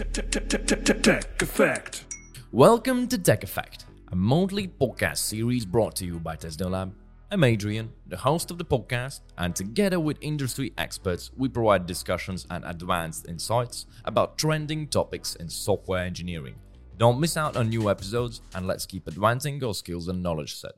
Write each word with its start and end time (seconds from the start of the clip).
Tech 0.00 1.42
Effect. 1.42 2.04
Welcome 2.52 3.06
to 3.08 3.18
Tech 3.18 3.44
Effect, 3.44 3.84
a 4.10 4.16
monthly 4.16 4.66
podcast 4.66 5.18
series 5.18 5.66
brought 5.66 5.94
to 5.96 6.06
you 6.06 6.18
by 6.18 6.36
TestDevLab 6.36 6.92
I'm 7.30 7.44
Adrian, 7.44 7.92
the 8.06 8.16
host 8.16 8.50
of 8.50 8.56
the 8.56 8.64
podcast, 8.64 9.20
and 9.36 9.54
together 9.54 10.00
with 10.00 10.16
industry 10.22 10.72
experts, 10.78 11.30
we 11.36 11.50
provide 11.50 11.84
discussions 11.84 12.46
and 12.48 12.64
advanced 12.64 13.28
insights 13.28 13.84
about 14.06 14.38
trending 14.38 14.88
topics 14.88 15.34
in 15.34 15.50
software 15.50 16.02
engineering. 16.02 16.54
Don't 16.96 17.20
miss 17.20 17.36
out 17.36 17.58
on 17.58 17.68
new 17.68 17.90
episodes, 17.90 18.40
and 18.54 18.66
let's 18.66 18.86
keep 18.86 19.06
advancing 19.06 19.62
our 19.62 19.74
skills 19.74 20.08
and 20.08 20.22
knowledge 20.22 20.54
set. 20.54 20.72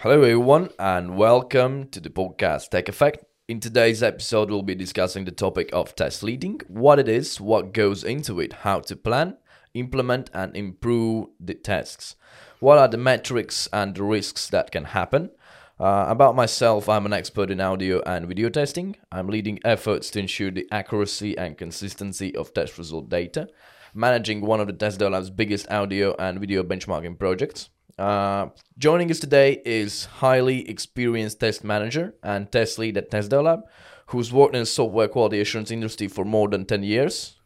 Hello, 0.00 0.16
everyone, 0.16 0.70
and 0.80 1.16
welcome 1.16 1.88
to 1.90 2.00
the 2.00 2.10
podcast 2.10 2.70
Tech 2.70 2.88
Effect. 2.88 3.24
In 3.48 3.60
today's 3.60 4.02
episode, 4.02 4.50
we'll 4.50 4.62
be 4.62 4.74
discussing 4.74 5.24
the 5.24 5.30
topic 5.30 5.70
of 5.72 5.94
test 5.94 6.24
leading, 6.24 6.60
what 6.66 6.98
it 6.98 7.08
is, 7.08 7.40
what 7.40 7.72
goes 7.72 8.02
into 8.02 8.40
it, 8.40 8.52
how 8.52 8.80
to 8.80 8.96
plan, 8.96 9.36
implement, 9.72 10.30
and 10.34 10.56
improve 10.56 11.28
the 11.38 11.54
tests. 11.54 12.16
What 12.58 12.78
are 12.78 12.88
the 12.88 12.96
metrics 12.96 13.68
and 13.72 13.94
the 13.94 14.02
risks 14.02 14.48
that 14.48 14.72
can 14.72 14.82
happen? 14.82 15.30
Uh, 15.78 16.06
about 16.08 16.34
myself, 16.34 16.88
I'm 16.88 17.06
an 17.06 17.12
expert 17.12 17.52
in 17.52 17.60
audio 17.60 18.02
and 18.04 18.26
video 18.26 18.48
testing. 18.48 18.96
I'm 19.12 19.28
leading 19.28 19.60
efforts 19.64 20.10
to 20.10 20.18
ensure 20.18 20.50
the 20.50 20.66
accuracy 20.72 21.38
and 21.38 21.56
consistency 21.56 22.34
of 22.34 22.52
test 22.52 22.76
result 22.78 23.08
data, 23.08 23.46
managing 23.94 24.40
one 24.40 24.58
of 24.58 24.66
the 24.66 24.72
TestDev 24.72 25.12
Lab's 25.12 25.30
biggest 25.30 25.70
audio 25.70 26.16
and 26.18 26.40
video 26.40 26.64
benchmarking 26.64 27.16
projects. 27.16 27.68
Uh, 27.98 28.48
joining 28.76 29.10
us 29.10 29.18
today 29.18 29.62
is 29.64 30.04
highly 30.04 30.68
experienced 30.68 31.40
test 31.40 31.64
manager 31.64 32.14
and 32.22 32.52
test 32.52 32.78
lead 32.78 32.96
at 32.96 33.10
TestDev 33.10 33.44
Lab, 33.44 33.60
who's 34.08 34.32
worked 34.32 34.54
in 34.54 34.60
the 34.60 34.66
software 34.66 35.08
quality 35.08 35.40
assurance 35.40 35.70
industry 35.70 36.08
for 36.08 36.24
more 36.24 36.48
than 36.48 36.66
10 36.66 36.82
years. 36.82 37.36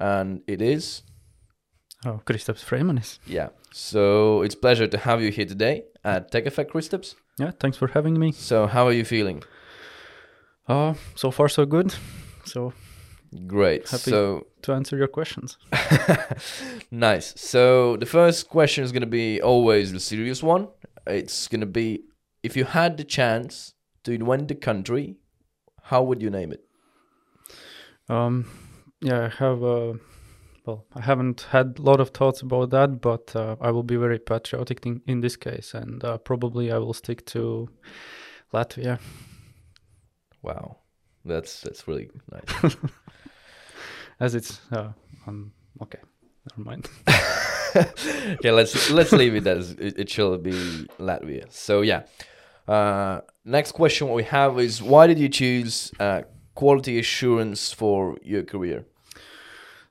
And 0.00 0.42
it 0.46 0.60
is? 0.60 1.02
Oh, 2.04 2.20
Kristaps 2.24 2.64
Freimanis. 2.64 3.18
Yeah. 3.26 3.50
So 3.72 4.42
it's 4.42 4.54
pleasure 4.54 4.88
to 4.88 4.98
have 4.98 5.22
you 5.22 5.30
here 5.30 5.46
today 5.46 5.84
at 6.02 6.30
Tech 6.30 6.46
Effect, 6.46 6.72
Kristaps. 6.72 7.14
Yeah, 7.38 7.52
thanks 7.60 7.76
for 7.76 7.88
having 7.88 8.18
me. 8.18 8.32
So 8.32 8.66
how 8.66 8.86
are 8.86 8.92
you 8.92 9.04
feeling? 9.04 9.42
Uh, 10.66 10.94
so 11.14 11.30
far 11.30 11.48
so 11.48 11.66
good. 11.66 11.94
So 12.44 12.72
Great. 13.46 13.88
Happy- 13.88 14.10
So 14.10 14.46
to 14.62 14.72
answer 14.72 14.96
your 14.96 15.08
questions. 15.08 15.56
nice. 16.90 17.32
So 17.40 17.96
the 17.96 18.06
first 18.06 18.48
question 18.48 18.84
is 18.84 18.92
going 18.92 19.02
to 19.02 19.06
be 19.06 19.40
always 19.40 19.92
the 19.92 20.00
serious 20.00 20.42
one. 20.42 20.68
It's 21.06 21.48
going 21.48 21.60
to 21.60 21.66
be 21.66 22.04
if 22.42 22.56
you 22.56 22.64
had 22.64 22.96
the 22.96 23.04
chance 23.04 23.74
to 24.04 24.12
invent 24.12 24.48
the 24.48 24.54
country, 24.54 25.16
how 25.82 26.02
would 26.02 26.22
you 26.22 26.30
name 26.30 26.52
it? 26.52 26.64
Um, 28.08 28.46
yeah, 29.00 29.26
I 29.26 29.28
have. 29.44 29.62
Uh, 29.62 29.94
well, 30.66 30.84
I 30.94 31.00
haven't 31.00 31.46
had 31.50 31.76
a 31.78 31.82
lot 31.82 32.00
of 32.00 32.10
thoughts 32.10 32.42
about 32.42 32.70
that, 32.70 33.00
but 33.00 33.34
uh, 33.34 33.56
I 33.60 33.70
will 33.70 33.82
be 33.82 33.96
very 33.96 34.18
patriotic 34.18 34.84
in, 34.84 35.00
in 35.06 35.20
this 35.20 35.36
case, 35.36 35.72
and 35.74 36.04
uh, 36.04 36.18
probably 36.18 36.70
I 36.70 36.78
will 36.78 36.92
stick 36.92 37.24
to 37.26 37.68
Latvia. 38.52 38.98
Wow. 40.42 40.78
That's 41.24 41.60
that's 41.60 41.86
really 41.86 42.08
nice. 42.32 42.76
as 44.20 44.34
it's 44.34 44.60
uh, 44.72 44.92
um, 45.26 45.52
okay. 45.82 45.98
Never 46.56 46.70
mind. 46.70 46.88
yeah, 48.44 48.52
let's 48.52 48.90
let's 48.90 49.12
leave 49.12 49.34
it 49.34 49.46
as 49.46 49.72
it, 49.72 49.98
it 49.98 50.08
shall 50.10 50.36
be 50.38 50.52
Latvia. 50.98 51.50
So 51.52 51.82
yeah. 51.82 52.02
Uh, 52.68 53.20
next 53.44 53.72
question 53.72 54.06
what 54.06 54.14
we 54.14 54.22
have 54.22 54.60
is 54.60 54.80
why 54.80 55.06
did 55.08 55.18
you 55.18 55.28
choose 55.28 55.90
uh, 55.98 56.22
quality 56.54 56.98
assurance 57.00 57.72
for 57.72 58.16
your 58.22 58.44
career? 58.44 58.84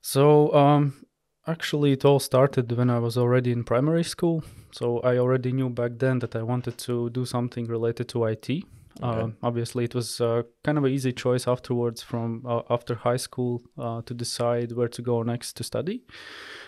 So, 0.01 0.53
um, 0.53 1.05
actually, 1.45 1.91
it 1.91 2.05
all 2.05 2.19
started 2.19 2.71
when 2.71 2.89
I 2.89 2.99
was 2.99 3.17
already 3.17 3.51
in 3.51 3.63
primary 3.63 4.03
school. 4.03 4.43
So, 4.71 4.99
I 4.99 5.17
already 5.17 5.51
knew 5.51 5.69
back 5.69 5.93
then 5.97 6.19
that 6.19 6.35
I 6.35 6.43
wanted 6.43 6.77
to 6.79 7.09
do 7.09 7.25
something 7.25 7.65
related 7.65 8.07
to 8.09 8.25
IT. 8.25 8.63
Uh, 9.01 9.29
obviously, 9.41 9.85
it 9.85 9.95
was 9.95 10.19
uh, 10.19 10.43
kind 10.63 10.77
of 10.77 10.83
an 10.83 10.91
easy 10.91 11.13
choice 11.13 11.47
afterwards 11.47 12.01
from 12.01 12.43
uh, 12.45 12.61
after 12.69 12.95
high 12.95 13.17
school 13.17 13.61
uh, 13.77 14.01
to 14.01 14.13
decide 14.13 14.71
where 14.73 14.89
to 14.89 15.01
go 15.01 15.23
next 15.23 15.53
to 15.53 15.63
study. 15.63 16.03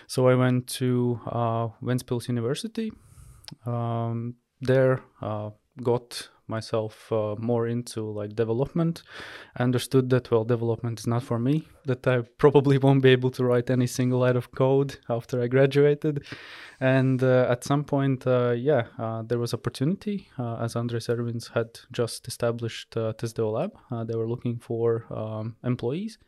So, 0.06 0.28
I 0.28 0.34
went 0.34 0.66
to 0.78 1.20
Ventspils 1.82 2.28
University. 2.28 2.92
Um, 3.66 4.34
there, 4.60 5.02
got 5.82 6.28
myself 6.56 7.10
uh, 7.12 7.34
more 7.38 7.64
into 7.66 8.00
like 8.20 8.32
development. 8.44 9.02
I 9.56 9.62
understood 9.68 10.10
that 10.10 10.30
well 10.30 10.44
development 10.44 11.00
is 11.00 11.06
not 11.06 11.22
for 11.22 11.38
me 11.38 11.56
that 11.84 12.06
i 12.06 12.16
probably 12.44 12.78
won't 12.78 13.02
be 13.02 13.12
able 13.16 13.30
to 13.36 13.42
write 13.44 13.68
any 13.70 13.88
single 13.88 14.20
line 14.20 14.36
of 14.36 14.46
code 14.52 14.90
after 15.08 15.42
i 15.42 15.48
graduated. 15.48 16.24
And 16.80 17.22
uh, 17.22 17.54
at 17.54 17.64
some 17.64 17.84
point 17.84 18.26
uh, 18.26 18.54
yeah 18.70 18.84
uh, 18.98 19.22
there 19.28 19.40
was 19.44 19.54
opportunity 19.54 20.16
uh, 20.38 20.56
as 20.64 20.76
andres 20.76 21.08
ervins 21.08 21.46
had 21.56 21.70
just 22.00 22.28
established 22.28 22.96
uh, 22.96 23.12
lab. 23.56 23.72
Uh, 23.90 24.04
they 24.04 24.16
were 24.20 24.28
looking 24.28 24.58
for 24.58 24.84
um, 25.10 25.56
employees. 25.64 26.18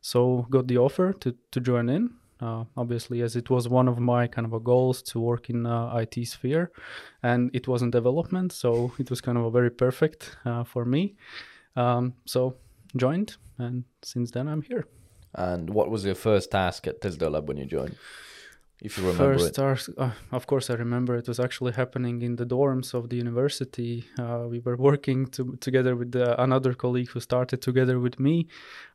So 0.00 0.46
got 0.50 0.66
the 0.66 0.78
offer 0.78 1.12
to, 1.22 1.34
to 1.52 1.60
join 1.60 1.88
in 1.88 2.10
uh, 2.40 2.64
obviously 2.76 3.22
as 3.22 3.36
it 3.36 3.50
was 3.50 3.68
one 3.68 3.88
of 3.88 3.98
my 3.98 4.26
kind 4.26 4.46
of 4.46 4.52
a 4.52 4.60
goals 4.60 5.02
to 5.02 5.20
work 5.20 5.50
in 5.50 5.66
uh, 5.66 5.94
IT 5.96 6.26
sphere 6.26 6.70
and 7.22 7.50
it 7.54 7.68
was 7.68 7.82
in 7.82 7.90
development 7.90 8.52
so 8.52 8.92
it 8.98 9.10
was 9.10 9.20
kind 9.20 9.38
of 9.38 9.44
a 9.44 9.50
very 9.50 9.70
perfect 9.70 10.36
uh, 10.44 10.64
for 10.64 10.84
me 10.84 11.14
um, 11.76 12.14
so 12.24 12.54
joined 12.96 13.36
and 13.58 13.84
since 14.02 14.30
then 14.30 14.48
I'm 14.48 14.62
here 14.62 14.86
And 15.34 15.70
what 15.70 15.90
was 15.90 16.04
your 16.04 16.14
first 16.14 16.50
task 16.50 16.86
at 16.86 17.00
TestDev 17.00 17.30
Lab 17.30 17.48
when 17.48 17.56
you 17.56 17.66
joined? 17.66 17.96
If 18.82 18.96
you 18.96 19.04
remember 19.04 19.34
First 19.34 19.50
it. 19.50 19.54
task, 19.54 19.90
uh, 19.98 20.12
of 20.32 20.46
course, 20.46 20.70
I 20.70 20.74
remember 20.74 21.14
it 21.16 21.28
was 21.28 21.38
actually 21.38 21.72
happening 21.72 22.22
in 22.22 22.36
the 22.36 22.46
dorms 22.46 22.94
of 22.94 23.10
the 23.10 23.16
university. 23.16 24.06
Uh, 24.18 24.46
we 24.48 24.60
were 24.60 24.76
working 24.76 25.26
to, 25.26 25.56
together 25.60 25.94
with 25.96 26.16
uh, 26.16 26.34
another 26.38 26.72
colleague 26.72 27.10
who 27.10 27.20
started 27.20 27.60
together 27.60 28.00
with 28.00 28.18
me. 28.18 28.48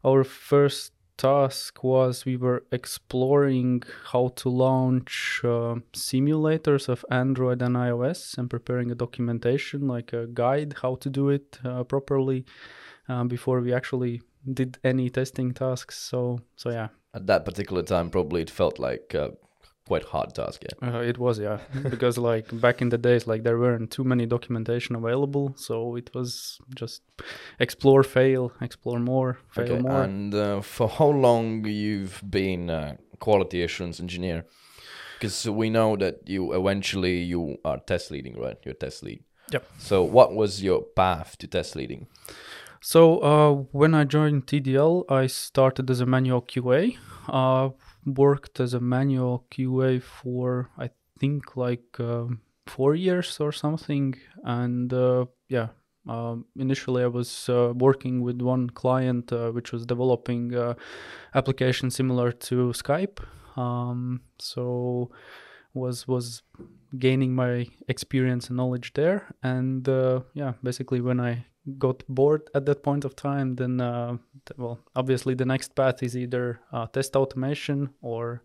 Our 0.04 0.24
first 0.24 0.94
task 1.18 1.84
was 1.84 2.26
we 2.26 2.38
were 2.38 2.64
exploring 2.72 3.84
how 4.12 4.30
to 4.36 4.50
launch 4.50 5.42
uh, 5.44 5.76
simulators 5.94 6.90
of 6.90 7.06
Android 7.10 7.62
and 7.62 7.76
iOS 7.76 8.38
and 8.38 8.50
preparing 8.50 8.92
a 8.92 8.96
documentation, 8.96 9.88
like 9.88 10.14
a 10.14 10.28
guide 10.28 10.76
how 10.82 10.96
to 10.96 11.10
do 11.10 11.30
it 11.30 11.60
uh, 11.64 11.84
properly 11.84 12.46
uh, 13.10 13.24
before 13.24 13.62
we 13.62 13.74
actually 13.74 14.22
did 14.54 14.78
any 14.84 15.10
testing 15.10 15.54
tasks. 15.54 15.98
So, 15.98 16.40
so 16.56 16.70
yeah, 16.70 16.90
At 17.14 17.28
that 17.28 17.46
particular 17.46 17.84
time, 17.84 18.10
probably 18.10 18.42
it 18.42 18.50
felt 18.50 18.80
like 18.80 19.14
a 19.14 19.32
quite 19.88 20.04
hard 20.04 20.34
task. 20.34 20.64
Yeah. 20.64 20.96
Uh, 20.96 21.02
it 21.02 21.18
was, 21.18 21.40
yeah, 21.40 21.60
because 21.90 22.18
like 22.18 22.48
back 22.60 22.82
in 22.82 22.90
the 22.90 22.98
days, 22.98 23.28
like 23.28 23.44
there 23.44 23.58
weren't 23.58 23.92
too 23.92 24.04
many 24.04 24.26
documentation 24.26 24.96
available, 24.96 25.54
so 25.58 25.96
it 25.96 26.10
was 26.16 26.60
just 26.76 27.02
explore, 27.60 28.04
fail, 28.04 28.52
explore 28.62 29.00
more, 29.00 29.38
fail 29.52 29.74
Okay. 29.74 29.82
more. 29.82 30.04
And 30.04 30.34
uh, 30.34 30.62
for 30.62 30.88
how 30.90 31.10
long 31.10 31.66
you've 31.66 32.22
been 32.30 32.70
a 32.70 32.98
quality 33.20 33.64
assurance 33.64 34.00
engineer? 34.00 34.46
Because 35.20 35.50
we 35.50 35.70
know 35.70 35.96
that 35.98 36.16
you 36.28 36.54
eventually 36.54 37.20
you 37.20 37.58
are 37.64 37.80
test 37.80 38.12
leading, 38.12 38.38
right? 38.40 38.58
You're 38.66 38.74
test 38.74 39.02
lead. 39.04 39.24
Yep. 39.52 39.64
So 39.78 40.04
what 40.04 40.34
was 40.36 40.62
your 40.64 40.82
path 40.82 41.38
to 41.38 41.48
test 41.48 41.76
leading? 41.76 42.08
So 42.82 43.20
uh, 43.20 43.52
when 43.72 43.94
I 43.96 44.04
joined 44.04 44.46
TDL, 44.48 45.10
I 45.10 45.28
started 45.28 45.90
as 45.90 46.02
a 46.02 46.06
manual 46.06 46.42
QA. 46.42 46.98
Uh, 47.28 47.70
worked 48.06 48.60
as 48.60 48.74
a 48.74 48.80
manual 48.80 49.46
QA 49.52 50.02
for 50.02 50.70
I 50.78 50.90
think 51.20 51.56
like 51.56 52.00
um 52.00 52.42
four 52.68 52.96
years 52.96 53.40
or 53.40 53.52
something, 53.52 54.16
and 54.44 54.94
uh, 54.94 55.26
yeah. 55.50 55.70
Um, 56.08 56.46
initially, 56.56 57.02
I 57.02 57.08
was 57.08 57.50
uh, 57.50 57.74
working 57.76 58.22
with 58.22 58.40
one 58.40 58.70
client 58.70 59.34
uh, 59.34 59.50
which 59.50 59.72
was 59.72 59.88
developing 59.88 60.54
uh, 60.54 60.76
application 61.34 61.90
similar 61.90 62.32
to 62.32 62.74
Skype. 62.74 63.18
Um, 63.58 64.22
so 64.38 65.10
was 65.74 66.08
was 66.08 66.44
gaining 67.00 67.34
my 67.34 67.68
experience 67.88 68.50
and 68.50 68.58
knowledge 68.58 68.94
there, 68.94 69.34
and 69.42 69.90
uh, 69.90 70.22
yeah, 70.36 70.54
basically 70.62 71.02
when 71.02 71.20
I 71.20 71.46
got 71.78 72.04
bored 72.08 72.50
at 72.54 72.66
that 72.66 72.84
point 72.84 73.06
of 73.06 73.16
time, 73.16 73.56
then 73.56 73.82
uh, 73.82 74.18
well, 74.58 74.80
obviously 74.96 75.34
the 75.34 75.46
next 75.46 75.76
path 75.76 76.04
is 76.04 76.16
either 76.16 76.60
uh, 76.72 76.88
test 76.88 77.16
automation 77.16 77.90
or 78.02 78.42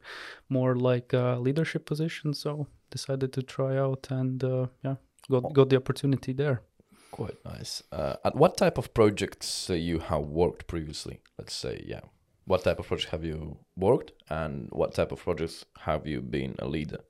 more 0.49 0.77
like 0.77 1.13
a 1.13 1.39
leadership 1.39 1.87
position. 1.87 2.35
So 2.35 2.67
decided 2.91 3.33
to 3.35 3.43
try 3.43 3.77
out 3.77 4.09
and 4.11 4.43
uh, 4.43 4.67
yeah, 4.85 4.97
got 5.31 5.53
got 5.53 5.69
the 5.69 5.77
opportunity 5.77 6.33
there. 6.33 6.63
Quite 7.11 7.45
nice. 7.45 7.83
Uh, 7.93 8.17
at 8.25 8.37
what 8.37 8.57
type 8.57 8.79
of 8.79 8.95
projects 8.95 9.69
uh, 9.69 9.75
you 9.75 9.99
have 9.99 10.23
worked 10.23 10.67
previously? 10.67 11.21
Let's 11.39 11.55
say, 11.55 11.85
yeah. 11.87 12.01
What 12.45 12.65
type 12.65 12.79
of 12.79 12.87
projects 12.87 13.11
have 13.11 13.25
you 13.25 13.59
worked, 13.77 14.13
and 14.29 14.69
what 14.71 14.95
type 14.95 15.13
of 15.13 15.21
projects 15.23 15.65
have 15.81 16.07
you 16.07 16.21
been 16.21 16.57
a 16.59 16.67
leader? 16.67 17.01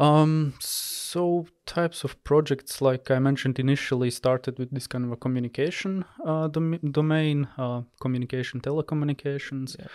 Um, 0.00 0.54
so 0.60 1.46
types 1.66 2.04
of 2.04 2.22
projects, 2.24 2.80
like 2.80 3.10
I 3.10 3.18
mentioned 3.18 3.58
initially, 3.58 4.10
started 4.10 4.58
with 4.58 4.70
this 4.70 4.86
kind 4.86 5.04
of 5.04 5.12
a 5.12 5.16
communication 5.16 6.06
uh, 6.24 6.48
dom- 6.48 6.80
domain, 6.90 7.48
uh, 7.58 7.82
communication, 8.00 8.60
telecommunications. 8.60 9.76
Yeah. 9.78 9.86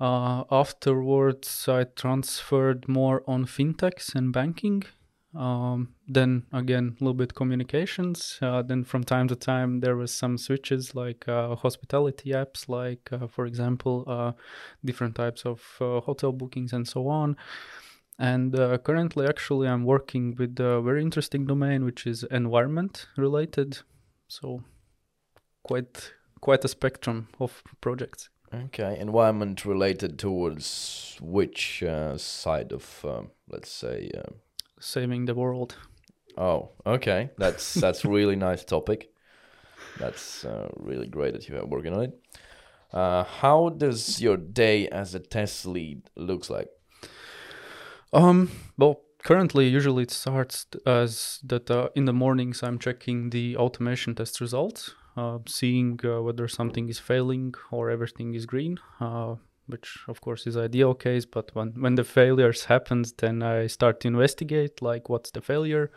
Uh, 0.00 0.44
afterwards, 0.50 1.68
I 1.68 1.84
transferred 1.84 2.88
more 2.88 3.22
on 3.26 3.44
fintechs 3.44 4.14
and 4.14 4.32
banking. 4.32 4.84
Um, 5.34 5.94
then 6.08 6.44
again, 6.52 6.96
a 7.00 7.04
little 7.04 7.14
bit 7.14 7.34
communications. 7.34 8.38
Uh, 8.42 8.62
then 8.62 8.84
from 8.84 9.04
time 9.04 9.28
to 9.28 9.36
time, 9.36 9.80
there 9.80 9.96
was 9.96 10.12
some 10.12 10.38
switches 10.38 10.94
like 10.94 11.28
uh, 11.28 11.56
hospitality 11.56 12.30
apps, 12.30 12.68
like 12.68 13.10
uh, 13.12 13.26
for 13.26 13.46
example, 13.46 14.04
uh, 14.06 14.32
different 14.84 15.14
types 15.14 15.44
of 15.44 15.62
uh, 15.80 16.00
hotel 16.00 16.32
bookings 16.32 16.72
and 16.72 16.88
so 16.88 17.08
on. 17.08 17.36
And 18.22 18.56
uh, 18.56 18.78
currently, 18.78 19.26
actually, 19.26 19.66
I'm 19.66 19.84
working 19.84 20.36
with 20.38 20.60
a 20.60 20.80
very 20.80 21.02
interesting 21.02 21.44
domain, 21.44 21.84
which 21.84 22.06
is 22.06 22.22
environment 22.30 23.08
related. 23.16 23.78
So, 24.28 24.62
quite 25.64 26.12
quite 26.40 26.64
a 26.64 26.68
spectrum 26.68 27.26
of 27.40 27.64
projects. 27.80 28.30
Okay, 28.54 28.96
environment 29.00 29.64
related 29.64 30.20
towards 30.20 31.16
which 31.20 31.82
uh, 31.82 32.16
side 32.16 32.70
of, 32.72 33.04
um, 33.04 33.32
let's 33.48 33.72
say, 33.72 34.08
uh, 34.16 34.30
Saving 34.78 35.24
the 35.26 35.34
world. 35.34 35.74
oh, 36.38 36.70
okay, 36.86 37.30
that's 37.38 37.74
that's 37.74 38.04
really 38.16 38.36
nice 38.36 38.64
topic. 38.64 39.10
That's 39.98 40.44
uh, 40.44 40.68
really 40.76 41.08
great 41.08 41.32
that 41.32 41.48
you 41.48 41.56
are 41.56 41.66
working 41.66 41.92
on 41.92 42.02
it. 42.04 42.12
Uh, 42.92 43.24
how 43.24 43.70
does 43.70 44.20
your 44.20 44.36
day 44.36 44.86
as 44.88 45.12
a 45.16 45.18
test 45.18 45.66
lead 45.66 46.08
looks 46.14 46.48
like? 46.50 46.68
Um, 48.12 48.50
well, 48.76 49.00
currently, 49.22 49.68
usually 49.68 50.04
it 50.04 50.10
starts 50.10 50.66
as 50.86 51.40
that 51.44 51.70
uh, 51.70 51.88
in 51.94 52.04
the 52.04 52.12
mornings 52.12 52.62
I'm 52.62 52.78
checking 52.78 53.30
the 53.30 53.56
automation 53.56 54.14
test 54.14 54.40
results, 54.40 54.94
uh, 55.16 55.38
seeing 55.46 55.98
uh, 56.04 56.20
whether 56.22 56.46
something 56.48 56.88
is 56.88 56.98
failing 56.98 57.54
or 57.70 57.90
everything 57.90 58.34
is 58.34 58.46
green. 58.46 58.78
Uh, 59.00 59.36
which 59.68 60.00
of 60.08 60.20
course 60.20 60.46
is 60.46 60.56
ideal 60.56 60.92
case, 60.92 61.24
but 61.24 61.54
when 61.54 61.68
when 61.80 61.94
the 61.94 62.04
failures 62.04 62.64
happens, 62.64 63.12
then 63.12 63.42
I 63.42 63.68
start 63.68 64.00
to 64.00 64.08
investigate 64.08 64.82
like 64.82 65.08
what's 65.08 65.30
the 65.30 65.40
failure, 65.40 65.92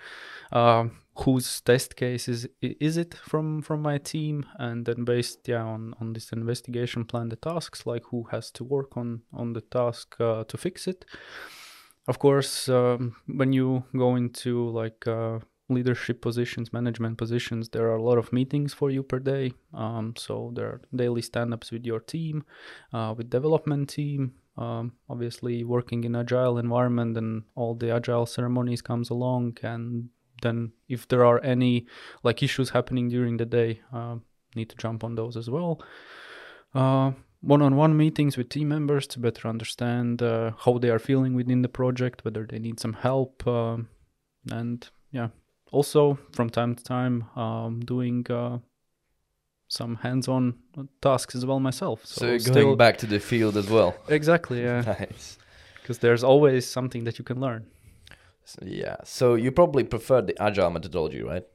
um, 0.52 0.92
whose 1.16 1.62
test 1.62 1.96
case 1.96 2.28
is 2.28 2.48
is 2.62 2.96
it 2.96 3.16
from 3.16 3.64
from 3.64 3.82
my 3.82 3.98
team, 3.98 4.46
and 4.60 4.86
then 4.86 5.04
based 5.04 5.48
yeah 5.48 5.64
on 5.64 5.96
on 6.00 6.14
this 6.14 6.32
investigation 6.32 7.06
plan 7.06 7.30
the 7.30 7.36
tasks 7.38 7.86
like 7.88 8.04
who 8.12 8.24
has 8.32 8.52
to 8.52 8.64
work 8.64 8.96
on 8.96 9.24
on 9.34 9.54
the 9.54 9.62
task 9.62 10.16
uh, 10.22 10.44
to 10.46 10.58
fix 10.58 10.88
it 10.88 11.04
of 12.08 12.20
course 12.20 12.70
um, 12.70 13.16
when 13.28 13.54
you 13.54 13.84
go 13.98 14.16
into 14.16 14.70
like 14.70 15.08
uh, 15.08 15.40
leadership 15.70 16.22
positions 16.22 16.72
management 16.72 17.18
positions 17.18 17.70
there 17.70 17.88
are 17.88 17.96
a 17.96 18.04
lot 18.04 18.18
of 18.18 18.32
meetings 18.32 18.74
for 18.74 18.92
you 18.92 19.02
per 19.02 19.20
day. 19.20 19.52
Um, 19.74 20.14
so 20.16 20.52
there 20.56 20.68
are 20.68 20.82
daily 20.96 21.22
stand-ups 21.22 21.72
with 21.72 21.86
your 21.86 22.00
team 22.00 22.46
uh, 22.94 23.14
with 23.18 23.30
development 23.30 23.90
team 23.90 24.34
um, 24.58 24.94
obviously 25.10 25.64
working 25.64 26.04
in 26.04 26.16
agile 26.16 26.58
environment 26.58 27.18
and 27.18 27.44
all 27.56 27.76
the 27.76 27.92
agile 27.92 28.26
ceremonies 28.26 28.82
comes 28.82 29.10
along 29.10 29.58
and 29.64 30.10
then 30.42 30.72
if 30.88 31.08
there 31.08 31.26
are 31.26 31.44
any 31.44 31.88
like 32.24 32.44
issues 32.44 32.70
happening 32.70 33.10
during 33.10 33.38
the 33.38 33.46
day 33.46 33.82
uh, 33.94 34.16
need 34.56 34.70
to 34.70 34.76
jump 34.78 35.04
on 35.04 35.16
those 35.16 35.36
as 35.36 35.50
well. 35.50 35.82
Uh, 36.74 37.12
one-on-one 37.48 37.96
meetings 37.96 38.38
with 38.38 38.50
team 38.50 38.68
members 38.70 39.06
to 39.08 39.20
better 39.20 39.48
understand 39.48 40.22
uh, 40.22 40.52
how 40.64 40.78
they 40.80 40.90
are 40.90 41.00
feeling 41.00 41.34
within 41.36 41.62
the 41.62 41.70
project 41.70 42.26
whether 42.26 42.44
they 42.50 42.60
need 42.60 42.80
some 42.80 42.94
help 42.94 43.46
um 43.48 43.88
and 44.52 44.90
yeah 45.12 45.30
also 45.72 46.18
from 46.36 46.50
time 46.50 46.74
to 46.76 46.84
time 46.84 47.16
um, 47.36 47.80
doing 47.82 48.26
uh, 48.32 48.58
some 49.68 49.96
hands-on 49.98 50.54
tasks 51.02 51.36
as 51.36 51.46
well 51.46 51.60
myself 51.60 52.06
So, 52.06 52.26
you're 52.28 52.40
still- 52.40 52.54
going 52.54 52.78
back 52.78 52.98
to 53.00 53.08
the 53.08 53.20
field 53.20 53.58
as 53.58 53.68
well. 53.70 53.92
exactly 54.08 54.62
yeah 54.62 54.82
Nice. 55.00 55.38
because 55.82 55.98
there's 56.00 56.24
always 56.24 56.66
something 56.78 57.04
that 57.06 57.18
you 57.20 57.26
can 57.26 57.40
learn 57.40 57.66
So, 58.46 58.60
yeah. 58.64 58.98
So 59.04 59.26
you 59.44 59.52
probably 59.52 59.84
prefer 59.84 60.22
the 60.22 60.36
agile 60.48 60.70
methodology, 60.70 61.22
right? 61.24 61.46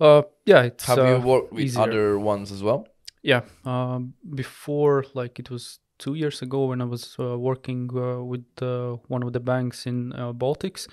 uh 0.00 0.22
yeah 0.52 0.62
it's 0.70 0.84
Have 0.86 0.98
uh, 0.98 1.08
you 1.08 1.16
worked 1.32 1.52
with 1.52 1.64
easier. 1.64 1.82
other 1.82 2.18
ones 2.18 2.50
as 2.52 2.62
well? 2.62 2.80
Yeah 3.26 3.42
um, 3.64 4.14
before 4.34 5.04
like 5.14 5.38
it 5.38 5.50
was 5.50 5.80
two 5.98 6.14
years 6.14 6.42
ago 6.42 6.66
when 6.66 6.80
i 6.80 6.84
was 6.84 7.16
uh, 7.18 7.38
working 7.38 7.90
uh, 7.96 8.22
with 8.22 8.46
uh, 8.62 8.96
one 9.08 9.22
of 9.22 9.32
the 9.32 9.40
banks 9.40 9.86
in 9.86 10.12
uh, 10.12 10.32
baltics 10.32 10.88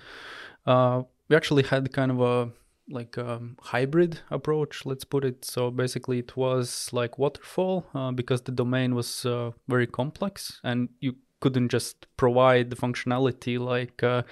uh, 0.66 1.02
we 1.30 1.36
actually 1.36 1.64
had 1.64 1.92
kind 1.94 2.12
of 2.12 2.22
a 2.22 2.52
like 2.90 3.18
um, 3.18 3.58
hybrid 3.62 4.20
approach 4.30 4.86
let's 4.86 5.06
put 5.06 5.24
it. 5.24 5.46
So 5.46 5.72
basically 5.72 6.20
it 6.20 6.36
was 6.36 6.90
like 6.92 7.18
waterfall 7.18 7.86
uh, 7.94 8.12
because 8.12 8.42
the 8.42 8.52
domain 8.52 8.96
was 8.96 9.26
uh, 9.26 9.52
very 9.68 9.88
complex 9.88 10.60
and 10.64 10.90
you 11.00 11.16
couldn't 11.40 11.70
just 11.70 12.08
provide 12.18 12.70
the 12.70 12.76
functionality 12.76 13.60
like 13.60 14.02
uh, 14.04 14.24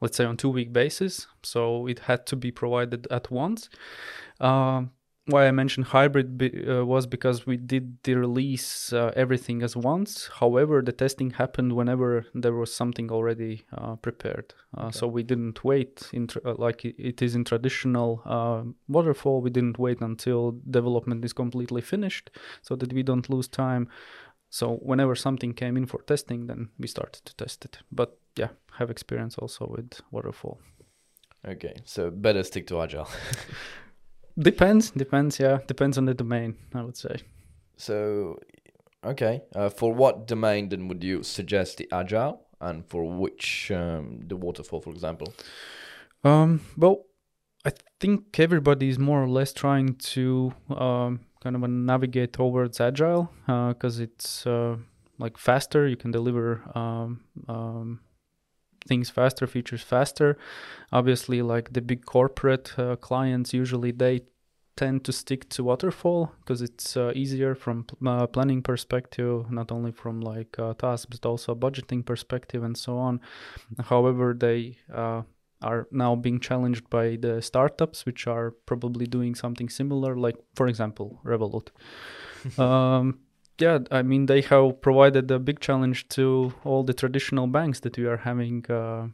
let's 0.00 0.16
say 0.16 0.24
on 0.24 0.36
two 0.36 0.50
week 0.50 0.72
basis. 0.72 1.26
So 1.42 1.86
it 1.86 2.00
had 2.00 2.26
to 2.26 2.36
be 2.36 2.50
provided 2.50 3.06
at 3.10 3.30
once. 3.30 3.68
Um, 4.40 4.90
why 5.30 5.46
I 5.48 5.50
mentioned 5.52 5.86
hybrid 5.86 6.36
be, 6.38 6.48
uh, 6.68 6.84
was 6.84 7.06
because 7.06 7.46
we 7.46 7.56
did 7.56 8.02
the 8.02 8.14
release 8.14 8.92
uh, 8.92 9.12
everything 9.16 9.62
as 9.62 9.76
once. 9.76 10.28
However, 10.40 10.82
the 10.82 10.92
testing 10.92 11.30
happened 11.30 11.72
whenever 11.72 12.26
there 12.34 12.52
was 12.54 12.72
something 12.74 13.10
already 13.10 13.64
uh, 13.72 13.96
prepared. 13.96 14.52
Uh, 14.76 14.90
So 14.90 15.06
we 15.06 15.22
didn't 15.22 15.64
wait 15.64 16.08
in 16.12 16.26
tr- 16.26 16.38
uh, 16.44 16.54
like 16.66 16.84
it- 16.84 16.96
it 16.98 17.22
is 17.22 17.34
in 17.34 17.44
traditional 17.44 18.22
uh, 18.26 18.62
waterfall. 18.88 19.40
We 19.40 19.50
didn't 19.50 19.78
wait 19.78 20.00
until 20.00 20.52
development 20.70 21.24
is 21.24 21.32
completely 21.32 21.80
finished, 21.82 22.30
so 22.62 22.76
that 22.76 22.92
we 22.92 23.02
don't 23.02 23.28
lose 23.30 23.48
time. 23.48 23.88
So 24.50 24.76
whenever 24.82 25.14
something 25.14 25.54
came 25.54 25.76
in 25.76 25.86
for 25.86 26.02
testing, 26.02 26.46
then 26.46 26.68
we 26.78 26.86
started 26.88 27.24
to 27.24 27.32
test 27.36 27.64
it. 27.64 27.78
But 27.90 28.18
yeah, 28.38 28.48
have 28.78 28.90
experience 28.90 29.38
also 29.38 29.66
with 29.76 30.00
waterfall. 30.10 30.58
Okay. 31.48 31.74
So 31.84 32.10
better 32.10 32.42
stick 32.44 32.66
to 32.66 32.80
agile. 32.82 33.08
Depends, 34.38 34.90
depends. 34.90 35.38
Yeah, 35.38 35.58
depends 35.66 35.98
on 35.98 36.06
the 36.06 36.14
domain. 36.14 36.56
I 36.74 36.82
would 36.82 36.96
say. 36.96 37.16
So, 37.76 38.38
okay. 39.04 39.42
Uh, 39.54 39.68
for 39.70 39.92
what 39.92 40.26
domain 40.26 40.68
then 40.68 40.88
would 40.88 41.02
you 41.02 41.22
suggest 41.22 41.78
the 41.78 41.88
agile, 41.92 42.42
and 42.60 42.86
for 42.86 43.04
which 43.04 43.70
um, 43.70 44.20
the 44.26 44.36
waterfall, 44.36 44.80
for 44.80 44.90
example? 44.90 45.32
Um, 46.24 46.60
well, 46.76 47.06
I 47.64 47.72
think 47.98 48.38
everybody 48.38 48.88
is 48.88 48.98
more 48.98 49.22
or 49.22 49.28
less 49.28 49.52
trying 49.52 49.96
to 49.96 50.52
um, 50.70 51.20
kind 51.42 51.56
of 51.56 51.62
navigate 51.68 52.32
towards 52.32 52.80
agile 52.80 53.30
because 53.46 54.00
it's 54.00 54.46
uh, 54.46 54.76
like 55.18 55.36
faster. 55.38 55.86
You 55.86 55.96
can 55.96 56.10
deliver 56.10 56.62
um, 56.74 57.20
um, 57.48 58.00
things 58.90 59.08
faster, 59.18 59.46
features 59.46 59.84
faster. 59.94 60.28
Obviously, 60.98 61.38
like 61.52 61.66
the 61.76 61.80
big 61.90 62.02
corporate 62.16 62.68
uh, 62.76 62.96
clients, 63.08 63.54
usually 63.62 63.92
they 63.92 64.14
tend 64.76 65.04
to 65.04 65.12
stick 65.12 65.42
to 65.54 65.62
waterfall 65.70 66.32
because 66.40 66.60
it's 66.68 66.96
uh, 66.96 67.12
easier 67.22 67.54
from 67.54 67.76
uh, 68.06 68.26
planning 68.26 68.62
perspective, 68.70 69.50
not 69.50 69.68
only 69.76 69.92
from 69.92 70.20
like 70.32 70.58
uh, 70.58 70.74
tasks 70.74 71.06
but 71.12 71.24
also 71.30 71.54
budgeting 71.54 72.02
perspective 72.04 72.62
and 72.68 72.76
so 72.76 72.92
on. 72.98 73.20
However, 73.90 74.26
they 74.46 74.60
uh, 75.02 75.22
are 75.62 75.86
now 76.04 76.12
being 76.26 76.40
challenged 76.40 76.88
by 76.90 77.06
the 77.24 77.34
startups, 77.42 78.06
which 78.06 78.26
are 78.26 78.48
probably 78.70 79.06
doing 79.06 79.34
something 79.34 79.68
similar, 79.68 80.16
like 80.16 80.38
for 80.54 80.66
example, 80.66 81.20
Revolut. 81.24 81.68
um, 82.66 83.20
yeah, 83.60 83.78
I 83.90 84.02
mean 84.02 84.26
they 84.26 84.40
have 84.42 84.80
provided 84.80 85.30
a 85.30 85.38
big 85.38 85.60
challenge 85.60 86.08
to 86.08 86.52
all 86.64 86.82
the 86.84 86.94
traditional 86.94 87.46
banks 87.46 87.80
that 87.80 87.96
we 87.98 88.06
are 88.06 88.18
having 88.18 88.64
uh, 88.70 89.08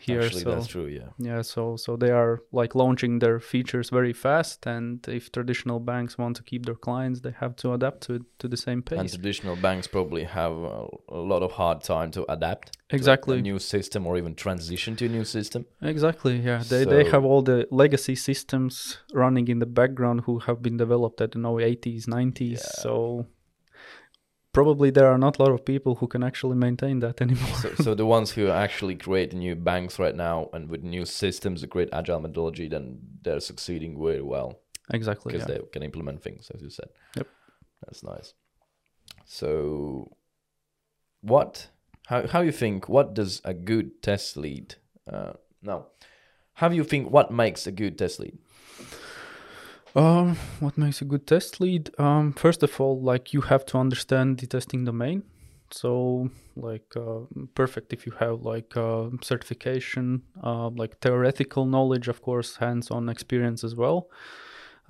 here. 0.00 0.22
Actually, 0.22 0.42
so 0.42 0.50
that's 0.50 0.66
true. 0.66 0.86
Yeah. 0.86 1.10
yeah, 1.18 1.42
so 1.42 1.76
so 1.76 1.96
they 1.96 2.10
are 2.10 2.40
like 2.52 2.74
launching 2.74 3.20
their 3.20 3.38
features 3.40 3.90
very 3.90 4.12
fast, 4.12 4.66
and 4.66 5.06
if 5.08 5.30
traditional 5.30 5.80
banks 5.80 6.18
want 6.18 6.36
to 6.36 6.42
keep 6.42 6.66
their 6.66 6.74
clients, 6.74 7.20
they 7.20 7.34
have 7.38 7.54
to 7.56 7.72
adapt 7.72 8.00
to 8.06 8.24
to 8.38 8.48
the 8.48 8.56
same 8.56 8.82
pace. 8.82 8.98
And 9.00 9.08
traditional 9.08 9.56
banks 9.56 9.86
probably 9.86 10.24
have 10.24 10.52
a, 10.52 10.86
a 11.08 11.20
lot 11.32 11.42
of 11.42 11.52
hard 11.52 11.82
time 11.82 12.10
to 12.12 12.22
adapt 12.32 12.72
to 12.72 12.78
a- 12.78 12.96
Exactly. 12.96 13.38
a 13.38 13.42
new 13.42 13.58
system 13.58 14.06
or 14.06 14.16
even 14.18 14.34
transition 14.34 14.96
to 14.96 15.06
a 15.06 15.08
new 15.08 15.24
system. 15.24 15.66
Exactly. 15.80 16.36
Yeah, 16.36 16.62
they 16.68 16.84
they 16.84 17.04
have 17.10 17.24
all 17.24 17.42
the 17.42 17.66
legacy 17.70 18.16
systems 18.16 18.98
running 19.14 19.48
in 19.48 19.58
the 19.60 19.66
background 19.80 20.22
who 20.26 20.40
have 20.40 20.58
been 20.62 20.76
developed 20.76 21.20
at 21.20 21.30
the 21.32 21.38
know 21.38 21.54
80s, 21.54 22.06
90s. 22.06 22.50
Yeah. 22.50 22.82
So 22.82 23.26
probably 24.52 24.90
there 24.90 25.06
are 25.06 25.18
not 25.18 25.38
a 25.38 25.42
lot 25.42 25.52
of 25.52 25.64
people 25.64 25.94
who 25.96 26.06
can 26.06 26.22
actually 26.22 26.56
maintain 26.56 27.00
that 27.00 27.20
anymore. 27.22 27.54
so, 27.62 27.74
so 27.76 27.94
the 27.94 28.06
ones 28.06 28.30
who 28.32 28.48
actually 28.48 28.94
create 28.94 29.32
new 29.32 29.54
banks 29.54 29.98
right 29.98 30.14
now 30.14 30.48
and 30.52 30.68
with 30.68 30.82
new 30.82 31.04
systems, 31.06 31.62
a 31.62 31.66
great 31.66 31.88
agile 31.92 32.20
methodology, 32.20 32.68
then 32.68 32.98
they're 33.22 33.40
succeeding 33.40 34.00
very 34.02 34.22
well 34.22 34.60
exactly. 34.92 35.32
because 35.32 35.48
Yeah. 35.48 35.58
they 35.58 35.64
can 35.72 35.82
implement 35.82 36.22
things, 36.22 36.50
as 36.54 36.62
you 36.62 36.70
said. 36.70 36.88
Yep. 37.16 37.28
That's 37.86 38.02
nice. 38.02 38.34
So, 39.24 40.16
what? 41.22 41.68
How 42.06 42.26
how 42.26 42.40
you 42.40 42.52
think? 42.52 42.88
What 42.88 43.14
does 43.14 43.40
a 43.44 43.54
good 43.54 44.02
test 44.02 44.36
lead? 44.36 44.74
Uh, 45.10 45.32
no, 45.62 45.86
how 46.54 46.68
do 46.68 46.76
you 46.76 46.84
think? 46.84 47.10
What 47.10 47.30
makes 47.30 47.66
a 47.66 47.72
good 47.72 47.96
test 47.98 48.20
lead? 48.20 48.38
Um, 49.94 50.36
what 50.60 50.78
makes 50.78 51.02
a 51.02 51.04
good 51.04 51.26
test 51.26 51.60
lead? 51.60 51.90
Um, 51.98 52.32
first 52.32 52.62
of 52.62 52.80
all, 52.80 53.00
like 53.00 53.32
you 53.34 53.42
have 53.42 53.66
to 53.66 53.78
understand 53.78 54.38
the 54.38 54.46
testing 54.46 54.84
domain. 54.84 55.22
So 55.70 56.30
like 56.56 56.94
uh, 56.96 57.20
perfect 57.54 57.92
if 57.92 58.06
you 58.06 58.12
have 58.18 58.42
like 58.42 58.76
uh, 58.76 59.08
certification, 59.22 60.22
uh, 60.42 60.68
like 60.70 60.98
theoretical 61.00 61.66
knowledge, 61.66 62.08
of 62.08 62.22
course, 62.22 62.56
hands-on 62.56 63.08
experience 63.08 63.64
as 63.64 63.74
well. 63.74 64.08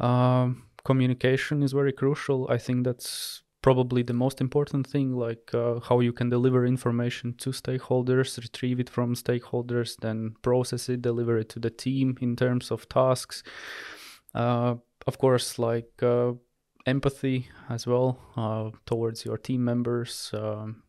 Um, 0.01 0.65
communication 0.85 1.63
is 1.63 1.73
very 1.73 1.93
crucial. 1.93 2.47
I 2.51 2.59
think 2.59 2.85
that's 2.85 3.43
probably 3.63 4.03
the 4.03 4.13
most 4.13 4.41
important 4.41 4.87
thing 4.89 5.15
like 5.15 5.55
uh, 5.55 5.79
how 5.81 6.01
you 6.01 6.13
can 6.13 6.29
deliver 6.29 6.67
information 6.67 7.33
to 7.35 7.51
stakeholders 7.51 8.37
retrieve 8.37 8.81
it 8.81 8.91
from 8.91 9.15
stakeholders 9.15 9.97
then 10.01 10.35
process 10.43 10.89
it 10.89 11.01
deliver 11.01 11.39
it 11.39 11.49
to 11.49 11.61
the 11.61 11.71
team 11.71 12.19
in 12.21 12.35
terms 12.35 12.73
of 12.73 12.89
tasks 12.89 13.45
uh, 14.35 14.75
of 15.07 15.19
course 15.19 15.59
like 15.59 16.03
uh, 16.03 16.33
empathy 16.87 17.49
as 17.69 17.87
well 17.87 18.19
uh, 18.37 18.71
towards 18.87 19.25
your 19.25 19.37
team 19.37 19.65
members 19.65 20.31
um, 20.35 20.83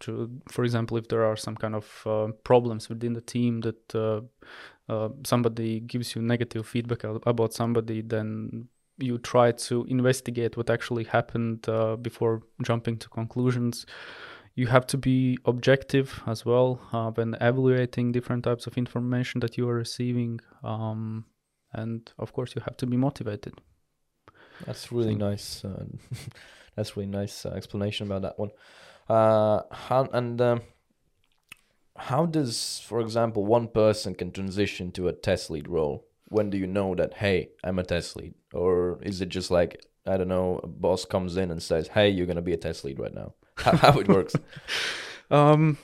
to 0.00 0.30
for 0.48 0.64
example 0.64 0.96
if 0.96 1.08
there 1.08 1.24
are 1.24 1.36
some 1.36 1.56
kind 1.56 1.74
of 1.74 2.02
uh, 2.06 2.28
problems 2.44 2.88
within 2.88 3.12
the 3.12 3.20
team 3.20 3.60
that 3.60 3.94
uh, 3.94 5.08
somebody 5.24 5.80
gives 5.80 6.14
you 6.14 6.22
negative 6.22 6.66
feedback 6.66 7.04
about 7.04 7.52
somebody 7.52 8.02
then 8.02 8.68
you 8.98 9.18
try 9.18 9.52
to 9.52 9.84
investigate 9.88 10.56
what 10.56 10.70
actually 10.70 11.04
happened 11.04 11.68
uh, 11.68 11.96
before 11.96 12.42
jumping 12.62 12.96
to 12.98 13.08
conclusions. 13.08 13.86
You 14.54 14.68
have 14.68 14.86
to 14.88 14.98
be 14.98 15.36
objective 15.46 16.22
as 16.26 16.44
well 16.44 16.80
uh, 16.92 17.10
when 17.10 17.34
evaluating 17.40 18.12
different 18.12 18.44
types 18.44 18.66
of 18.66 18.78
information 18.78 19.40
that 19.40 19.58
you 19.58 19.68
are 19.68 19.74
receiving. 19.74 20.40
Um, 20.62 21.24
and 21.74 22.10
of 22.18 22.32
course, 22.32 22.54
you 22.54 22.62
have 22.62 22.76
to 22.78 22.86
be 22.86 22.96
motivated. 22.96 23.60
That's 24.66 24.90
really 24.92 25.18
so. 25.18 25.28
nice. 25.28 25.64
Uh, 25.64 25.84
that's 26.76 26.96
really 26.96 27.10
nice 27.10 27.44
uh, 27.44 27.50
explanation 27.50 28.06
about 28.06 28.22
that 28.22 28.38
one. 28.38 28.50
Uh, 29.08 29.62
how 29.70 30.08
and 30.12 30.40
um, 30.40 30.62
how 31.96 32.26
does, 32.26 32.82
for 32.86 33.00
example, 33.00 33.44
one 33.44 33.68
person 33.68 34.14
can 34.14 34.30
transition 34.32 34.90
to 34.92 35.08
a 35.08 35.12
test 35.12 35.50
lead 35.50 35.68
role? 35.68 36.06
when 36.28 36.50
do 36.50 36.58
you 36.58 36.66
know 36.66 36.94
that 36.94 37.14
hey 37.14 37.50
i'm 37.62 37.78
a 37.78 37.84
test 37.84 38.16
lead 38.16 38.34
or 38.52 38.98
is 39.02 39.20
it 39.20 39.28
just 39.28 39.50
like 39.50 39.84
i 40.06 40.16
don't 40.16 40.28
know 40.28 40.60
a 40.62 40.66
boss 40.66 41.04
comes 41.04 41.36
in 41.36 41.50
and 41.50 41.62
says 41.62 41.88
hey 41.88 42.08
you're 42.08 42.26
going 42.26 42.36
to 42.36 42.42
be 42.42 42.52
a 42.52 42.56
test 42.56 42.84
lead 42.84 42.98
right 42.98 43.14
now 43.14 43.32
how, 43.56 43.76
how 43.76 43.98
it 44.00 44.08
works 44.08 44.34
um 45.30 45.78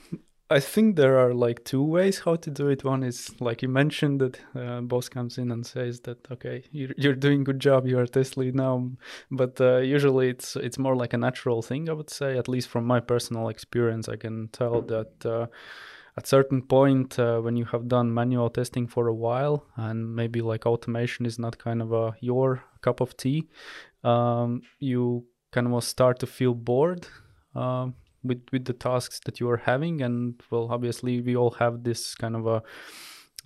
I 0.53 0.59
think 0.59 0.97
there 0.97 1.17
are 1.17 1.33
like 1.33 1.65
two 1.65 1.83
ways 1.83 2.19
how 2.19 2.35
to 2.35 2.51
do 2.51 2.69
it. 2.69 2.83
One 2.83 3.05
is 3.05 3.41
like 3.41 3.63
you 3.63 3.69
mentioned 3.69 4.21
that 4.21 4.41
uh, 4.57 4.81
boss 4.81 5.09
comes 5.09 5.39
in 5.39 5.53
and 5.53 5.65
says 5.65 6.01
that 6.01 6.27
okay, 6.33 6.65
you're, 6.73 6.91
you're 6.97 7.15
doing 7.15 7.45
good 7.45 7.61
job, 7.61 7.87
you 7.87 7.97
are 8.01 8.07
test 8.07 8.37
lead 8.37 8.57
now. 8.57 8.91
But 9.31 9.61
uh, 9.61 9.77
usually 9.79 10.29
it's 10.29 10.57
it's 10.57 10.77
more 10.77 10.97
like 10.97 11.13
a 11.13 11.19
natural 11.19 11.63
thing, 11.63 11.89
I 11.89 11.93
would 11.93 12.11
say. 12.11 12.37
At 12.37 12.49
least 12.49 12.69
from 12.69 12.85
my 12.85 12.99
personal 12.99 13.49
experience, 13.49 14.09
I 14.09 14.17
can 14.17 14.49
tell 14.49 14.83
that 14.83 15.25
uh, 15.25 15.47
at 16.17 16.27
certain 16.27 16.63
point 16.63 17.19
uh, 17.19 17.41
when 17.41 17.57
you 17.57 17.65
have 17.67 17.87
done 17.87 18.13
manual 18.13 18.51
testing 18.51 18.89
for 18.89 19.07
a 19.07 19.15
while 19.15 19.67
and 19.77 20.15
maybe 20.17 20.41
like 20.41 20.67
automation 20.67 21.27
is 21.27 21.39
not 21.39 21.59
kind 21.59 21.81
of 21.81 21.93
a 21.93 22.15
your 22.21 22.65
cup 22.83 23.01
of 23.01 23.17
tea 23.17 23.49
um, 24.05 24.63
you 24.79 25.25
kind 25.53 25.73
of 25.73 25.85
start 25.85 26.19
to 26.19 26.27
feel 26.27 26.55
bored 26.55 27.07
uh, 27.55 27.87
with 28.23 28.43
with 28.53 28.65
the 28.65 28.73
tasks 28.73 29.21
that 29.25 29.41
you 29.41 29.49
are 29.49 29.57
having. 29.59 30.03
And 30.03 30.41
well 30.51 30.69
obviously 30.71 31.21
we 31.21 31.37
all 31.37 31.53
have 31.53 31.85
this 31.85 32.15
kind 32.15 32.37
of 32.37 32.47
a, 32.47 32.63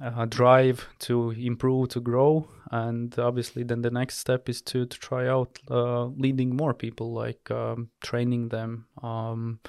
a 0.00 0.26
drive 0.26 0.88
to 1.00 1.30
improve 1.30 1.88
to 1.90 2.00
grow. 2.00 2.48
And 2.70 3.16
obviously 3.18 3.62
then 3.62 3.82
the 3.82 3.90
next 3.90 4.18
step 4.18 4.48
is 4.48 4.62
to 4.62 4.86
to 4.86 4.98
try 4.98 5.28
out 5.28 5.58
uh, 5.70 6.06
leading 6.06 6.56
more 6.56 6.74
people 6.74 7.12
like 7.12 7.50
um, 7.50 7.90
training 8.00 8.48
them 8.48 8.86
um, 9.02 9.60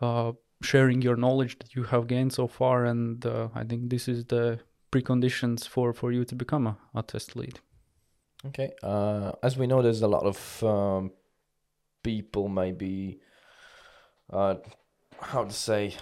uh, 0.00 0.32
sharing 0.62 1.02
your 1.02 1.16
knowledge 1.16 1.58
that 1.58 1.74
you 1.74 1.84
have 1.84 2.06
gained 2.06 2.32
so 2.32 2.46
far. 2.46 2.84
And 2.84 3.24
uh, 3.24 3.48
i 3.54 3.64
think 3.64 3.90
this 3.90 4.08
is 4.08 4.24
the 4.26 4.60
preconditions 4.92 5.66
for 5.66 5.92
for 5.92 6.12
you 6.12 6.24
to 6.24 6.34
become 6.34 6.66
a, 6.66 6.76
a 6.94 7.02
test 7.02 7.36
lead. 7.36 7.60
Okay 8.44 8.72
uh, 8.82 9.32
as 9.42 9.56
we 9.56 9.66
know 9.66 9.82
there's 9.82 10.02
a 10.02 10.08
lot 10.08 10.24
of 10.24 10.62
um, 10.62 11.10
people 12.02 12.48
maybe 12.48 13.18
uh, 14.32 14.56
how 15.20 15.44
to 15.44 15.52
say 15.52 15.94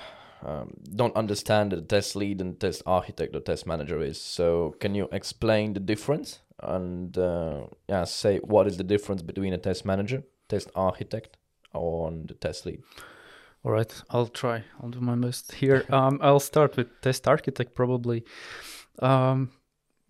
um, 0.43 0.75
don't 0.95 1.17
understand 1.17 1.73
that 1.73 1.79
a 1.79 1.83
test 1.83 2.17
lead 2.17 2.41
and 2.41 2.61
test 2.61 2.83
architect 2.87 3.35
or 3.35 3.41
test 3.41 3.67
manager 3.67 4.01
is 4.03 4.21
so 4.21 4.75
can 4.81 4.95
you 4.95 5.09
explain 5.13 5.73
the 5.73 5.81
difference 5.81 6.41
and 6.61 7.17
uh, 7.19 7.63
yeah 7.89 8.05
say 8.05 8.39
what 8.39 8.67
is 8.67 8.77
the 8.77 8.85
difference 8.85 9.23
between 9.23 9.53
a 9.53 9.59
test 9.59 9.85
manager 9.85 10.23
test 10.49 10.71
architect 10.75 11.37
and 11.75 12.29
the 12.29 12.35
test 12.35 12.67
lead 12.67 12.81
all 13.65 13.73
right, 13.73 14.03
I'll 14.11 14.27
try. 14.27 14.65
I'll 14.81 14.91
do 14.91 15.01
my 15.01 15.17
best 15.17 15.53
here. 15.53 15.85
Um, 15.91 16.19
I'll 16.23 16.39
start 16.41 16.77
with 16.77 17.01
test 17.01 17.27
architect 17.27 17.75
probably. 17.75 18.25
Um, 18.99 19.53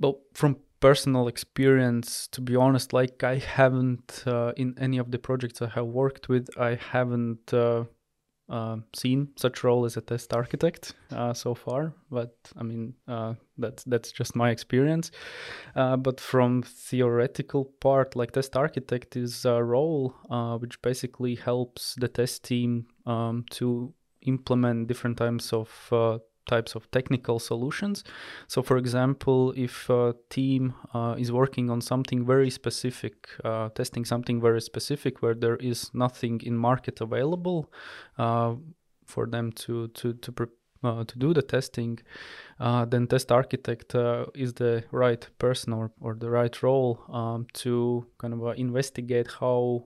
well, 0.01 0.21
from 0.35 0.57
personal 0.81 1.29
experience, 1.29 2.27
to 2.33 2.41
be 2.41 2.57
honest, 2.57 2.93
like 2.93 3.23
I 3.23 3.37
haven't 3.37 4.25
uh, 4.27 4.53
in 4.57 4.75
any 4.79 4.99
of 4.99 5.13
the 5.13 5.19
projects 5.19 5.63
I 5.63 5.69
have 5.69 5.87
worked 5.87 6.29
with, 6.29 6.49
I 6.59 6.75
haven't 6.75 7.55
uh, 7.55 7.85
uh, 8.49 8.77
seen 8.95 9.29
such 9.37 9.65
role 9.65 9.85
as 9.85 9.97
a 9.97 10.01
test 10.01 10.35
architect 10.35 10.95
uh, 11.11 11.33
so 11.33 11.55
far, 11.55 11.95
but 12.11 12.37
I 12.57 12.63
mean 12.63 12.95
uh, 13.09 13.35
that's 13.59 13.85
that's 13.85 14.13
just 14.13 14.37
my 14.37 14.51
experience. 14.51 15.11
Uh, 15.75 15.97
but 15.97 16.21
from 16.21 16.63
theoretical 16.63 17.65
part, 17.81 18.17
like 18.17 18.33
test 18.33 18.57
architect 18.57 19.17
is 19.17 19.45
a 19.45 19.63
role 19.63 20.15
uh, 20.31 20.59
which 20.59 20.81
basically 20.83 21.35
helps 21.37 21.95
the 21.95 22.09
test 22.09 22.45
team 22.45 22.87
um, 23.07 23.45
to 23.51 23.93
implement 24.23 24.89
different 24.89 25.19
types 25.19 25.53
of 25.53 25.71
uh, 25.93 26.19
types 26.47 26.75
of 26.75 26.91
technical 26.91 27.39
solutions. 27.39 28.05
So, 28.49 28.63
for 28.63 28.77
example, 28.77 29.53
if 29.57 29.89
a 29.91 30.15
team 30.31 30.75
uh, 30.93 31.17
is 31.19 31.33
working 31.33 31.71
on 31.71 31.81
something 31.81 32.27
very 32.27 32.51
specific, 32.51 33.29
uh, 33.45 33.69
testing 33.71 34.05
something 34.05 34.41
very 34.41 34.61
specific 34.61 35.23
where 35.23 35.35
there 35.35 35.57
is 35.57 35.91
nothing 35.95 36.41
in 36.45 36.57
market 36.57 37.01
available 37.01 37.73
uh, 38.19 38.55
for 39.07 39.27
them 39.27 39.53
to 39.53 39.89
to 39.89 40.15
to 40.15 40.33
pre- 40.33 40.47
uh, 40.85 41.05
to 41.05 41.19
do 41.19 41.33
the 41.33 41.43
testing, 41.43 41.99
uh, 42.61 42.85
then 42.85 43.07
test 43.07 43.33
architect 43.33 43.95
uh, 43.95 44.27
is 44.35 44.53
the 44.55 44.85
right 44.93 45.27
person 45.39 45.73
or, 45.73 45.91
or 46.01 46.15
the 46.15 46.29
right 46.29 46.63
role 46.63 47.01
um, 47.11 47.47
to 47.55 48.07
kind 48.19 48.35
of 48.35 48.59
investigate 48.59 49.29
how 49.41 49.83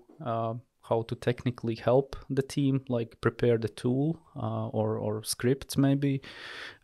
how 0.88 1.02
to 1.02 1.14
technically 1.14 1.75
help 1.75 2.16
the 2.30 2.42
team, 2.42 2.85
like 2.88 3.21
prepare 3.21 3.59
the 3.59 3.68
tool 3.68 4.18
uh, 4.37 4.68
or 4.68 4.99
or 4.99 5.23
scripts 5.23 5.76
maybe. 5.76 6.21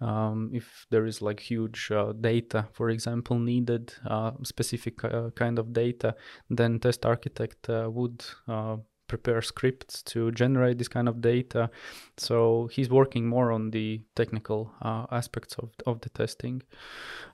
Um, 0.00 0.50
if 0.52 0.86
there 0.90 1.06
is 1.06 1.22
like 1.22 1.40
huge 1.40 1.90
uh, 1.90 2.12
data, 2.12 2.66
for 2.72 2.90
example, 2.90 3.38
needed 3.38 3.94
uh, 4.06 4.32
specific 4.42 5.04
uh, 5.04 5.30
kind 5.30 5.58
of 5.58 5.72
data, 5.72 6.14
then 6.50 6.80
test 6.80 7.06
architect 7.06 7.68
uh, 7.70 7.88
would 7.90 8.24
uh, 8.48 8.76
prepare 9.08 9.42
scripts 9.42 10.02
to 10.02 10.32
generate 10.32 10.78
this 10.78 10.88
kind 10.88 11.08
of 11.08 11.20
data. 11.20 11.70
So 12.16 12.68
he's 12.72 12.90
working 12.90 13.26
more 13.26 13.52
on 13.52 13.70
the 13.70 14.02
technical 14.14 14.72
aspects 15.10 15.54
of 15.58 15.70
of 15.86 16.00
the 16.00 16.10
testing. 16.10 16.62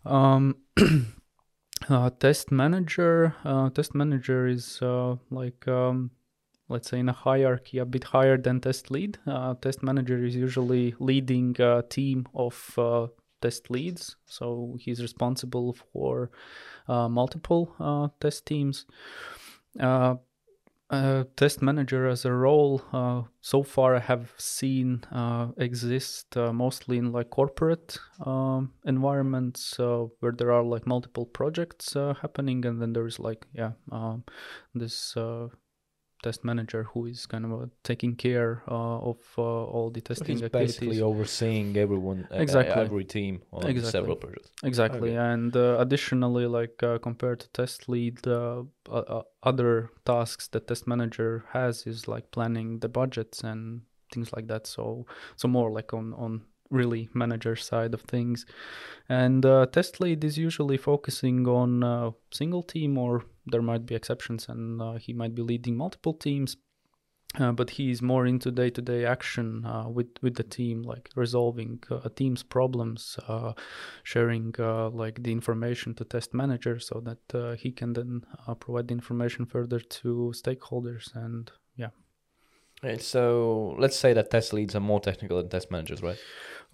Um, 0.05 0.57
Uh, 1.89 2.11
test 2.21 2.53
manager 2.53 3.35
uh, 3.45 3.71
test 3.71 3.95
manager 3.95 4.47
is 4.47 4.83
uh, 4.83 5.17
like 5.31 5.67
um, 5.67 6.11
let's 6.71 6.89
say 6.89 7.01
in 7.01 7.09
a 7.09 7.13
hierarchy 7.13 7.79
a 7.79 7.85
bit 7.85 8.05
higher 8.05 8.39
than 8.39 8.61
test 8.61 8.91
lead. 8.91 9.19
Uh, 9.27 9.55
test 9.61 9.83
manager 9.83 10.25
is 10.25 10.35
usually 10.35 10.95
leading 10.99 11.55
a 11.61 11.83
team 11.83 12.27
of 12.35 12.79
uh, 12.79 13.09
test 13.43 13.71
leads, 13.71 14.17
so 14.25 14.77
he's 14.79 15.03
responsible 15.03 15.77
for 15.93 16.31
uh, 16.89 17.09
multiple 17.09 17.75
uh, 17.81 18.09
test 18.21 18.47
teams. 18.47 18.87
Uh, 19.79 20.17
test 21.37 21.63
manager 21.63 22.09
as 22.09 22.25
a 22.25 22.33
role, 22.33 22.83
uh, 22.93 23.23
so 23.41 23.63
far 23.63 23.95
I 23.95 24.01
have 24.01 24.33
seen 24.39 25.05
exist 25.57 26.35
mostly 26.35 26.99
in 26.99 27.13
like 27.13 27.31
corporate 27.31 27.97
um, 28.27 28.73
environments 28.85 29.79
where 29.79 30.33
there 30.33 30.51
are 30.51 30.65
like 30.65 30.89
multiple 30.89 31.27
projects 31.27 31.95
happening, 31.95 32.67
and 32.67 32.83
then 32.83 32.93
there 32.93 33.07
is 33.07 33.21
like 33.21 33.47
yeah 33.55 33.73
um, 33.93 34.25
this 34.75 35.17
test 36.23 36.45
manager 36.45 36.85
who 36.93 37.07
is 37.07 37.27
kind 37.27 37.45
of 37.45 37.53
uh, 37.53 37.67
taking 37.83 38.15
care 38.15 38.63
uh, 38.69 38.99
of 39.11 39.19
uh, 39.39 39.43
all 39.43 39.91
the 39.91 40.01
testing 40.01 40.39
so 40.39 40.45
activities. 40.47 40.77
basically 40.77 41.01
overseeing 41.01 41.77
everyone, 41.77 42.29
exactly. 42.31 42.83
every 42.83 43.05
team 43.05 43.43
on 43.53 43.67
exactly. 43.67 43.91
several 43.91 44.17
projects. 44.17 44.51
Exactly, 44.63 45.11
okay. 45.11 45.33
and 45.33 45.57
additionally, 45.57 46.47
like 46.47 46.83
compared 47.03 47.41
to 47.41 47.49
test 47.51 47.89
lead, 47.89 48.19
other 49.43 49.91
tasks 50.05 50.49
that 50.49 50.67
test 50.69 50.87
manager 50.87 51.45
has 51.53 51.87
is 51.87 52.07
like 52.09 52.31
planning 52.31 52.79
the 52.81 52.89
budgets 52.89 53.43
and 53.43 53.83
things 54.13 54.33
like 54.33 54.47
that. 54.49 54.67
So, 54.67 55.07
so 55.37 55.49
more 55.49 55.71
like 55.71 55.93
on 55.95 56.15
on 56.15 56.43
really 56.71 57.09
manager 57.15 57.57
side 57.57 57.95
of 57.95 58.03
things. 58.03 58.47
And 59.09 59.45
uh, 59.45 59.67
test 59.67 60.01
lead 60.01 60.23
is 60.23 60.39
usually 60.39 60.77
focusing 60.77 61.47
on 61.49 61.83
a 61.83 62.13
single 62.31 62.63
team, 62.63 62.97
or 62.97 63.25
there 63.51 63.63
might 63.63 63.87
be 63.87 63.95
exceptions, 63.95 64.49
and 64.49 64.81
uh, 64.81 64.95
he 64.95 65.13
might 65.13 65.35
be 65.35 65.43
leading 65.43 65.77
multiple 65.77 66.15
teams. 66.15 66.57
uh, 67.39 67.53
but 67.53 67.71
he's 67.71 68.03
more 68.03 68.27
into 68.27 68.51
day-to-day 68.51 69.05
action 69.05 69.65
uh, 69.65 69.89
with 69.89 70.09
with 70.21 70.35
the 70.35 70.43
team, 70.43 70.83
like 70.83 71.09
resolving 71.15 71.81
uh, 71.91 72.09
team's 72.17 72.43
problems, 72.43 73.19
uh, 73.29 73.53
sharing 74.03 74.53
uh, 74.59 74.91
like 74.91 75.23
the 75.23 75.31
information 75.31 75.95
to 75.95 76.05
test 76.05 76.35
manager, 76.35 76.81
so 76.81 77.01
that 77.01 77.35
uh, 77.35 77.55
he 77.55 77.71
can 77.71 77.93
then 77.93 78.25
provide 78.59 78.89
the 78.89 78.95
information 78.95 79.47
further 79.47 79.79
to 79.79 80.33
stakeholders. 80.35 81.15
And 81.15 81.51
yeah. 81.77 81.91
Right, 82.83 83.03
so 83.03 83.77
let's 83.79 83.97
say 83.97 84.15
that 84.15 84.31
test 84.31 84.53
leads 84.53 84.75
are 84.75 84.81
more 84.81 85.01
technical 85.01 85.37
than 85.37 85.51
test 85.51 85.71
managers, 85.71 86.03
right? 86.03 86.19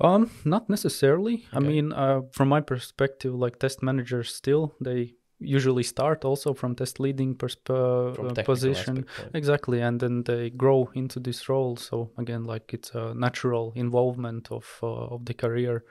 Um, 0.01 0.31
not 0.45 0.71
necessarily. 0.71 1.47
Okay. 1.49 1.57
I 1.57 1.59
mean, 1.59 1.93
from 2.33 2.49
my 2.49 2.61
perspective, 2.61 3.35
like 3.35 3.59
test 3.59 3.83
managers 3.83 4.33
still 4.33 4.75
they 4.81 5.15
usually 5.39 5.83
start 5.83 6.25
also 6.25 6.55
from 6.55 6.75
test 6.75 6.99
leading 6.99 7.35
persp- 7.35 7.71
uh, 7.71 8.43
position 8.43 8.99
aspect, 8.99 9.19
right? 9.19 9.35
exactly 9.35 9.81
and 9.81 10.01
then 10.01 10.23
they 10.23 10.51
grow 10.51 10.91
into 10.95 11.21
this 11.21 11.49
role. 11.49 11.77
So 11.77 12.11
again 12.17 12.45
like 12.45 12.73
it's 12.73 12.91
a 12.93 13.15
natural 13.15 13.73
involvement 13.75 14.51
of 14.51 14.67
uh, 14.83 14.87
of 14.87 15.25
the 15.27 15.35
career. 15.35 15.85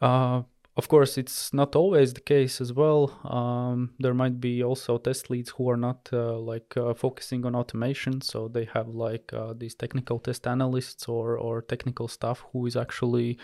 Uh, 0.00 0.42
of 0.76 0.88
course, 0.88 1.16
it's 1.16 1.54
not 1.54 1.74
always 1.74 2.12
the 2.12 2.20
case 2.20 2.60
as 2.60 2.70
well. 2.70 3.10
Um, 3.24 3.94
there 3.98 4.12
might 4.12 4.40
be 4.40 4.62
also 4.62 4.98
test 4.98 5.30
leads 5.30 5.48
who 5.50 5.70
are 5.70 5.76
not 5.76 6.06
uh, 6.12 6.38
like 6.38 6.76
uh, 6.76 6.92
focusing 6.92 7.46
on 7.46 7.54
automation, 7.54 8.20
so 8.20 8.48
they 8.48 8.66
have 8.74 8.88
like 8.88 9.32
uh, 9.32 9.54
these 9.56 9.74
technical 9.74 10.18
test 10.18 10.46
analysts 10.46 11.08
or 11.08 11.38
or 11.38 11.62
technical 11.62 12.08
staff 12.08 12.44
who 12.52 12.66
is 12.66 12.76
actually 12.76 13.38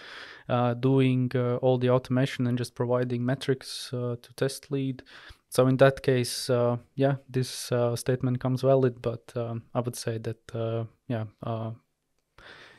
uh, 0.51 0.75
doing 0.75 1.33
uh, 1.35 1.57
all 1.57 1.79
the 1.79 1.89
automation 1.89 2.47
and 2.47 2.59
just 2.59 2.75
providing 2.75 3.25
metrics 3.25 3.91
uh, 3.95 4.17
to 4.21 4.33
test 4.35 4.71
lead. 4.71 5.03
So 5.49 5.67
in 5.69 5.79
that 5.79 6.03
case, 6.03 6.51
yeah, 6.97 7.17
this 7.29 7.73
statement 7.95 8.41
comes 8.41 8.63
valid, 8.63 9.01
but 9.01 9.33
um, 9.37 9.63
I 9.75 9.81
would 9.81 9.97
say 9.97 10.19
that 10.19 10.87
yeah, 11.09 11.25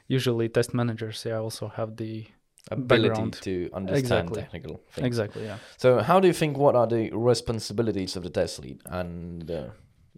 usually 0.08 0.50
test 0.50 0.74
managers 0.74 1.24
yeah 1.26 1.38
also 1.38 1.68
have 1.68 1.98
the 1.98 2.26
ability 2.74 3.10
background. 3.10 3.34
to 3.42 3.70
understand 3.74 4.30
exactly. 4.30 4.42
technical 4.42 4.82
things. 4.92 5.08
Exactly, 5.08 5.44
yeah. 5.44 5.58
So, 5.78 6.00
how 6.02 6.20
do 6.20 6.28
you 6.28 6.34
think? 6.34 6.58
What 6.58 6.76
are 6.76 6.88
the 6.88 7.12
responsibilities 7.12 8.16
of 8.16 8.24
the 8.24 8.30
test 8.30 8.60
lead, 8.60 8.82
and 8.86 9.50
uh, 9.50 9.70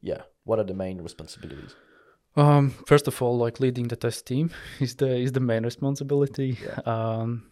yeah, 0.01 0.21
what 0.43 0.59
are 0.59 0.63
the 0.63 0.73
main 0.73 1.01
responsibilities? 1.01 1.75
Um, 2.35 2.71
first 2.85 3.07
of 3.07 3.21
all, 3.21 3.37
like 3.37 3.59
leading 3.59 3.87
the 3.87 3.95
test 3.95 4.27
team 4.27 4.51
is 4.79 4.95
the 4.95 5.15
is 5.15 5.31
the 5.31 5.39
main 5.39 5.63
responsibility. 5.63 6.57
Yeah. 6.61 6.79
Um, 6.85 7.51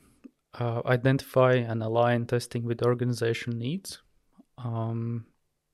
uh, 0.59 0.81
identify 0.85 1.53
and 1.53 1.81
align 1.81 2.25
testing 2.25 2.63
with 2.63 2.83
organization 2.83 3.57
needs. 3.57 4.01
Um, 4.57 5.25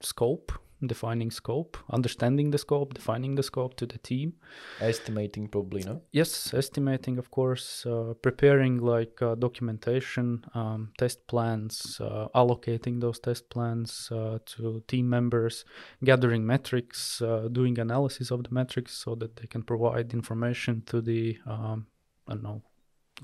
scope 0.01 0.53
defining 0.85 1.31
scope, 1.31 1.77
understanding 1.89 2.51
the 2.51 2.57
scope, 2.57 2.93
defining 2.93 3.35
the 3.35 3.43
scope 3.43 3.75
to 3.75 3.85
the 3.85 3.97
team. 3.97 4.33
Estimating, 4.79 5.47
probably, 5.47 5.83
no? 5.83 6.01
Yes, 6.11 6.53
estimating, 6.53 7.17
of 7.17 7.31
course, 7.31 7.85
uh, 7.85 8.13
preparing 8.21 8.77
like 8.77 9.21
uh, 9.21 9.35
documentation, 9.35 10.45
um, 10.53 10.91
test 10.97 11.27
plans, 11.27 11.99
uh, 12.01 12.27
allocating 12.33 13.01
those 13.01 13.19
test 13.19 13.49
plans 13.49 14.09
uh, 14.11 14.39
to 14.45 14.83
team 14.87 15.09
members, 15.09 15.65
gathering 16.03 16.45
metrics, 16.45 17.21
uh, 17.21 17.49
doing 17.51 17.77
analysis 17.79 18.31
of 18.31 18.43
the 18.43 18.49
metrics 18.51 18.93
so 18.93 19.15
that 19.15 19.35
they 19.35 19.47
can 19.47 19.63
provide 19.63 20.13
information 20.13 20.83
to 20.85 21.01
the, 21.01 21.37
um, 21.45 21.87
I 22.27 22.33
don't 22.33 22.43
know, 22.43 22.61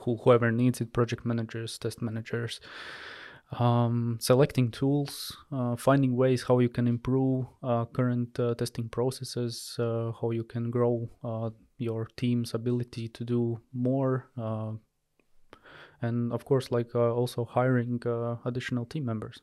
who, 0.02 0.18
whoever 0.18 0.52
needs 0.52 0.82
it, 0.82 0.92
project 0.92 1.26
managers, 1.26 1.78
test 1.78 2.02
managers 2.02 2.60
um, 3.52 4.18
selecting 4.20 4.72
tools, 4.72 5.36
uh, 5.52 5.76
finding 5.76 6.16
ways 6.16 6.44
how 6.44 6.60
you 6.60 6.70
can 6.70 6.88
improve 6.88 7.46
uh, 7.64 7.86
current 7.86 8.40
uh, 8.40 8.56
testing 8.56 8.90
processes, 8.90 9.76
uh, 9.80 10.12
how 10.20 10.32
you 10.32 10.44
can 10.44 10.72
grow 10.72 11.10
uh, 11.24 11.50
your 11.78 12.08
team's 12.18 12.54
ability 12.54 13.08
to 13.10 13.24
do 13.24 13.60
more, 13.74 14.30
uh, 14.38 14.72
and 16.02 16.34
of 16.34 16.46
course, 16.46 16.72
like 16.72 16.96
also 16.96 17.46
hiring 17.46 18.02
additional 18.46 18.86
team 18.86 19.06
members. 19.06 19.42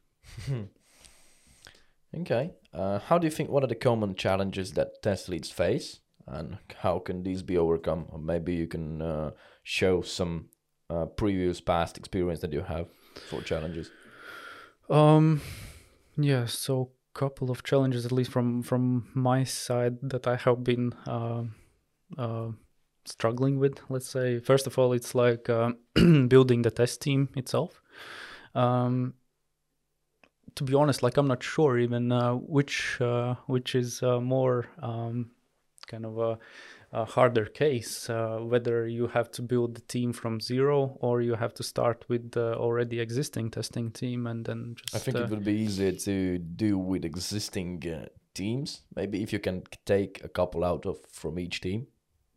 okay. 2.19 2.51
how 2.75 3.19
do 3.19 3.27
you 3.27 3.31
think? 3.31 3.51
What 3.51 3.65
are 3.65 3.69
the 3.69 3.75
common 3.75 4.15
challenges 4.15 4.73
that 4.73 5.03
test 5.03 5.29
leads 5.29 5.51
face, 5.51 6.01
and 6.27 6.59
how 6.83 6.99
can 6.99 7.23
these 7.23 7.43
be 7.43 7.57
overcome? 7.57 8.07
Or 8.11 8.19
maybe 8.19 8.55
you 8.55 8.67
can 8.67 9.33
show 9.62 10.03
some 10.03 10.51
previous 11.17 11.61
past 11.61 11.97
experience 11.97 12.41
that 12.41 12.53
you 12.53 12.62
have 12.62 12.87
for 13.18 13.42
challenges? 13.42 13.90
Um, 14.90 15.40
yeah. 16.16 16.46
So 16.46 16.90
couple 17.14 17.51
of 17.51 17.62
challenges, 17.62 18.07
at 18.07 18.12
least 18.12 18.31
from 18.31 18.62
from 18.62 19.09
my 19.14 19.44
side, 19.44 19.98
that 20.03 20.27
I 20.27 20.37
have 20.37 20.64
been 20.64 20.92
uh, 21.07 21.44
uh, 22.16 22.48
struggling 23.05 23.59
with. 23.59 23.81
Let's 23.88 24.09
say 24.09 24.38
first 24.38 24.66
of 24.66 24.79
all, 24.79 24.92
it's 24.92 25.14
like 25.14 25.48
uh, 25.48 25.72
building 26.29 26.62
the 26.62 26.70
test 26.70 27.03
team 27.03 27.29
itself. 27.37 27.83
Um, 28.55 29.14
to 30.55 30.64
be 30.64 30.75
honest, 30.75 31.03
like 31.03 31.16
I'm 31.16 31.29
not 31.29 31.42
sure 31.42 31.79
even 31.79 32.12
uh, 32.12 32.35
which 32.35 33.01
uh, 33.01 33.35
which 33.46 33.75
is 33.75 34.03
uh, 34.03 34.20
more 34.20 34.66
um, 34.83 35.31
kind 35.87 36.07
of 36.07 36.38
a 36.93 37.05
harder 37.05 37.47
case 37.47 38.11
uh, 38.11 38.39
whether 38.41 38.87
you 38.87 39.07
have 39.07 39.31
to 39.31 39.43
build 39.43 39.75
the 39.75 39.81
team 39.83 40.13
from 40.13 40.41
zero 40.41 40.99
or 41.01 41.23
you 41.23 41.35
have 41.35 41.55
to 41.55 41.63
start 41.63 42.05
with 42.09 42.33
the 42.33 42.55
already 42.57 43.01
existing 43.01 43.51
testing 43.51 43.91
team 43.91 44.27
and 44.27 44.45
then 44.45 44.75
just 44.77 44.95
i 44.95 44.99
think 44.99 45.17
uh, 45.17 45.21
it 45.21 45.31
would 45.31 45.45
be 45.45 45.55
easier 45.55 45.93
to 45.93 46.39
do 46.39 46.77
with 46.77 47.05
existing 47.05 47.83
uh, 47.89 48.07
teams. 48.35 48.83
Maybe 48.95 49.23
if 49.23 49.33
you 49.33 49.39
can 49.39 49.63
take 49.85 50.23
a 50.25 50.29
couple 50.29 50.65
out 50.65 50.87
of 50.87 50.99
from 51.11 51.39
each 51.39 51.61
team. 51.61 51.87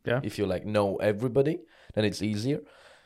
Yeah. 0.04 0.20
If 0.22 0.38
you 0.38 0.46
like 0.46 0.64
know 0.64 0.96
everybody 0.96 1.60
then 1.94 2.04
it's 2.04 2.22
easier. 2.22 2.60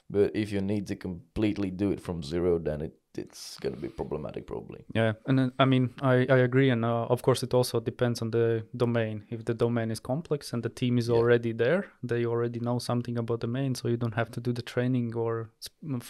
But 0.09 0.35
if 0.35 0.51
you 0.51 0.61
need 0.61 0.89
to 0.89 0.97
completely 0.97 1.71
do 1.71 1.93
it 1.93 2.01
from 2.01 2.23
zero 2.23 2.59
then 2.59 2.81
it 2.83 2.95
it's 3.19 3.59
going 3.61 3.75
to 3.75 3.81
be 3.81 3.89
problematic 3.89 4.47
probably. 4.47 4.85
Yeah 4.95 5.13
and 5.27 5.41
uh, 5.41 5.51
i 5.59 5.65
mean 5.65 5.91
i 6.03 6.27
i 6.29 6.39
agree 6.39 6.71
and 6.71 6.85
uh, 6.85 7.07
of 7.15 7.23
course 7.23 7.43
it 7.43 7.55
also 7.55 7.81
depends 7.81 8.23
on 8.23 8.31
the 8.31 8.65
domain. 8.77 9.25
If 9.31 9.45
the 9.45 9.55
domain 9.55 9.91
is 9.91 10.01
complex 10.01 10.53
and 10.53 10.63
the 10.63 10.69
team 10.69 10.99
is 10.99 11.09
yeah. 11.09 11.15
already 11.15 11.53
there 11.53 11.87
they 12.03 12.25
already 12.25 12.61
know 12.61 12.79
something 12.79 13.19
about 13.19 13.41
the 13.41 13.47
domain 13.47 13.75
so 13.75 13.89
you 13.89 13.97
don't 13.97 14.15
have 14.15 14.31
to 14.33 14.41
do 14.41 14.53
the 14.53 14.63
training 14.63 15.15
or 15.15 15.51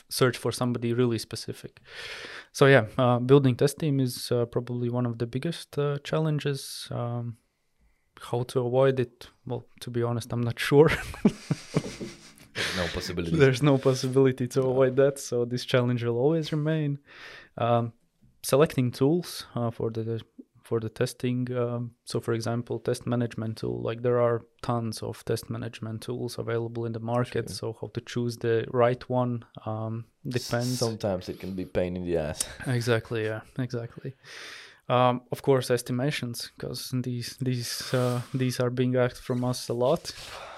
search 0.08 0.36
for 0.36 0.52
somebody 0.52 0.92
really 0.92 1.18
specific. 1.18 1.80
So 2.52 2.66
yeah 2.66 2.86
uh, 2.98 3.18
building 3.18 3.56
test 3.56 3.78
team 3.78 4.00
is 4.00 4.30
uh, 4.32 4.44
probably 4.46 4.90
one 4.90 5.06
of 5.06 5.18
the 5.18 5.26
biggest 5.26 5.78
uh, 5.78 5.98
challenges 6.04 6.88
um, 6.90 7.36
how 8.20 8.42
to 8.42 8.60
avoid 8.60 9.00
it. 9.00 9.28
Well 9.46 9.64
to 9.80 9.90
be 9.90 10.02
honest 10.02 10.32
i'm 10.32 10.42
not 10.42 10.58
sure 10.58 10.90
no 12.76 12.86
possibility. 12.88 13.36
There's 13.36 13.62
no 13.62 13.78
possibility 13.78 14.46
to 14.48 14.60
avoid 14.62 14.96
that. 14.96 15.18
So 15.18 15.44
this 15.44 15.64
challenge 15.64 16.04
will 16.04 16.18
always 16.18 16.52
remain. 16.52 16.98
Um, 17.58 17.92
selecting 18.42 18.90
tools 18.90 19.46
uh, 19.54 19.70
for 19.70 19.90
the 19.90 20.20
for 20.70 20.78
the 20.78 20.88
testing. 20.88 21.38
Um, 21.52 21.92
so, 22.04 22.20
for 22.20 22.32
example, 22.32 22.78
test 22.78 23.06
management 23.06 23.58
tool. 23.58 23.82
Like 23.82 24.02
there 24.02 24.20
are 24.20 24.42
tons 24.62 25.02
of 25.02 25.24
test 25.24 25.50
management 25.50 26.02
tools 26.02 26.38
available 26.38 26.86
in 26.86 26.92
the 26.92 27.00
market. 27.00 27.46
True. 27.46 27.54
So, 27.54 27.76
how 27.80 27.88
to 27.94 28.00
choose 28.00 28.36
the 28.36 28.66
right 28.70 29.02
one 29.08 29.44
um, 29.66 30.04
depends. 30.24 30.78
Sometimes 30.78 31.28
it 31.28 31.40
can 31.40 31.52
be 31.54 31.64
pain 31.64 31.96
in 31.96 32.04
the 32.04 32.16
ass. 32.18 32.48
exactly. 32.66 33.24
Yeah. 33.24 33.40
Exactly. 33.58 34.14
Um, 34.90 35.20
of 35.30 35.42
course, 35.42 35.70
estimations, 35.70 36.50
because 36.56 36.90
these 36.92 37.36
these 37.40 37.94
uh, 37.94 38.22
these 38.34 38.58
are 38.58 38.70
being 38.70 38.96
asked 38.96 39.22
from 39.22 39.44
us 39.44 39.68
a 39.68 39.72
lot. 39.72 40.12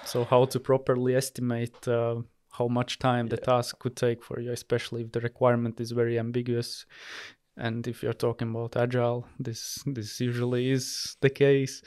So, 0.05 0.23
how 0.23 0.45
to 0.45 0.59
properly 0.59 1.15
estimate 1.15 1.87
uh, 1.87 2.15
how 2.49 2.67
much 2.67 2.97
time 2.97 3.27
yeah. 3.27 3.35
the 3.35 3.37
task 3.37 3.77
could 3.77 3.95
take 3.95 4.23
for 4.23 4.39
you, 4.39 4.51
especially 4.51 5.03
if 5.03 5.11
the 5.11 5.19
requirement 5.19 5.79
is 5.79 5.91
very 5.91 6.17
ambiguous. 6.17 6.87
And 7.57 7.87
if 7.87 8.01
you're 8.01 8.21
talking 8.27 8.49
about 8.49 8.75
agile, 8.75 9.27
this 9.39 9.83
this 9.85 10.19
usually 10.19 10.71
is 10.71 11.15
the 11.21 11.29
case. 11.29 11.83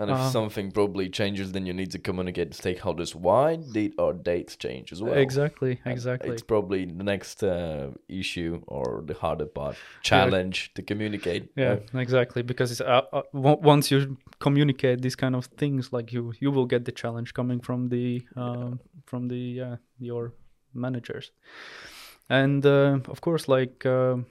And 0.00 0.10
if 0.10 0.16
uh, 0.16 0.30
something 0.30 0.72
probably 0.72 1.10
changes, 1.10 1.52
then 1.52 1.66
you 1.66 1.74
need 1.74 1.90
to 1.90 1.98
communicate 1.98 2.52
to 2.52 2.62
stakeholders 2.62 3.14
why 3.14 3.56
did 3.56 3.92
our 3.98 4.14
dates 4.14 4.56
change 4.56 4.92
as 4.92 5.02
well. 5.02 5.12
Exactly, 5.12 5.78
exactly. 5.84 6.28
And 6.28 6.32
it's 6.32 6.42
probably 6.42 6.86
the 6.86 7.04
next 7.04 7.42
uh, 7.42 7.90
issue 8.08 8.62
or 8.66 9.02
the 9.04 9.12
harder 9.12 9.44
part, 9.44 9.76
challenge 10.02 10.56
yeah. 10.62 10.76
to 10.76 10.82
communicate. 10.82 11.50
Yeah, 11.54 11.76
exactly. 11.92 12.40
Because 12.40 12.80
uh, 12.80 13.02
uh 13.12 13.22
once 13.34 13.90
you 13.90 14.16
communicate 14.38 15.02
these 15.02 15.16
kind 15.16 15.36
of 15.36 15.44
things, 15.58 15.92
like 15.92 16.14
you, 16.14 16.32
you 16.40 16.50
will 16.50 16.66
get 16.66 16.86
the 16.86 16.92
challenge 16.92 17.34
coming 17.34 17.60
from 17.60 17.90
the 17.90 18.22
um, 18.36 18.56
yeah. 18.56 19.00
from 19.04 19.28
the 19.28 19.78
your 19.98 20.32
managers, 20.72 21.30
and 22.30 22.64
uh, 22.64 22.98
of 23.08 23.20
course, 23.20 23.48
like 23.48 23.84
um, 23.84 24.24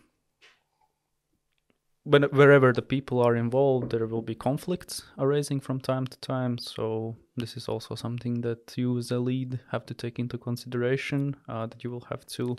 when, 2.10 2.24
wherever 2.24 2.74
the 2.74 2.82
people 2.82 3.22
are 3.22 3.36
involved, 3.36 3.92
there 3.92 4.08
will 4.08 4.24
be 4.24 4.36
conflicts 4.36 5.04
arising 5.18 5.60
from 5.60 5.80
time 5.80 6.08
to 6.08 6.18
time. 6.20 6.58
So 6.58 7.16
this 7.38 7.56
is 7.56 7.68
also 7.68 7.96
something 7.96 8.42
that 8.42 8.74
you 8.76 8.98
as 8.98 9.12
a 9.12 9.20
lead 9.20 9.60
have 9.72 9.86
to 9.86 9.94
take 9.94 10.18
into 10.18 10.38
consideration. 10.38 11.36
Uh, 11.48 11.68
that 11.68 11.84
you 11.84 11.92
will 11.92 12.06
have 12.10 12.26
to 12.38 12.58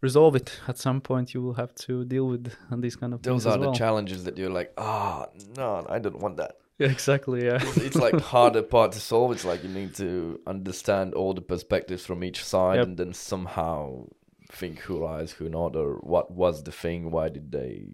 resolve 0.00 0.34
it 0.34 0.60
at 0.66 0.78
some 0.78 1.00
point. 1.00 1.32
You 1.32 1.42
will 1.42 1.54
have 1.54 1.74
to 1.86 2.04
deal 2.04 2.26
with 2.26 2.52
these 2.72 2.96
kind 2.96 3.14
of 3.14 3.22
Those 3.22 3.44
things. 3.44 3.44
Those 3.44 3.66
are 3.66 3.70
the 3.70 3.78
challenges 3.78 4.24
that 4.24 4.36
you're 4.36 4.50
like, 4.50 4.72
ah, 4.76 5.26
oh, 5.26 5.38
no, 5.56 5.86
I 5.88 5.98
don't 5.98 6.18
want 6.18 6.36
that. 6.38 6.56
Yeah, 6.78 6.88
exactly. 6.88 7.46
Yeah. 7.46 7.58
it's, 7.58 7.78
it's 7.78 7.96
like 7.96 8.20
harder 8.34 8.62
part 8.62 8.92
to 8.92 9.00
solve. 9.00 9.32
It's 9.32 9.46
like 9.46 9.62
you 9.64 9.70
need 9.70 9.94
to 9.94 10.38
understand 10.46 11.14
all 11.14 11.32
the 11.32 11.40
perspectives 11.40 12.04
from 12.04 12.22
each 12.22 12.44
side 12.44 12.76
Yep. 12.76 12.86
and 12.86 12.96
then 12.98 13.14
somehow 13.14 14.08
think 14.52 14.80
who 14.80 14.98
lies, 14.98 15.32
who 15.32 15.48
not, 15.48 15.74
or 15.74 15.94
what 15.94 16.30
was 16.30 16.64
the 16.64 16.72
thing, 16.72 17.10
why 17.10 17.30
did 17.30 17.50
they 17.50 17.86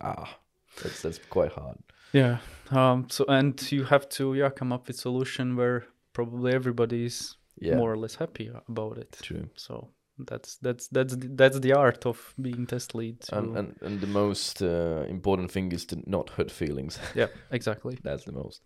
ah 0.00 0.38
that's 0.82 1.02
that's 1.02 1.18
quite 1.30 1.52
hard. 1.52 1.78
Yeah. 2.12 2.38
Um. 2.70 3.06
So 3.10 3.24
and 3.28 3.60
you 3.72 3.84
have 3.84 4.08
to 4.10 4.34
yeah 4.34 4.50
come 4.50 4.72
up 4.72 4.86
with 4.88 4.96
solution 4.96 5.56
where 5.56 5.84
probably 6.12 6.52
everybody's 6.52 7.36
Yeah. 7.60 7.76
more 7.78 7.92
or 7.92 7.96
less 7.96 8.16
happy 8.16 8.50
about 8.68 8.98
it. 8.98 9.18
True. 9.22 9.48
So 9.56 9.88
that's 10.18 10.58
that's 10.62 10.88
that's 10.88 11.16
that's 11.40 11.58
the 11.60 11.72
art 11.72 12.06
of 12.06 12.34
being 12.40 12.66
test 12.66 12.94
lead. 12.94 13.16
And, 13.32 13.56
and 13.56 13.76
and 13.82 14.00
the 14.00 14.06
most 14.06 14.62
uh, 14.62 15.04
important 15.08 15.50
thing 15.52 15.72
is 15.72 15.86
to 15.86 15.96
not 16.06 16.30
hurt 16.30 16.50
feelings. 16.50 16.98
yeah, 17.14 17.28
exactly. 17.50 17.98
That's 18.02 18.24
the 18.24 18.32
most. 18.32 18.60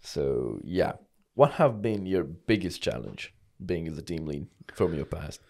So 0.00 0.58
yeah, 0.64 0.92
what 1.34 1.52
have 1.52 1.80
been 1.82 2.06
your 2.06 2.24
biggest 2.24 2.82
challenge 2.82 3.32
being 3.64 3.88
as 3.88 3.98
a 3.98 4.02
team 4.02 4.26
lead 4.26 4.46
from 4.74 4.94
your 4.94 5.06
past? 5.06 5.40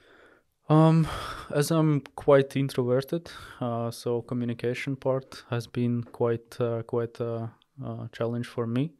Um, 0.73 1.07
as 1.55 1.71
I'm 1.71 2.01
quite 2.17 2.57
introverted, 2.57 3.31
uh, 3.61 3.91
so 3.91 4.23
communication 4.23 4.97
part 4.97 5.45
has 5.51 5.67
been 5.67 6.03
quite 6.03 6.59
uh, 6.61 6.83
quite 6.83 7.21
a, 7.21 7.51
a 7.85 8.09
challenge 8.13 8.47
for 8.47 8.67
me. 8.67 8.93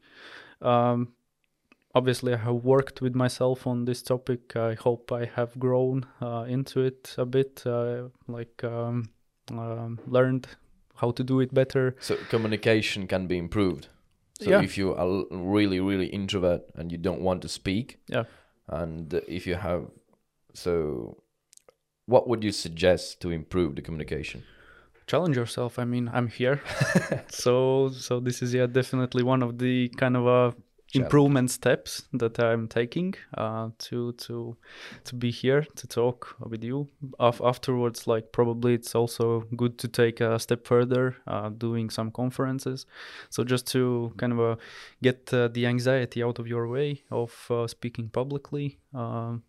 Um, 0.61 1.13
obviously, 1.95 2.33
I 2.33 2.37
have 2.37 2.63
worked 2.63 3.01
with 3.01 3.15
myself 3.15 3.65
on 3.65 3.85
this 3.85 4.03
topic. 4.03 4.55
I 4.55 4.75
hope 4.75 5.11
I 5.11 5.25
have 5.35 5.57
grown 5.57 6.05
uh, 6.21 6.45
into 6.47 6.81
it 6.81 7.15
a 7.17 7.25
bit, 7.25 7.63
uh, 7.65 8.09
like 8.27 8.63
um, 8.63 9.09
um, 9.51 9.99
learned 10.05 10.47
how 10.95 11.11
to 11.11 11.23
do 11.23 11.39
it 11.39 11.53
better. 11.53 11.95
So 11.99 12.15
communication 12.29 13.07
can 13.07 13.25
be 13.27 13.37
improved. 13.37 13.87
So 14.41 14.49
Yeah. 14.51 14.63
if 14.63 14.77
you 14.77 14.93
are 14.93 15.25
really, 15.31 15.79
really 15.79 16.07
introvert 16.07 16.61
and 16.75 16.91
you 16.91 16.99
don't 16.99 17.21
want 17.21 17.41
to 17.41 17.47
speak, 17.47 17.97
Yeah. 18.09 18.25
and 18.67 19.13
if 19.27 19.47
you 19.47 19.55
have, 19.55 19.89
so 20.53 21.17
what 22.05 22.27
would 22.27 22.43
you 22.43 22.51
suggest 22.51 23.21
to 23.21 23.31
improve 23.31 23.75
the 23.75 23.81
communication? 23.81 24.43
challenge 25.05 25.35
yourself 25.35 25.79
i 25.79 25.83
mean 25.85 26.09
i'm 26.13 26.27
here. 26.27 26.61
So 27.29 27.89
so 27.89 28.19
this 28.19 28.41
is 28.41 28.53
yeah 28.53 28.67
definitely 28.67 29.23
one 29.23 29.43
of 29.43 29.57
the 29.57 29.89
kind 29.97 30.15
of 30.15 30.27
uh 30.27 30.51
improvement 30.93 31.49
steps 31.49 32.03
that 32.13 32.39
i'm 32.39 32.67
taking 32.67 33.15
uh 33.37 33.69
to 33.79 34.11
to 34.13 34.55
to 35.03 35.15
be 35.15 35.31
here 35.31 35.65
to 35.75 35.87
talk 35.87 36.35
with 36.39 36.63
you. 36.63 36.87
Af- 37.19 37.41
afterwards 37.43 38.07
like 38.07 38.31
probably 38.31 38.75
it's 38.75 38.95
also 38.95 39.41
good 39.55 39.77
to 39.79 39.87
take 39.87 40.21
a 40.21 40.39
step 40.39 40.67
further 40.67 41.15
uh 41.27 41.49
doing 41.49 41.89
some 41.89 42.11
conferences. 42.11 42.85
So 43.29 43.43
just 43.43 43.65
to 43.73 44.13
kind 44.17 44.33
of 44.33 44.39
uh, 44.39 44.55
get 45.01 45.33
uh, 45.33 45.47
the 45.47 45.65
anxiety 45.65 46.23
out 46.23 46.39
of 46.39 46.47
your 46.47 46.67
way 46.67 47.01
of 47.09 47.31
uh, 47.49 47.67
speaking 47.67 48.09
publicly 48.09 48.77
um 48.93 49.43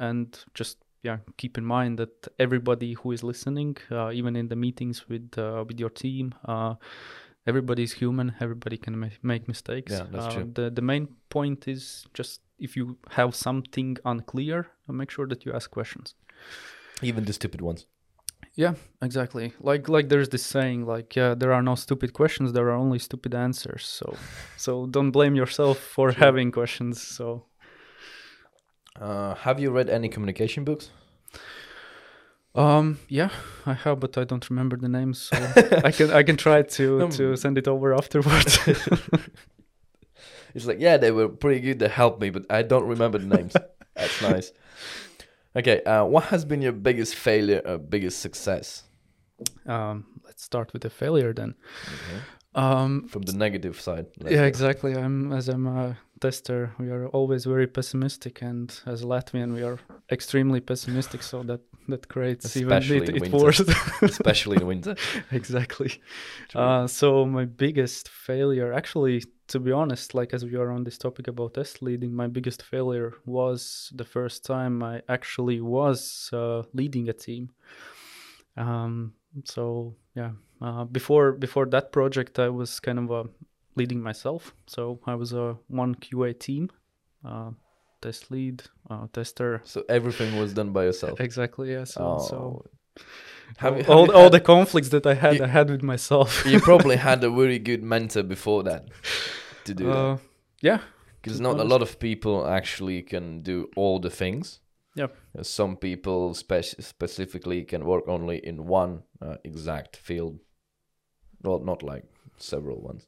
and 0.00 0.44
just 0.54 0.78
yeah 1.02 1.18
keep 1.36 1.56
in 1.56 1.64
mind 1.64 1.98
that 1.98 2.28
everybody 2.38 2.92
who 2.94 3.12
is 3.12 3.22
listening 3.22 3.76
uh, 3.90 4.10
even 4.12 4.36
in 4.36 4.48
the 4.48 4.56
meetings 4.56 5.08
with 5.08 5.38
uh, 5.38 5.64
with 5.66 5.78
your 5.80 5.90
team 5.90 6.34
uh, 6.44 6.74
everybody 7.46 7.82
is 7.82 7.92
human 7.92 8.34
everybody 8.40 8.76
can 8.76 8.98
ma- 8.98 9.18
make 9.22 9.48
mistakes. 9.48 9.92
Yeah, 9.92 10.06
that's 10.10 10.26
uh, 10.26 10.34
true. 10.34 10.50
the 10.58 10.70
the 10.70 10.82
main 10.82 11.08
point 11.28 11.68
is 11.68 12.06
just 12.18 12.40
if 12.58 12.76
you 12.76 12.96
have 13.18 13.34
something 13.34 13.96
unclear 14.04 14.58
uh, 14.88 14.92
make 14.92 15.10
sure 15.10 15.26
that 15.26 15.44
you 15.44 15.52
ask 15.52 15.70
questions. 15.70 16.14
Even 17.02 17.24
the 17.24 17.32
stupid 17.32 17.60
ones. 17.60 17.86
yeah 18.54 18.74
exactly. 19.08 19.46
Like 19.70 19.88
like 19.88 20.06
there's 20.12 20.30
this 20.34 20.46
saying 20.56 20.80
like 20.94 21.16
yeah 21.20 21.32
there 21.40 21.52
are 21.56 21.64
no 21.70 21.74
stupid 21.86 22.10
questions 22.20 22.52
there 22.52 22.68
are 22.72 22.78
only 22.84 22.98
stupid 22.98 23.32
answers. 23.34 23.84
So 23.98 24.06
so 24.64 24.72
don't 24.94 25.12
blame 25.18 25.34
yourself 25.42 25.78
for 25.78 26.12
having 26.24 26.48
questions. 26.60 26.94
So 27.18 27.26
Uh, 29.00 29.34
have 29.34 29.58
you 29.58 29.70
read 29.70 29.88
any 29.88 30.08
communication 30.08 30.64
books? 30.64 30.90
Um, 32.54 32.98
yeah, 33.08 33.30
I 33.64 33.72
have, 33.74 34.00
but 34.00 34.18
I 34.18 34.24
don't 34.24 34.48
remember 34.50 34.76
the 34.76 34.88
names, 34.88 35.18
so 35.18 35.36
I 35.84 35.90
can 35.92 36.10
I 36.10 36.22
can 36.22 36.36
try 36.36 36.62
to 36.62 37.08
to 37.08 37.36
send 37.36 37.58
it 37.58 37.68
over 37.68 37.94
afterwards. 37.94 38.58
It's 40.54 40.66
like, 40.66 40.80
yeah, 40.80 40.96
they 40.96 41.12
were 41.12 41.28
pretty 41.28 41.60
good. 41.60 41.78
They 41.78 41.88
helped 41.88 42.20
me, 42.20 42.30
but 42.30 42.44
I 42.50 42.62
don't 42.62 42.86
remember 42.86 43.18
the 43.18 43.26
names. 43.36 43.54
That's 43.94 44.20
nice. 44.20 44.52
Okay, 45.54 45.82
uh, 45.84 46.04
what 46.04 46.24
has 46.24 46.44
been 46.44 46.60
your 46.60 46.72
biggest 46.72 47.14
failure 47.14 47.62
or 47.64 47.78
biggest 47.78 48.18
success? 48.20 48.84
um, 49.66 50.04
let's 50.24 50.42
start 50.42 50.72
with 50.72 50.82
the 50.82 50.90
failure 50.90 51.32
then. 51.32 51.54
Um, 52.54 53.06
From 53.08 53.22
the 53.22 53.32
negative 53.32 53.80
side. 53.80 54.06
yeah, 54.24 54.38
go. 54.38 54.44
exactly. 54.44 54.94
I'm 54.94 55.32
as 55.32 55.48
I'm 55.48 55.66
a 55.66 55.96
tester, 56.20 56.72
we 56.78 56.90
are 56.90 57.06
always 57.08 57.44
very 57.44 57.66
pessimistic, 57.66 58.42
and 58.42 58.80
as 58.86 59.02
Latvian, 59.02 59.54
we 59.54 59.62
are 59.62 59.78
extremely 60.10 60.60
pessimistic. 60.60 61.22
So 61.22 61.42
that 61.44 61.60
that 61.88 62.08
creates 62.08 62.44
Especially 62.44 62.96
even 62.96 63.16
it, 63.16 63.22
it 63.22 63.32
worse. 63.32 63.60
Especially 64.02 64.56
in 64.58 64.66
winter. 64.66 64.96
exactly. 65.32 66.00
Uh, 66.54 66.86
so 66.86 67.24
my 67.24 67.44
biggest 67.44 68.08
failure, 68.08 68.72
actually, 68.72 69.24
to 69.48 69.58
be 69.58 69.72
honest, 69.72 70.14
like 70.14 70.32
as 70.32 70.44
we 70.44 70.54
are 70.56 70.70
on 70.70 70.84
this 70.84 70.98
topic 70.98 71.28
about 71.28 71.54
test 71.54 71.82
leading, 71.82 72.14
my 72.14 72.26
biggest 72.26 72.62
failure 72.62 73.14
was 73.26 73.92
the 73.94 74.04
first 74.04 74.44
time 74.44 74.82
I 74.82 75.02
actually 75.08 75.60
was 75.60 76.30
uh, 76.32 76.62
leading 76.72 77.08
a 77.08 77.12
team. 77.12 77.50
Um, 78.56 79.14
so 79.44 79.94
yeah, 80.14 80.32
uh, 80.60 80.84
before 80.84 81.32
before 81.32 81.66
that 81.66 81.92
project, 81.92 82.38
I 82.38 82.48
was 82.48 82.80
kind 82.80 82.98
of 82.98 83.10
uh, 83.10 83.24
leading 83.80 84.00
myself. 84.10 84.42
So 84.74 84.82
I 85.12 85.14
was 85.22 85.30
a 85.44 85.46
one 85.82 85.92
QA 86.04 86.30
team, 86.46 86.64
uh, 87.30 87.50
test 88.04 88.22
lead, 88.34 88.56
uh, 88.90 89.06
tester. 89.16 89.50
So 89.64 89.78
everything 89.98 90.30
was 90.42 90.50
done 90.58 90.70
by 90.78 90.82
yourself. 90.88 91.16
Exactly. 91.28 91.66
Yeah. 91.76 91.84
So, 91.94 92.00
so 92.30 92.36
Oh. 92.36 92.52
Have 93.62 93.74
you, 93.78 93.84
have 93.84 93.90
all, 93.96 94.06
all 94.18 94.22
had- 94.24 94.32
the 94.38 94.40
conflicts 94.54 94.90
that 94.94 95.04
I 95.06 95.14
had, 95.24 95.34
You- 95.36 95.44
I 95.48 95.50
had 95.58 95.68
with 95.70 95.82
myself. 95.82 96.30
you 96.52 96.60
probably 96.70 96.96
had 96.96 97.24
a 97.24 97.30
very 97.30 97.58
good 97.58 97.82
mentor 97.82 98.22
before 98.36 98.62
that 98.70 98.82
to 99.64 99.74
do 99.74 99.84
that. 99.86 99.96
Uh, 99.96 100.16
yeah, 100.62 100.80
Because 101.22 101.40
not 101.40 101.58
a 101.60 101.64
lot 101.64 101.82
of 101.82 101.98
people 101.98 102.34
actually 102.58 103.02
can 103.02 103.42
do 103.42 103.56
all 103.76 104.00
the 104.00 104.10
things. 104.10 104.60
Yep. 104.96 105.10
Uh, 105.38 105.42
Some 105.42 105.76
people 105.76 106.34
spec- 106.34 106.76
specifically 106.80 107.64
can 107.64 107.84
work 107.84 108.04
only 108.08 108.36
in 108.50 108.56
one 108.68 108.92
uh, 109.22 109.36
exact 109.44 109.96
field. 109.96 110.34
Well, 111.42 111.60
not 111.64 111.82
like 111.82 112.04
several 112.38 112.78
ones. 112.90 113.06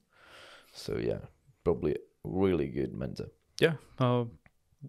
So 0.73 0.97
yeah, 0.99 1.19
probably 1.65 1.97
really 2.25 2.69
good 2.69 2.93
mentor. 2.95 3.27
yeah. 3.61 3.75
Uh, 3.99 4.25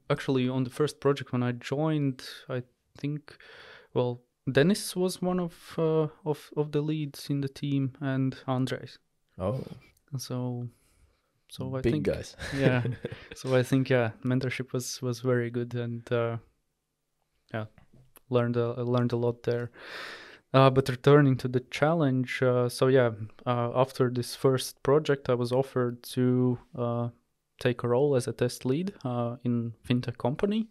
actually, 0.09 0.49
on 0.49 0.63
the 0.63 0.69
first 0.69 0.99
project 0.99 1.31
when 1.33 1.43
I 1.43 1.51
joined, 1.51 2.23
I 2.49 2.63
think, 2.97 3.37
well, 3.93 4.21
Dennis 4.51 4.95
was 4.95 5.21
one 5.21 5.39
of 5.39 5.53
uh, 5.77 6.07
of 6.25 6.49
of 6.57 6.71
the 6.71 6.81
leads 6.81 7.29
in 7.29 7.41
the 7.41 7.49
team, 7.49 7.93
and 8.01 8.35
Andres. 8.47 8.99
Oh, 9.37 9.61
So, 10.17 10.67
so 11.49 11.75
I 11.75 11.81
big 11.81 11.93
think, 11.93 12.05
guys. 12.05 12.35
yeah. 12.57 12.83
so 13.35 13.55
I 13.55 13.63
think 13.63 13.89
yeah, 13.89 14.11
mentorship 14.23 14.73
was 14.73 15.01
was 15.01 15.21
very 15.21 15.49
good, 15.49 15.75
and 15.75 16.11
uh, 16.11 16.37
yeah, 17.53 17.65
learned 18.29 18.57
a, 18.57 18.83
learned 18.83 19.13
a 19.13 19.17
lot 19.17 19.43
there. 19.43 19.71
Uh, 20.53 20.69
but 20.69 20.87
returning 20.87 21.35
to 21.35 21.47
the 21.47 21.61
challenge, 21.71 22.43
uh, 22.43 22.69
so 22.69 22.87
yeah, 22.87 23.09
uh, 23.45 23.71
after 23.73 24.09
this 24.09 24.35
first 24.35 24.81
project, 24.83 25.27
I 25.29 25.33
was 25.33 25.51
offered 25.51 26.03
to 26.13 26.59
uh, 26.77 27.09
take 27.59 27.83
a 27.83 27.87
role 27.87 28.15
as 28.15 28.27
a 28.27 28.33
test 28.33 28.63
lead 28.63 28.93
uh, 29.03 29.37
in 29.43 29.73
fintech 29.87 30.17
company, 30.19 30.67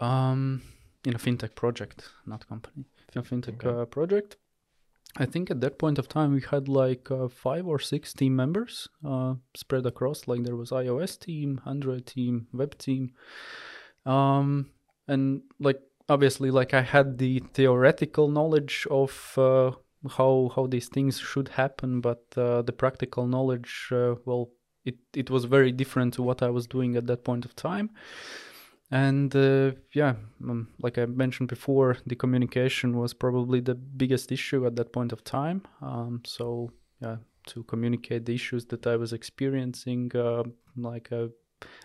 um, 0.00 0.62
in 1.04 1.14
a 1.14 1.18
fintech 1.18 1.54
project, 1.54 2.08
not 2.26 2.48
company, 2.48 2.84
in 3.14 3.20
a 3.20 3.22
fintech 3.22 3.64
Okay. 3.64 3.82
uh, 3.82 3.84
project. 3.84 4.36
I 5.16 5.26
think 5.26 5.50
at 5.50 5.60
that 5.60 5.78
point 5.78 6.00
of 6.00 6.08
time 6.08 6.32
we 6.32 6.40
had 6.40 6.68
like 6.68 7.08
uh, 7.10 7.28
five 7.28 7.68
or 7.68 7.78
six 7.78 8.12
team 8.12 8.34
members 8.34 8.88
uh, 9.06 9.34
spread 9.54 9.86
across. 9.86 10.26
Like 10.26 10.42
there 10.42 10.56
was 10.56 10.70
iOS 10.70 11.20
team, 11.20 11.60
Android 11.64 12.06
team, 12.06 12.48
web 12.52 12.76
team, 12.78 13.12
um, 14.04 14.70
and 15.06 15.42
like 15.60 15.80
obviously 16.08 16.50
like 16.50 16.74
I 16.74 16.82
had 16.82 17.18
the 17.18 17.40
theoretical 17.52 18.28
knowledge 18.28 18.86
of 18.90 19.34
uh, 19.36 19.72
how 20.10 20.50
how 20.54 20.66
these 20.66 20.88
things 20.88 21.18
should 21.18 21.48
happen, 21.48 22.00
but 22.00 22.24
uh, 22.36 22.62
the 22.62 22.72
practical 22.72 23.26
knowledge, 23.26 23.88
uh, 23.92 24.16
well, 24.24 24.50
it 24.84 24.96
it 25.14 25.30
was 25.30 25.44
very 25.44 25.72
different 25.72 26.14
to 26.14 26.22
what 26.22 26.42
I 26.42 26.50
was 26.50 26.66
doing 26.66 26.96
at 26.96 27.06
that 27.06 27.24
point 27.24 27.44
of 27.44 27.56
time. 27.56 27.90
And 28.90 29.34
uh, 29.34 29.72
yeah, 29.92 30.14
um, 30.48 30.68
like 30.78 30.98
I 30.98 31.06
mentioned 31.06 31.48
before, 31.48 31.96
the 32.06 32.14
communication 32.14 32.96
was 32.96 33.14
probably 33.14 33.60
the 33.60 33.74
biggest 33.74 34.30
issue 34.30 34.66
at 34.66 34.76
that 34.76 34.92
point 34.92 35.12
of 35.12 35.24
time. 35.24 35.62
Um, 35.80 36.22
so 36.24 36.70
yeah, 37.00 37.16
to 37.46 37.64
communicate 37.64 38.26
the 38.26 38.34
issues 38.34 38.66
that 38.66 38.86
I 38.86 38.96
was 38.96 39.12
experiencing, 39.12 40.12
uh, 40.14 40.44
like 40.76 41.10
uh, 41.10 41.28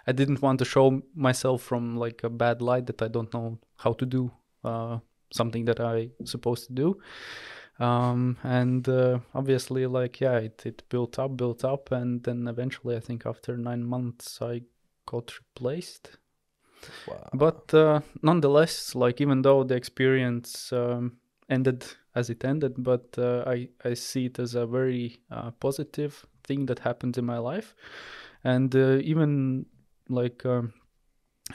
I 0.08 0.12
didn't 0.12 0.42
want 0.42 0.60
to 0.60 0.66
show 0.66 1.02
myself 1.16 1.62
from 1.62 1.98
like 1.98 2.24
a 2.24 2.30
bad 2.30 2.62
light 2.62 2.88
that 2.88 3.02
I 3.02 3.08
don't 3.08 3.34
know 3.34 3.60
how 3.78 3.94
to 3.94 4.06
do 4.06 4.32
uh, 4.64 5.00
something 5.32 5.66
that 5.66 5.80
I 5.80 6.10
supposed 6.26 6.68
to 6.68 6.74
do. 6.74 7.00
um, 7.80 8.38
and 8.44 8.88
uh, 8.90 9.20
obviously 9.34 9.86
like 9.88 10.20
yeah 10.22 10.38
it, 10.38 10.66
it 10.66 10.84
built 10.90 11.18
up 11.20 11.38
built 11.38 11.64
up 11.64 11.92
and 11.92 12.24
then 12.24 12.48
eventually 12.48 12.96
i 12.98 13.00
think 13.00 13.26
after 13.26 13.58
nine 13.58 13.84
months 13.84 14.42
i 14.42 14.62
got 15.06 15.32
replaced 15.40 16.18
Wow. 17.08 17.30
but 17.34 17.74
uh, 17.74 18.02
nonetheless 18.22 18.96
like 18.96 19.22
even 19.22 19.42
though 19.42 19.64
the 19.64 19.76
experience 19.76 20.72
um, 20.74 21.18
ended 21.50 21.86
as 22.16 22.30
it 22.30 22.44
ended 22.44 22.74
but 22.78 23.06
uh, 23.18 23.44
i 23.48 23.70
i 23.86 23.94
see 23.94 24.26
it 24.26 24.40
as 24.40 24.56
a 24.56 24.66
very 24.66 25.18
uh, 25.32 25.52
positive 25.60 26.26
thing 26.44 26.66
that 26.66 26.80
happened 26.80 27.18
in 27.18 27.26
my 27.26 27.38
life 27.38 27.76
and 28.44 28.76
uh, 28.76 28.98
even 29.02 29.66
like 30.10 30.46
um, 30.46 30.74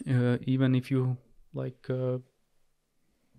uh, 0.09 0.37
even 0.47 0.75
if 0.75 0.91
you 0.91 1.17
like 1.53 1.89
uh, 1.91 2.19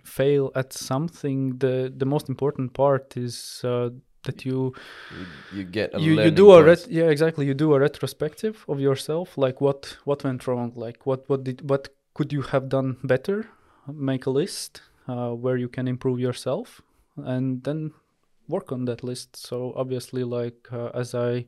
fail 0.04 0.52
at 0.56 0.74
something 0.74 1.58
the 1.58 1.92
the 1.96 2.06
most 2.06 2.30
important 2.30 2.74
part 2.74 3.18
is 3.18 3.62
uh, 3.64 3.90
that 4.24 4.46
you 4.46 4.74
you, 5.12 5.60
you 5.60 5.64
get 5.64 5.94
a 5.94 6.00
you, 6.00 6.22
you 6.22 6.32
do 6.32 6.52
a 6.52 6.64
ret- 6.64 6.88
yeah 6.90 7.06
exactly. 7.06 7.46
You 7.46 7.54
do 7.54 7.74
a 7.74 7.80
retrospective 7.80 8.66
of 8.68 8.80
yourself 8.80 9.38
like 9.38 9.62
what 9.62 9.98
what 10.06 10.24
went 10.24 10.48
wrong? 10.48 10.74
Like 10.76 11.06
what 11.06 11.30
what 11.30 11.44
did 11.44 11.70
what 11.70 11.90
could 12.14 12.34
you 12.34 12.42
have 12.42 12.70
done 12.70 12.98
better? 13.04 13.48
Make 13.88 14.26
a 14.26 14.32
list 14.32 14.82
uh, 15.08 15.32
where 15.32 15.58
you 15.58 15.70
can 15.70 15.88
improve 15.88 16.20
yourself 16.20 16.82
and 17.18 17.64
then 17.64 17.92
work 18.48 18.72
on 18.72 18.86
that 18.86 19.04
list. 19.04 19.36
So 19.36 19.74
obviously 19.76 20.24
like 20.24 20.68
uh, 20.72 20.90
as 20.94 21.14
i 21.14 21.46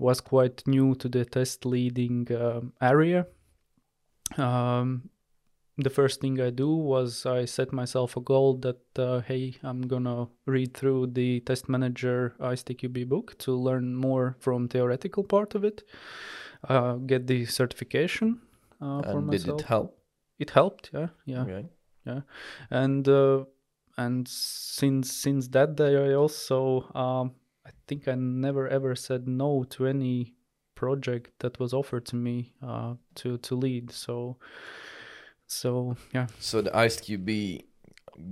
was 0.00 0.20
quite 0.20 0.66
new 0.66 0.94
to 0.96 1.08
the 1.08 1.24
test 1.24 1.64
leading 1.64 2.26
um, 2.32 2.72
area 2.80 3.26
um, 4.38 5.10
the 5.76 5.90
first 5.90 6.20
thing 6.20 6.40
I 6.40 6.50
do 6.50 6.68
was 6.74 7.26
I 7.26 7.44
set 7.46 7.72
myself 7.72 8.16
a 8.16 8.20
goal 8.20 8.54
that 8.58 8.80
uh, 8.98 9.20
hey, 9.20 9.54
I'm 9.62 9.82
gonna 9.82 10.28
read 10.46 10.74
through 10.74 11.08
the 11.08 11.40
Test 11.40 11.68
Manager 11.68 12.34
ISTQB 12.40 13.08
book 13.08 13.38
to 13.38 13.52
learn 13.54 13.94
more 13.96 14.36
from 14.40 14.68
theoretical 14.68 15.24
part 15.24 15.54
of 15.54 15.64
it, 15.64 15.82
uh, 16.68 16.94
get 16.94 17.26
the 17.26 17.46
certification 17.46 18.40
uh, 18.80 19.02
for 19.02 19.18
and 19.18 19.30
did 19.30 19.40
myself. 19.40 19.60
it 19.60 19.66
help? 19.66 19.98
It 20.38 20.50
helped, 20.50 20.90
yeah, 20.92 21.08
yeah, 21.24 21.42
Okay. 21.42 21.68
and 22.70 23.08
uh, 23.08 23.44
and 23.96 24.26
since 24.28 25.12
since 25.12 25.48
that 25.48 25.76
day, 25.76 26.10
I 26.10 26.14
also 26.14 26.90
um, 26.94 27.32
I 27.70 27.82
think 27.88 28.08
I 28.08 28.14
never 28.14 28.68
ever 28.68 28.94
said 28.94 29.26
no 29.28 29.64
to 29.70 29.86
any 29.86 30.34
project 30.74 31.30
that 31.40 31.58
was 31.60 31.72
offered 31.72 32.06
to 32.06 32.16
me 32.16 32.52
uh, 32.62 32.94
to 33.16 33.38
to 33.38 33.54
lead. 33.54 33.90
So 33.92 34.36
so 35.46 35.96
yeah. 36.14 36.26
So 36.38 36.62
the 36.62 36.70
ISTQB 36.70 37.64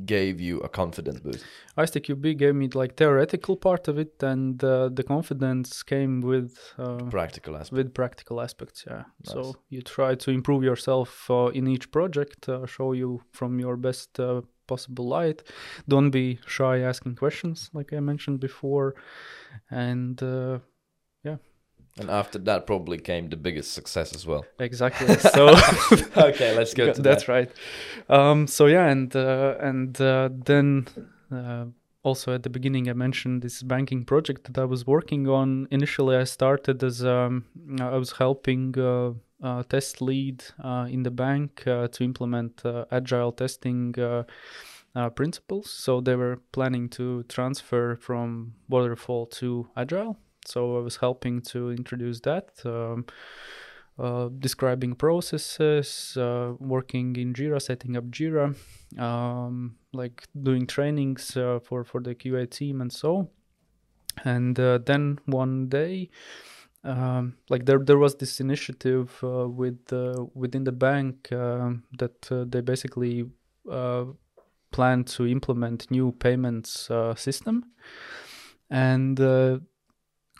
gave 0.04 0.40
you 0.40 0.58
a 0.60 0.68
confidence 0.68 1.20
boost. 1.20 1.44
ISTQB 1.76 2.36
gave 2.36 2.54
me 2.54 2.68
like 2.74 2.96
theoretical 2.96 3.56
part 3.56 3.88
of 3.88 3.98
it, 3.98 4.22
and 4.22 4.62
uh, 4.62 4.88
the 4.92 5.02
confidence 5.02 5.82
came 5.82 6.20
with 6.20 6.56
uh, 6.78 6.96
Practical 7.10 7.54
aspects. 7.54 7.72
with 7.72 7.94
practical 7.94 8.40
aspects. 8.40 8.84
Yeah. 8.86 9.04
Nice. 9.24 9.32
So 9.32 9.56
you 9.70 9.82
try 9.82 10.14
to 10.16 10.30
improve 10.30 10.62
yourself 10.62 11.30
uh, 11.30 11.46
in 11.54 11.66
each 11.66 11.90
project, 11.90 12.48
uh, 12.48 12.66
show 12.66 12.92
you 12.92 13.22
from 13.32 13.58
your 13.60 13.76
best 13.76 14.20
uh, 14.20 14.42
possible 14.68 15.08
light. 15.08 15.42
Don't 15.88 16.10
be 16.10 16.38
shy 16.46 16.78
asking 16.80 17.16
questions, 17.16 17.70
like 17.74 17.92
I 17.92 18.00
mentioned 18.00 18.40
before, 18.40 18.94
and 19.70 20.22
uh, 20.22 20.58
And 22.00 22.10
after 22.10 22.38
that, 22.40 22.66
probably 22.66 22.98
came 22.98 23.28
the 23.28 23.36
biggest 23.36 23.72
success 23.72 24.14
as 24.14 24.24
well. 24.26 24.44
exactly. 24.60 25.16
So 25.34 25.48
okay, 26.16 26.54
let's 26.56 26.74
go 26.74 26.92
to 26.92 27.02
that's 27.02 27.24
that. 27.24 27.28
right. 27.28 27.50
Um, 28.08 28.46
so 28.46 28.66
yeah, 28.66 28.86
and 28.86 29.14
uh, 29.16 29.56
and 29.60 30.00
uh, 30.00 30.28
then 30.46 30.86
uh, 31.32 31.66
also 32.04 32.34
at 32.34 32.42
the 32.42 32.50
beginning 32.50 32.88
I 32.88 32.92
mentioned 32.92 33.42
this 33.42 33.62
banking 33.62 34.04
project 34.04 34.44
that 34.44 34.58
I 34.58 34.64
was 34.64 34.86
working 34.86 35.28
on. 35.28 35.66
Initially, 35.70 36.16
I 36.16 36.24
started 36.24 36.82
as 36.84 37.04
um, 37.04 37.44
I 37.80 37.96
was 37.96 38.12
helping 38.12 38.78
uh, 38.78 39.14
test 39.68 40.02
lead 40.02 40.44
uh, 40.62 40.86
in 40.90 41.02
the 41.02 41.10
bank 41.10 41.66
uh, 41.66 41.88
to 41.88 42.04
implement 42.04 42.64
uh, 42.64 42.84
agile 42.90 43.32
testing. 43.32 43.98
Uh, 43.98 44.24
uh, 44.94 45.10
principles. 45.10 45.70
So 45.70 46.00
they 46.00 46.16
were 46.16 46.40
planning 46.50 46.88
to 46.90 47.22
transfer 47.24 47.96
from 47.96 48.54
waterfall 48.68 49.26
to 49.26 49.68
agile. 49.76 50.16
So 50.44 50.78
I 50.78 50.80
was 50.80 50.96
helping 50.96 51.42
to 51.42 51.70
introduce 51.70 52.20
that. 52.20 52.50
Um, 52.64 53.04
uh, 53.98 54.28
describing 54.38 54.94
processes, 54.94 56.16
uh, 56.16 56.52
working 56.60 57.16
in 57.16 57.34
Jira, 57.34 57.60
setting 57.60 57.96
up 57.96 58.04
Jira, 58.04 58.54
um, 58.98 59.76
like 59.92 60.26
doing 60.40 60.66
trainings 60.66 61.36
uh, 61.36 61.58
for 61.62 61.84
for 61.84 62.00
the 62.00 62.14
QA 62.14 62.48
team 62.48 62.80
and 62.80 62.92
so. 62.92 63.28
And 64.24 64.58
uh, 64.58 64.78
then 64.78 65.18
one 65.26 65.68
day, 65.68 66.10
um, 66.84 67.36
like 67.48 67.66
there 67.66 67.78
there 67.78 67.98
was 67.98 68.16
this 68.16 68.40
initiative 68.40 69.18
uh, 69.22 69.48
with 69.48 69.92
uh, 69.92 70.24
within 70.34 70.64
the 70.64 70.72
bank 70.72 71.30
um 71.32 71.82
that 71.98 72.30
uh, 72.30 72.44
they 72.48 72.60
basically 72.60 73.24
uh, 73.70 74.04
plan 74.70 75.04
to 75.04 75.26
implement 75.26 75.90
new 75.90 76.12
payments 76.12 76.90
uh, 76.90 77.14
system, 77.14 77.64
and 78.70 79.20
uh, 79.20 79.58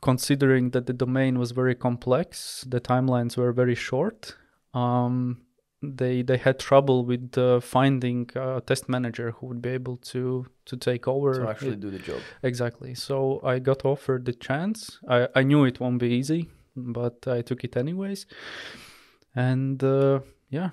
considering 0.01 0.71
that 0.71 0.87
the 0.87 0.93
domain 0.93 1.39
was 1.39 1.53
very 1.53 1.75
complex, 1.75 2.65
the 2.69 2.81
timelines 2.81 3.37
were 3.37 3.53
very 3.53 3.75
short. 3.75 4.37
Um, 4.75 5.43
they 5.83 6.23
they 6.23 6.37
had 6.37 6.59
trouble 6.59 7.05
with 7.05 7.39
uh, 7.39 7.61
finding 7.61 8.29
a 8.35 8.61
test 8.61 8.89
manager 8.89 9.33
who 9.33 9.47
would 9.47 9.63
be 9.63 9.71
able 9.71 9.97
to 9.97 10.47
to 10.67 10.77
take 10.77 11.07
over. 11.07 11.35
To 11.35 11.49
actually 11.49 11.73
it. 11.73 11.81
do 11.81 11.91
the 11.91 11.99
job. 11.99 12.21
Exactly. 12.43 12.95
So 12.95 13.41
I 13.45 13.59
got 13.59 13.85
offered 13.85 14.25
the 14.25 14.33
chance. 14.33 14.99
I 15.09 15.29
I 15.35 15.43
knew 15.43 15.65
it 15.65 15.81
won't 15.81 15.99
be 15.99 16.09
easy, 16.09 16.49
but 16.77 17.27
I 17.27 17.43
took 17.43 17.65
it 17.65 17.77
anyways. 17.77 18.27
And 19.35 19.83
uh, 19.85 20.21
yeah, 20.51 20.71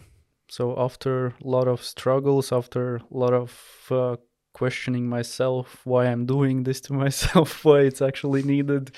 so 0.48 0.76
after 0.80 1.28
a 1.28 1.34
lot 1.44 1.68
of 1.68 1.84
struggles, 1.84 2.52
after 2.52 2.98
a 2.98 3.04
lot 3.12 3.34
of 3.34 3.52
uh, 3.92 4.16
questioning 4.54 5.08
myself 5.08 5.82
why 5.86 6.06
I'm 6.06 6.26
doing 6.26 6.64
this 6.64 6.82
to 6.82 6.94
myself, 7.06 7.64
why 7.66 7.82
it's 7.82 8.02
actually 8.02 8.44
needed, 8.44 8.92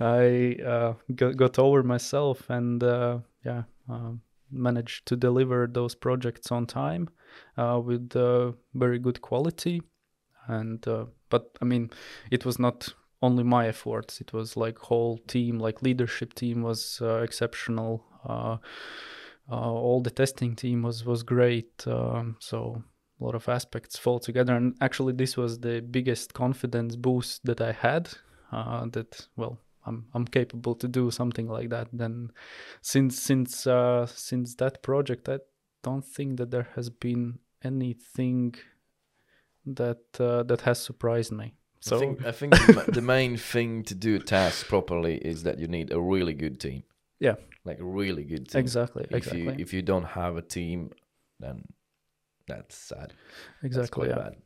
I 0.00 0.56
uh, 0.66 0.94
got, 1.14 1.36
got 1.36 1.58
over 1.58 1.82
myself 1.82 2.50
and 2.50 2.82
uh, 2.82 3.18
yeah, 3.44 3.62
um, 3.88 4.20
managed 4.50 5.06
to 5.06 5.16
deliver 5.16 5.66
those 5.66 5.94
projects 5.94 6.50
on 6.50 6.66
time 6.66 7.08
uh, 7.56 7.80
with 7.82 8.14
uh, 8.16 8.52
very 8.74 8.98
good 8.98 9.20
quality. 9.20 9.82
And 10.48 10.86
uh, 10.86 11.06
but 11.28 11.56
I 11.60 11.64
mean, 11.64 11.90
it 12.30 12.44
was 12.44 12.58
not 12.58 12.94
only 13.22 13.42
my 13.42 13.66
efforts; 13.66 14.20
it 14.20 14.32
was 14.32 14.56
like 14.56 14.78
whole 14.78 15.18
team, 15.26 15.58
like 15.58 15.82
leadership 15.82 16.34
team 16.34 16.62
was 16.62 16.98
uh, 17.02 17.22
exceptional. 17.22 18.04
Uh, 18.24 18.58
uh, 19.50 19.70
all 19.70 20.00
the 20.02 20.10
testing 20.10 20.54
team 20.54 20.82
was 20.82 21.04
was 21.04 21.22
great. 21.22 21.84
Um, 21.86 22.36
so 22.40 22.82
a 23.20 23.24
lot 23.24 23.34
of 23.34 23.48
aspects 23.48 23.98
fall 23.98 24.20
together, 24.20 24.54
and 24.54 24.76
actually, 24.80 25.14
this 25.14 25.36
was 25.36 25.60
the 25.60 25.80
biggest 25.80 26.34
confidence 26.34 26.96
boost 26.96 27.44
that 27.44 27.60
I 27.60 27.72
had. 27.72 28.10
That 28.52 29.28
well, 29.36 29.58
I'm 29.86 30.06
I'm 30.14 30.26
capable 30.26 30.74
to 30.74 30.88
do 30.88 31.10
something 31.10 31.48
like 31.48 31.70
that. 31.70 31.88
Then, 31.92 32.30
since 32.82 33.20
since 33.22 33.66
uh, 33.66 34.06
since 34.06 34.54
that 34.56 34.82
project, 34.82 35.28
I 35.28 35.38
don't 35.82 36.04
think 36.04 36.38
that 36.38 36.50
there 36.50 36.68
has 36.74 36.90
been 36.90 37.38
anything 37.62 38.54
that 39.64 40.00
uh, 40.20 40.42
that 40.44 40.62
has 40.62 40.80
surprised 40.80 41.32
me. 41.32 41.54
So 41.80 41.96
I 41.96 42.00
think, 42.00 42.26
I 42.26 42.32
think 42.32 42.52
the, 42.54 42.84
the 42.94 43.02
main 43.02 43.36
thing 43.36 43.84
to 43.84 43.94
do 43.94 44.16
a 44.16 44.18
task 44.18 44.66
properly 44.66 45.16
is 45.18 45.42
that 45.44 45.58
you 45.58 45.68
need 45.68 45.92
a 45.92 46.00
really 46.00 46.34
good 46.34 46.58
team. 46.60 46.82
Yeah. 47.20 47.34
Like 47.64 47.78
a 47.80 47.84
really 47.84 48.24
good 48.24 48.48
team. 48.48 48.60
exactly, 48.60 49.04
If 49.10 49.16
exactly, 49.16 49.42
you 49.42 49.54
if 49.58 49.72
you 49.72 49.82
don't 49.82 50.04
have 50.04 50.36
a 50.36 50.42
team, 50.42 50.90
then 51.40 51.64
that's 52.46 52.76
sad. 52.76 53.12
That's 53.62 53.64
exactly. 53.64 54.08
quite 54.08 54.16
Yeah. 54.16 54.22
bad. 54.22 54.36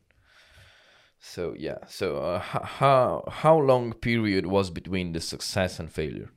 So 1.21 1.53
yeah. 1.57 1.77
So 1.87 2.17
uh, 2.17 2.39
how 2.39 3.23
how 3.29 3.57
long 3.57 3.93
period 3.93 4.45
was 4.47 4.69
between 4.69 5.13
the 5.13 5.21
success 5.21 5.79
and 5.79 5.89
failure? 5.91 6.29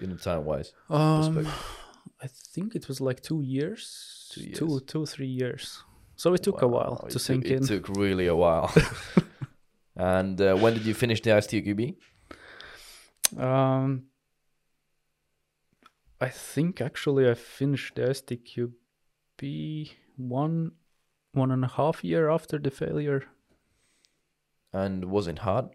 In 0.00 0.10
the 0.10 0.16
time 0.16 0.44
wise. 0.44 0.72
Um. 0.90 1.46
I 2.22 2.28
think 2.28 2.74
it 2.74 2.88
was 2.88 3.00
like 3.00 3.20
two 3.20 3.42
years, 3.42 4.30
Two 4.32 4.40
two, 4.54 4.66
years. 4.66 4.82
two, 4.86 5.06
three 5.06 5.26
years. 5.26 5.82
So 6.16 6.32
it 6.32 6.42
took 6.42 6.62
a 6.62 6.66
while 6.66 6.98
Wow, 7.02 7.08
to 7.10 7.16
it 7.16 7.20
sink 7.20 7.44
took, 7.44 7.52
in. 7.52 7.62
It 7.62 7.66
took 7.66 7.88
really 7.90 8.26
a 8.26 8.34
while. 8.34 8.72
and 9.96 10.40
uh, 10.40 10.56
when 10.56 10.72
did 10.74 10.86
you 10.86 10.94
finish 10.94 11.20
the 11.20 11.30
ISTQB? 11.30 11.96
Um, 13.38 14.04
I 16.20 16.28
think 16.30 16.80
actually 16.80 17.28
I 17.28 17.34
finished 17.34 17.96
the 17.96 18.02
ISTQB 18.08 19.90
one 20.16 20.72
one 21.32 21.50
and 21.50 21.64
a 21.64 21.68
half 21.68 22.02
year 22.02 22.30
after 22.30 22.58
the 22.58 22.70
failure. 22.70 23.24
And 24.76 25.06
was 25.06 25.26
it 25.26 25.38
hard 25.38 25.70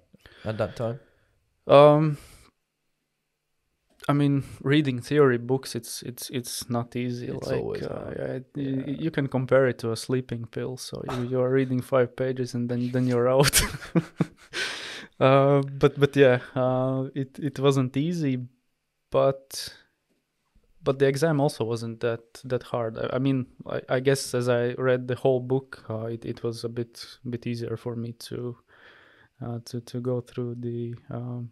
at 0.45 0.59
that 0.59 0.75
time? 0.75 0.99
Um, 1.65 2.17
I 4.07 4.13
mean, 4.13 4.43
reading 4.61 5.01
theory 5.01 5.39
books, 5.39 5.75
it's 5.75 6.03
it's 6.03 6.29
it's 6.29 6.69
not 6.69 6.95
easy. 6.95 7.27
It's 7.29 7.47
like 7.47 7.61
always 7.61 7.83
uh, 7.83 8.13
yeah, 8.17 8.39
Yeah. 8.55 8.85
you 8.85 9.11
can 9.11 9.27
compare 9.27 9.67
it 9.67 9.79
to 9.79 9.91
a 9.91 9.95
sleeping 9.95 10.45
pill. 10.45 10.77
So 10.77 11.03
you, 11.09 11.29
you 11.29 11.41
are 11.41 11.49
reading 11.49 11.81
five 11.81 12.15
pages 12.15 12.53
and 12.53 12.69
then 12.69 12.91
then 12.91 13.07
you're 13.07 13.27
out. 13.27 13.61
uh, 15.19 15.61
but 15.79 15.99
but 15.99 16.15
yeah, 16.15 16.39
uh, 16.55 17.09
it 17.15 17.39
it 17.39 17.59
wasn't 17.59 17.97
easy, 17.97 18.37
but 19.11 19.75
but 20.83 20.99
the 20.99 21.07
exam 21.07 21.39
also 21.39 21.63
wasn't 21.63 21.99
that 22.01 22.41
that 22.43 22.63
hard. 22.63 22.97
I, 22.97 23.15
I 23.15 23.19
mean, 23.19 23.45
I, 23.65 23.81
I 23.89 23.99
guess 23.99 24.33
as 24.35 24.47
I 24.47 24.73
read 24.73 25.07
the 25.07 25.15
whole 25.15 25.39
book, 25.39 25.83
uh, 25.89 26.05
it 26.05 26.25
it 26.25 26.43
was 26.43 26.63
a 26.63 26.69
bit 26.69 27.05
bit 27.29 27.47
easier 27.47 27.77
for 27.77 27.95
me 27.95 28.13
to 28.29 28.57
uh, 29.45 29.59
to 29.65 29.81
to 29.81 29.99
go 29.99 30.21
through 30.21 30.55
the 30.59 30.95
um, 31.09 31.51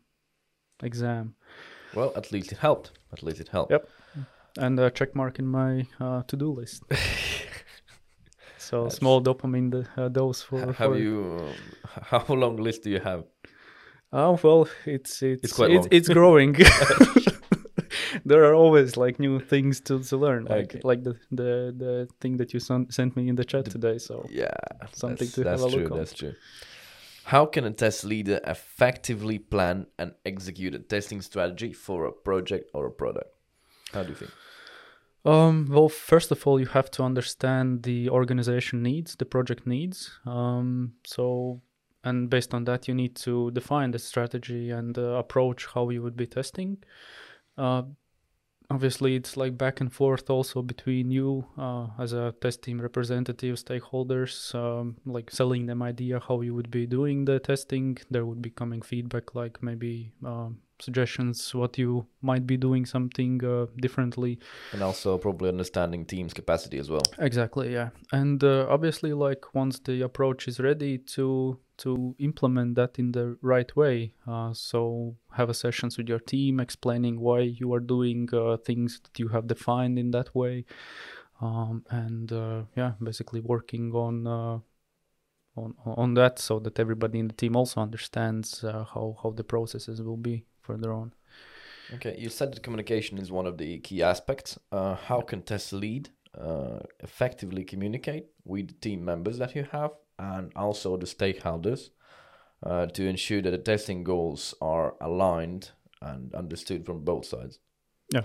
exam. 0.83 1.35
Well, 1.95 2.11
at 2.15 2.31
least 2.31 2.51
it 2.51 2.57
helped. 2.59 2.91
At 3.13 3.23
least 3.23 3.39
it 3.39 3.49
helped. 3.49 3.71
Yep. 3.71 3.89
and 4.57 4.79
a 4.79 4.89
check 4.91 5.15
mark 5.15 5.39
in 5.39 5.47
my 5.47 5.85
uh, 5.99 6.21
to-do 6.27 6.51
list. 6.51 6.83
so 8.57 8.83
That's- 8.83 8.97
small 8.97 9.21
dopamine 9.21 9.71
d- 9.71 9.87
uh, 9.97 10.09
dose 10.09 10.41
for. 10.41 10.59
Ha- 10.59 10.65
for 10.67 10.73
Have 10.73 10.99
you? 10.99 11.37
Um, 11.39 11.53
how 12.27 12.33
long 12.35 12.57
list 12.57 12.83
do 12.83 12.89
you 12.89 12.99
have? 12.99 13.23
Oh 14.11 14.39
well, 14.43 14.67
it's 14.85 15.21
it's 15.21 15.53
quite 15.53 15.71
it's, 15.71 15.85
long. 15.85 15.87
it's 15.91 16.09
growing. 16.09 16.53
there 18.25 18.43
are 18.43 18.53
always 18.55 18.97
like 18.97 19.19
new 19.19 19.39
things 19.39 19.79
to, 19.81 19.99
to 20.03 20.17
learn, 20.17 20.45
like 20.45 20.75
Okay. 20.75 20.81
like 20.83 21.03
the 21.03 21.13
the 21.31 21.73
the 21.77 22.07
thing 22.19 22.37
that 22.37 22.53
you 22.53 22.59
son- 22.59 22.89
sent 22.89 23.15
me 23.15 23.27
in 23.29 23.35
the 23.35 23.45
chat 23.45 23.65
today. 23.65 23.97
So 23.99 24.25
Yeah, 24.29 24.51
Something 24.93 25.27
that's, 25.27 25.33
to 25.35 25.43
have 25.43 25.59
that's 25.59 25.63
a 25.63 25.75
true. 25.75 25.83
look 25.83 25.91
on. 25.91 25.97
That's 25.99 26.13
true. 26.13 26.33
How 27.29 27.45
can 27.45 27.63
a 27.63 27.69
test 27.69 28.05
leader 28.05 28.39
effectively 28.43 29.37
plan 29.37 29.85
and 29.99 30.13
execute 30.25 30.73
a 30.73 30.79
testing 30.79 31.21
strategy 31.21 31.73
for 31.73 32.05
a 32.05 32.11
project 32.11 32.71
or 32.73 32.87
a 32.87 32.91
product? 32.91 33.29
How 33.93 34.01
do 34.01 34.09
you 34.09 34.15
think? 34.15 34.31
Um, 35.25 35.67
well, 35.69 35.89
first 35.89 36.31
of 36.31 36.47
all, 36.47 36.59
you 36.59 36.65
have 36.65 36.89
to 36.89 37.03
understand 37.03 37.83
the 37.83 38.09
organization 38.09 38.81
needs, 38.81 39.15
the 39.15 39.25
project 39.25 39.67
needs. 39.67 40.09
Um, 40.25 40.93
so, 41.05 41.61
and 42.03 42.31
based 42.31 42.55
on 42.55 42.63
that, 42.63 42.87
you 42.87 42.95
need 42.95 43.15
to 43.17 43.51
define 43.51 43.91
the 43.91 43.99
strategy 43.99 44.71
and 44.71 44.97
uh, 44.97 45.19
approach 45.23 45.67
how 45.67 45.89
you 45.89 46.01
would 46.01 46.17
be 46.17 46.25
testing. 46.25 46.79
Uh, 47.59 47.83
obviously, 48.69 49.15
it's 49.15 49.35
like 49.37 49.57
back 49.57 49.81
and 49.81 49.91
forth 49.91 50.29
also 50.29 50.61
between 50.61 51.11
you 51.11 51.45
uh, 51.57 51.87
as 51.97 52.13
a 52.13 52.33
test 52.41 52.61
team 52.61 52.79
representative, 52.81 53.55
stakeholders, 53.55 54.53
um, 54.55 54.97
like 55.05 55.31
selling 55.31 55.65
them 55.65 55.81
idea 55.81 56.19
how 56.19 56.41
you 56.41 56.53
would 56.53 56.71
be 56.71 56.85
doing 56.85 57.25
the 57.25 57.39
testing. 57.39 57.97
There 58.09 58.25
would 58.25 58.41
be 58.41 58.49
coming 58.49 58.81
feedback 58.81 59.35
like 59.35 59.61
maybe 59.61 60.13
um, 60.25 60.59
suggestions 60.79 61.53
what 61.53 61.77
you 61.77 62.05
might 62.21 62.47
be 62.47 62.57
doing 62.57 62.85
something 62.85 63.43
uh, 63.43 63.65
differently 63.81 64.39
And 64.71 64.81
also 64.81 65.17
probably 65.17 65.49
understanding 65.49 66.05
team's 66.05 66.33
capacity 66.33 66.77
as 66.77 66.89
well. 66.89 67.01
Exactly, 67.17 67.73
yeah. 67.73 67.89
And 68.11 68.43
uh, 68.43 68.67
obviously, 68.69 69.13
like 69.13 69.53
once 69.53 69.79
the 69.79 70.01
approach 70.01 70.47
is 70.47 70.59
ready 70.59 70.97
to 71.15 71.59
to 71.79 72.15
implement 72.19 72.75
that 72.75 72.99
in 72.99 73.11
the 73.11 73.37
right 73.41 73.75
way, 73.75 74.13
uh, 74.27 74.53
so 74.53 75.15
have 75.33 75.49
a 75.49 75.53
sessions 75.53 75.97
with 75.97 76.07
your 76.07 76.19
team 76.19 76.59
explaining 76.59 77.19
why 77.19 77.39
you 77.39 77.73
are 77.73 77.79
doing 77.79 78.29
uh, 78.33 78.57
things 78.57 78.99
that 79.03 79.19
you 79.19 79.29
have 79.29 79.47
defined 79.47 79.99
in 79.99 80.11
that 80.11 80.33
way, 80.35 80.65
um, 81.41 81.83
and 81.89 82.31
uh, 82.31 82.63
yeah, 82.75 82.93
basically 83.01 83.41
working 83.41 83.91
on. 83.93 84.27
Uh, 84.27 84.59
on, 85.55 85.73
on 85.83 86.13
that 86.13 86.39
so 86.39 86.57
that 86.59 86.79
everybody 86.79 87.19
in 87.19 87.27
the 87.27 87.33
team 87.33 87.55
also 87.55 87.81
understands 87.81 88.63
uh, 88.63 88.85
how, 88.93 89.17
how 89.21 89.31
the 89.31 89.43
processes 89.43 90.01
will 90.01 90.15
be 90.15 90.45
further 90.61 90.93
on 90.93 91.11
Okay, 91.95 92.15
you 92.17 92.29
said 92.29 92.53
that 92.53 92.61
communication 92.61 93.17
is 93.17 93.31
one 93.31 93.47
of 93.47 93.57
the 93.57 93.79
key 93.79 94.03
aspects. 94.03 94.59
Uh, 94.71 94.95
how 94.95 95.21
can 95.21 95.41
test 95.41 95.73
lead 95.73 96.09
uh, 96.37 96.79
effectively 96.99 97.63
communicate 97.63 98.27
with 98.45 98.67
the 98.67 98.73
team 98.75 99.03
members 99.03 99.39
that 99.39 99.55
you 99.55 99.65
have 99.71 99.91
and 100.19 100.51
also 100.55 100.97
the 100.97 101.05
stakeholders 101.05 101.89
uh, 102.63 102.85
to 102.87 103.07
ensure 103.07 103.41
that 103.41 103.51
the 103.51 103.57
testing 103.57 104.03
goals 104.03 104.53
are 104.61 104.95
aligned 105.01 105.71
and 106.01 106.35
understood 106.35 106.85
from 106.85 107.03
both 107.03 107.25
sides? 107.25 107.59
Yeah. 108.13 108.23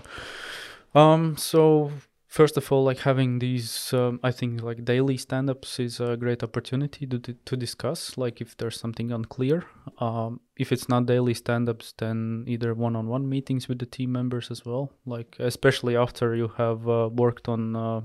Um, 0.93 1.37
so 1.37 1.91
first 2.27 2.57
of 2.57 2.71
all, 2.71 2.83
like 2.83 2.99
having 2.99 3.39
these, 3.39 3.93
um, 3.93 4.19
I 4.23 4.31
think 4.31 4.61
like 4.61 4.83
daily 4.83 5.17
stand-ups 5.17 5.79
is 5.79 5.99
a 5.99 6.17
great 6.17 6.43
opportunity 6.43 7.05
to 7.07 7.19
to 7.19 7.57
discuss. 7.57 8.17
Like 8.17 8.41
if 8.41 8.57
there's 8.57 8.79
something 8.79 9.11
unclear, 9.11 9.63
um, 9.99 10.39
if 10.57 10.71
it's 10.71 10.89
not 10.89 11.05
daily 11.05 11.33
stand-ups, 11.33 11.93
then 11.97 12.43
either 12.47 12.73
one-on-one 12.73 13.29
meetings 13.29 13.67
with 13.67 13.79
the 13.79 13.85
team 13.85 14.11
members 14.11 14.51
as 14.51 14.65
well. 14.65 14.91
Like 15.05 15.37
especially 15.39 15.95
after 15.95 16.35
you 16.35 16.49
have 16.57 16.87
uh, 16.87 17.09
worked 17.11 17.47
on. 17.47 17.75
Uh, 17.75 18.01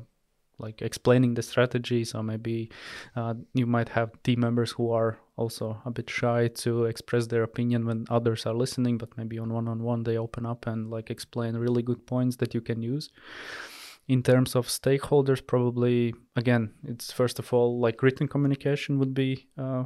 like 0.60 0.82
explaining 0.82 1.34
the 1.34 1.42
strategy. 1.42 2.04
So 2.04 2.22
maybe 2.22 2.70
uh, 3.16 3.34
you 3.54 3.66
might 3.66 3.88
have 3.90 4.10
team 4.22 4.40
members 4.40 4.72
who 4.72 4.90
are 4.92 5.18
also 5.36 5.80
a 5.84 5.90
bit 5.90 6.08
shy 6.10 6.48
to 6.48 6.84
express 6.84 7.26
their 7.26 7.42
opinion 7.42 7.86
when 7.86 8.04
others 8.10 8.44
are 8.46 8.54
listening 8.54 8.98
but 8.98 9.16
maybe 9.16 9.38
on 9.38 9.52
one-on-one 9.52 10.02
they 10.02 10.18
open 10.18 10.44
up 10.44 10.66
and 10.66 10.90
like 10.90 11.10
explain 11.10 11.56
really 11.56 11.82
good 11.82 12.06
points 12.06 12.36
that 12.36 12.54
you 12.54 12.60
can 12.60 12.82
use. 12.82 13.08
In 14.06 14.22
terms 14.22 14.54
of 14.54 14.66
stakeholders 14.66 15.44
probably 15.44 16.14
again 16.36 16.72
it's 16.84 17.12
first 17.12 17.38
of 17.38 17.52
all 17.52 17.80
like 17.80 18.02
written 18.02 18.28
communication 18.28 18.98
would 18.98 19.14
be 19.14 19.46
uh, 19.56 19.84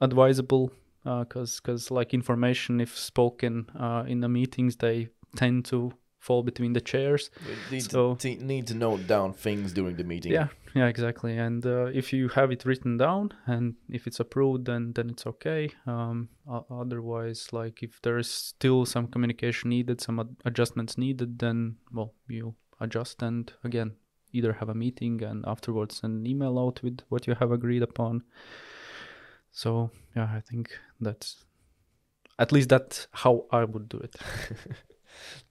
advisable 0.00 0.72
because 1.04 1.60
because 1.60 1.90
like 1.90 2.14
information 2.14 2.80
if 2.80 2.96
spoken 2.96 3.66
uh, 3.78 4.04
in 4.06 4.20
the 4.20 4.28
meetings 4.28 4.76
they 4.76 5.08
tend 5.36 5.64
to 5.64 5.92
fall 6.20 6.42
between 6.42 6.72
the 6.74 6.80
chairs 6.80 7.30
need, 7.72 7.82
So- 7.90 8.14
to, 8.16 8.28
need 8.36 8.66
to 8.68 8.74
note 8.74 9.06
down 9.06 9.32
things 9.32 9.72
during 9.72 9.96
the 9.96 10.04
meeting. 10.04 10.32
yeah, 10.32 10.48
yeah, 10.74 10.86
exactly. 10.86 11.36
And 11.38 11.64
uh, 11.66 11.86
if 11.86 12.12
you 12.12 12.28
have 12.28 12.52
it 12.52 12.64
written 12.64 12.96
down 12.98 13.32
and 13.46 13.74
if 13.88 14.06
it's 14.06 14.20
approved, 14.20 14.66
then 14.66 14.92
then 14.94 15.10
it's 15.10 15.26
okay. 15.26 15.70
Um, 15.86 16.28
otherwise, 16.70 17.48
like 17.52 17.82
if 17.82 18.00
there 18.02 18.18
is 18.18 18.30
still 18.30 18.84
some 18.86 19.06
communication 19.08 19.70
needed, 19.70 20.00
some 20.00 20.20
ad- 20.20 20.36
adjustments 20.44 20.96
needed, 20.98 21.38
then 21.38 21.76
well, 21.92 22.12
you 22.28 22.54
adjust 22.80 23.22
and 23.22 23.52
again 23.64 23.92
either 24.32 24.52
have 24.52 24.68
a 24.68 24.74
meeting 24.74 25.22
and 25.24 25.44
afterwards 25.46 25.96
send 26.00 26.20
an 26.20 26.26
email 26.26 26.56
out 26.58 26.82
with 26.84 27.00
what 27.08 27.26
you 27.26 27.34
have 27.40 27.50
agreed 27.50 27.82
upon. 27.82 28.22
So 29.52 29.90
yeah, 30.14 30.28
I 30.36 30.40
think 30.40 30.70
that's 31.00 31.44
at 32.38 32.52
least 32.52 32.68
that's 32.68 33.08
how 33.12 33.46
I 33.50 33.64
would 33.64 33.88
do 33.88 33.98
it. 33.98 34.14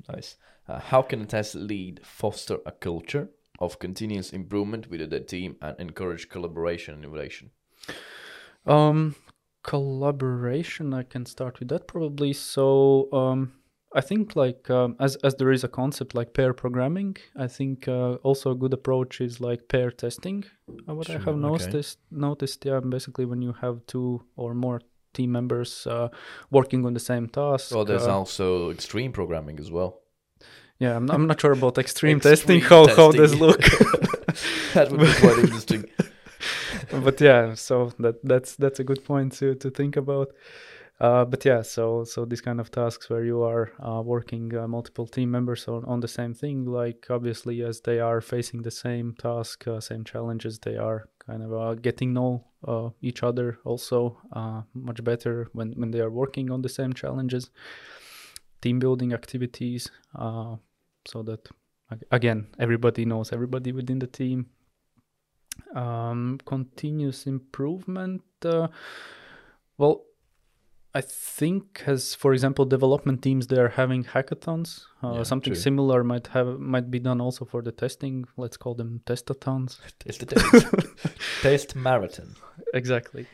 Nice. 0.08 0.38
Uh, 0.68 0.80
how 0.80 1.02
can 1.02 1.22
a 1.22 1.26
test 1.26 1.56
lead 1.56 2.02
foster 2.04 2.60
a 2.66 2.72
culture 2.72 3.30
of 3.60 3.80
continuous 3.80 4.32
improvement 4.32 4.90
within 4.90 5.10
the 5.10 5.20
team 5.20 5.56
and 5.62 5.76
encourage 5.80 6.30
collaboration 6.30 6.94
and 6.96 7.04
innovation? 7.06 7.52
Um, 8.66 9.16
collaboration. 9.64 10.94
I 10.94 11.04
can 11.04 11.26
start 11.26 11.60
with 11.60 11.70
that 11.70 11.88
probably. 11.88 12.34
So, 12.34 13.12
um, 13.12 13.54
I 13.94 14.02
think 14.02 14.36
like 14.36 14.70
um, 14.70 14.96
as 15.00 15.16
as 15.18 15.36
there 15.36 15.52
is 15.52 15.64
a 15.64 15.68
concept 15.68 16.14
like 16.14 16.34
pair 16.34 16.54
programming, 16.54 17.18
I 17.36 17.48
think 17.48 17.88
uh, 17.88 18.14
also 18.22 18.52
a 18.52 18.56
good 18.56 18.74
approach 18.74 19.20
is 19.20 19.42
like 19.42 19.68
pair 19.68 19.90
testing. 19.90 20.46
Uh, 20.88 20.94
what 20.94 21.10
I 21.10 21.14
Sure, 21.14 21.22
have 21.26 21.36
okay. 21.36 21.48
noticed 21.50 21.98
noticed 22.12 22.66
yeah, 22.66 22.80
basically 22.82 23.26
when 23.26 23.42
you 23.42 23.54
have 23.54 23.84
two 23.88 24.22
or 24.36 24.54
more 24.54 24.82
team 25.14 25.32
members 25.32 25.88
uh, 25.88 26.10
working 26.50 26.86
on 26.86 26.94
the 26.94 27.00
same 27.00 27.28
task. 27.28 27.74
Well, 27.74 27.86
there's 27.86 28.08
uh, 28.08 28.18
also 28.18 28.70
extreme 28.70 29.12
programming 29.12 29.60
as 29.60 29.72
well. 29.72 30.02
yeah, 30.80 30.96
I'm, 30.96 31.10
I'm 31.12 31.28
not 31.28 31.42
sure 31.42 31.52
about 31.52 31.78
extreme, 31.78 32.18
Extreme 32.18 32.36
testing. 32.36 32.62
How 32.62 32.88
how 32.88 33.12
does 33.12 33.32
testing. 33.32 33.48
look? 33.48 33.62
that 34.74 34.92
would 34.92 35.00
be 35.00 35.14
quite 35.14 35.40
interesting. 35.40 35.86
but 37.04 37.20
yeah, 37.22 37.54
so 37.56 37.92
that 38.00 38.24
that's 38.24 38.56
that's 38.56 38.80
a 38.80 38.84
good 38.84 39.04
point 39.04 39.34
to 39.40 39.56
to 39.56 39.70
think 39.70 39.98
about. 39.98 40.30
Uh, 41.00 41.24
but 41.24 41.46
yeah, 41.46 41.62
so 41.62 42.04
so 42.04 42.26
these 42.26 42.42
kind 42.42 42.60
of 42.60 42.70
tasks 42.72 43.10
where 43.10 43.24
you 43.24 43.42
are 43.42 43.72
uh, 43.80 44.02
working 44.02 44.56
uh, 44.56 44.68
multiple 44.68 45.08
team 45.08 45.32
members 45.32 45.68
on, 45.68 45.86
on 45.86 46.02
the 46.02 46.08
same 46.08 46.34
thing, 46.34 46.66
like 46.66 47.08
obviously 47.10 47.64
as 47.64 47.82
they 47.82 48.00
are 48.00 48.20
facing 48.20 48.64
the 48.64 48.72
same 48.72 49.16
task, 49.18 49.66
uh, 49.66 49.80
same 49.80 50.04
challenges, 50.04 50.60
they 50.60 50.76
are 50.76 51.08
kind 51.26 51.42
of 51.42 51.54
uh, 51.54 51.74
getting 51.76 52.14
know 52.14 52.44
uh, 52.68 52.90
each 53.02 53.24
other 53.24 53.60
also 53.64 54.18
uh, 54.34 54.62
much 54.74 55.04
better 55.04 55.50
when 55.54 55.72
when 55.74 55.92
they 55.92 56.02
are 56.02 56.12
working 56.12 56.52
on 56.52 56.62
the 56.62 56.70
same 56.70 56.94
challenges. 56.94 57.50
Team 58.62 58.80
building 58.80 59.14
activities, 59.14 59.90
uh, 60.16 60.58
so 61.08 61.24
that 61.24 61.48
again 62.12 62.48
everybody 62.60 63.06
knows 63.06 63.32
everybody 63.32 63.72
within 63.72 64.00
the 64.00 64.08
team 64.08 64.48
um, 65.76 66.40
continuous 66.46 67.28
improvement. 67.28 68.22
Uh, 68.44 68.68
well, 69.78 70.04
I 70.94 71.02
think 71.02 71.84
as 71.86 72.16
for 72.16 72.34
example 72.34 72.66
development 72.66 73.22
teams 73.22 73.48
they 73.48 73.58
are 73.58 73.70
having 73.70 74.04
hackathons. 74.04 74.86
Uh, 75.04 75.14
Yeah, 75.18 75.24
something 75.24 75.54
true. 75.54 75.62
similar 75.62 76.04
might 76.04 76.28
have 76.28 76.60
might 76.60 76.90
be 76.90 77.00
done 77.00 77.22
also 77.22 77.46
for 77.46 77.62
the 77.62 77.72
testing. 77.72 78.26
Let's 78.38 78.58
call 78.58 78.74
them 78.76 79.02
testathons. 79.06 79.80
Test 80.00 80.28
test. 80.28 80.66
test 81.42 81.76
marathon. 81.76 82.36
exactly. 82.74 83.28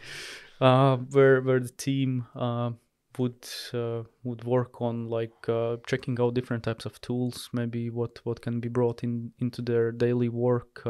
Uh, 0.59 0.97
where 1.11 1.41
where 1.41 1.59
the 1.59 1.73
team 1.77 2.25
uh, 2.35 2.71
would 3.17 3.47
uh, 3.73 4.03
would 4.23 4.43
work 4.43 4.81
on 4.81 5.07
like 5.09 5.47
uh, 5.49 5.77
checking 5.87 6.19
out 6.19 6.33
different 6.33 6.63
types 6.63 6.85
of 6.85 6.99
tools, 7.01 7.49
maybe 7.53 7.89
what 7.89 8.19
what 8.25 8.41
can 8.41 8.59
be 8.59 8.69
brought 8.69 9.03
in 9.03 9.31
into 9.39 9.61
their 9.61 9.91
daily 9.91 10.29
work. 10.29 10.81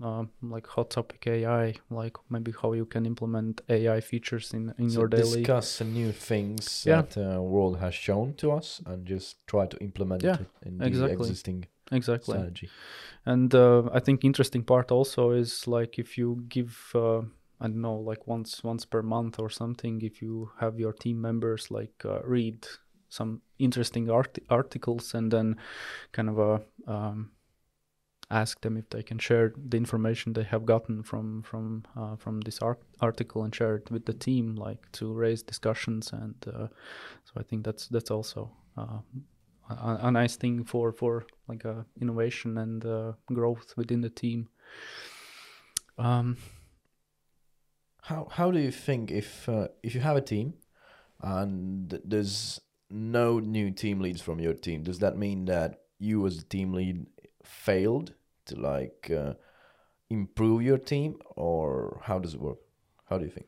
Uh, 0.00 0.20
uh, 0.20 0.24
like 0.42 0.66
hot 0.66 0.90
topic 0.90 1.26
AI, 1.26 1.74
like 1.90 2.16
maybe 2.28 2.52
how 2.62 2.72
you 2.72 2.84
can 2.86 3.06
implement 3.06 3.60
AI 3.68 4.00
features 4.00 4.52
in 4.52 4.74
in 4.78 4.90
So 4.90 5.00
your 5.00 5.08
daily. 5.08 5.42
discuss 5.42 5.78
the 5.78 5.84
new 5.84 6.12
things 6.12 6.84
Yeah. 6.86 7.02
that 7.02 7.16
uh, 7.16 7.40
world 7.42 7.78
has 7.78 7.94
shown 7.94 8.34
to 8.34 8.52
us 8.52 8.82
and 8.86 9.06
just 9.06 9.46
try 9.46 9.66
to 9.66 9.76
implement 9.78 10.24
Yeah, 10.24 10.38
it 10.40 10.48
in 10.66 10.78
the 10.78 11.06
existing 11.06 11.66
Exactly. 11.92 12.38
strategy. 12.38 12.68
And 13.26 13.54
uh, 13.54 13.82
I 13.92 14.00
think 14.00 14.24
interesting 14.24 14.64
part 14.64 14.90
also 14.90 15.30
is 15.30 15.66
like 15.66 15.98
if 15.98 16.18
you 16.18 16.44
give 16.48 16.90
uh, 16.94 17.20
I 17.60 17.68
don't 17.68 17.80
know 17.80 18.10
like 18.10 18.26
once 18.26 18.64
once 18.64 18.84
per 18.86 19.02
month 19.02 19.38
or 19.38 19.50
something, 19.50 20.02
if 20.02 20.22
you 20.22 20.50
have 20.60 20.80
your 20.80 20.92
team 20.92 21.20
members 21.20 21.70
like 21.70 22.04
uh, 22.04 22.20
read 22.24 22.66
some 23.08 23.42
interesting 23.58 24.10
art- 24.10 24.38
articles 24.50 25.14
and 25.14 25.30
then 25.30 25.56
kind 26.12 26.28
of 26.28 26.38
a 26.38 26.60
um, 26.86 27.30
ask 28.30 28.60
them 28.60 28.76
if 28.76 28.88
they 28.90 29.02
can 29.02 29.18
share 29.18 29.52
the 29.56 29.76
information 29.76 30.32
they 30.32 30.44
have 30.44 30.64
gotten 30.64 31.02
from 31.02 31.42
from 31.42 31.84
uh, 31.96 32.16
from 32.16 32.40
this 32.40 32.62
art- 32.62 32.82
article 33.00 33.44
and 33.44 33.54
share 33.54 33.76
it 33.76 33.90
with 33.90 34.04
the 34.06 34.14
team, 34.14 34.56
like 34.56 34.90
to 34.92 35.12
raise 35.12 35.42
discussions. 35.42 36.12
And 36.12 36.34
uh, 36.46 36.68
so 37.24 37.32
I 37.36 37.42
think 37.42 37.64
that's 37.64 37.88
that's 37.88 38.10
also 38.10 38.50
uh, 38.76 39.00
a, 39.70 39.98
a 40.02 40.10
nice 40.10 40.36
thing 40.36 40.64
for 40.64 40.92
for 40.92 41.26
like 41.48 41.64
uh, 41.64 41.82
innovation 42.00 42.58
and 42.58 42.84
uh, 42.84 43.12
growth 43.32 43.74
within 43.76 44.00
the 44.00 44.10
team. 44.10 44.48
Um, 45.98 46.36
How 48.02 48.28
how 48.30 48.50
do 48.50 48.58
you 48.58 48.70
think 48.70 49.10
if 49.10 49.48
uh, 49.48 49.68
if 49.82 49.94
you 49.94 50.02
have 50.02 50.16
a 50.18 50.20
team 50.20 50.54
and 51.20 52.00
there's 52.04 52.60
no 52.90 53.40
new 53.40 53.70
team 53.70 54.00
leads 54.00 54.22
from 54.22 54.40
your 54.40 54.54
team, 54.54 54.82
does 54.82 54.98
that 54.98 55.16
mean 55.16 55.46
that 55.46 55.80
you 55.98 56.26
as 56.26 56.38
a 56.38 56.44
team 56.44 56.74
lead 56.74 57.06
failed 57.44 58.14
to 58.46 58.56
like 58.56 59.10
uh, 59.10 59.34
improve 60.10 60.62
your 60.62 60.78
team, 60.78 61.16
or 61.36 62.00
how 62.04 62.18
does 62.18 62.34
it 62.34 62.40
work? 62.40 62.58
How 63.08 63.18
do 63.18 63.24
you 63.24 63.30
think? 63.30 63.46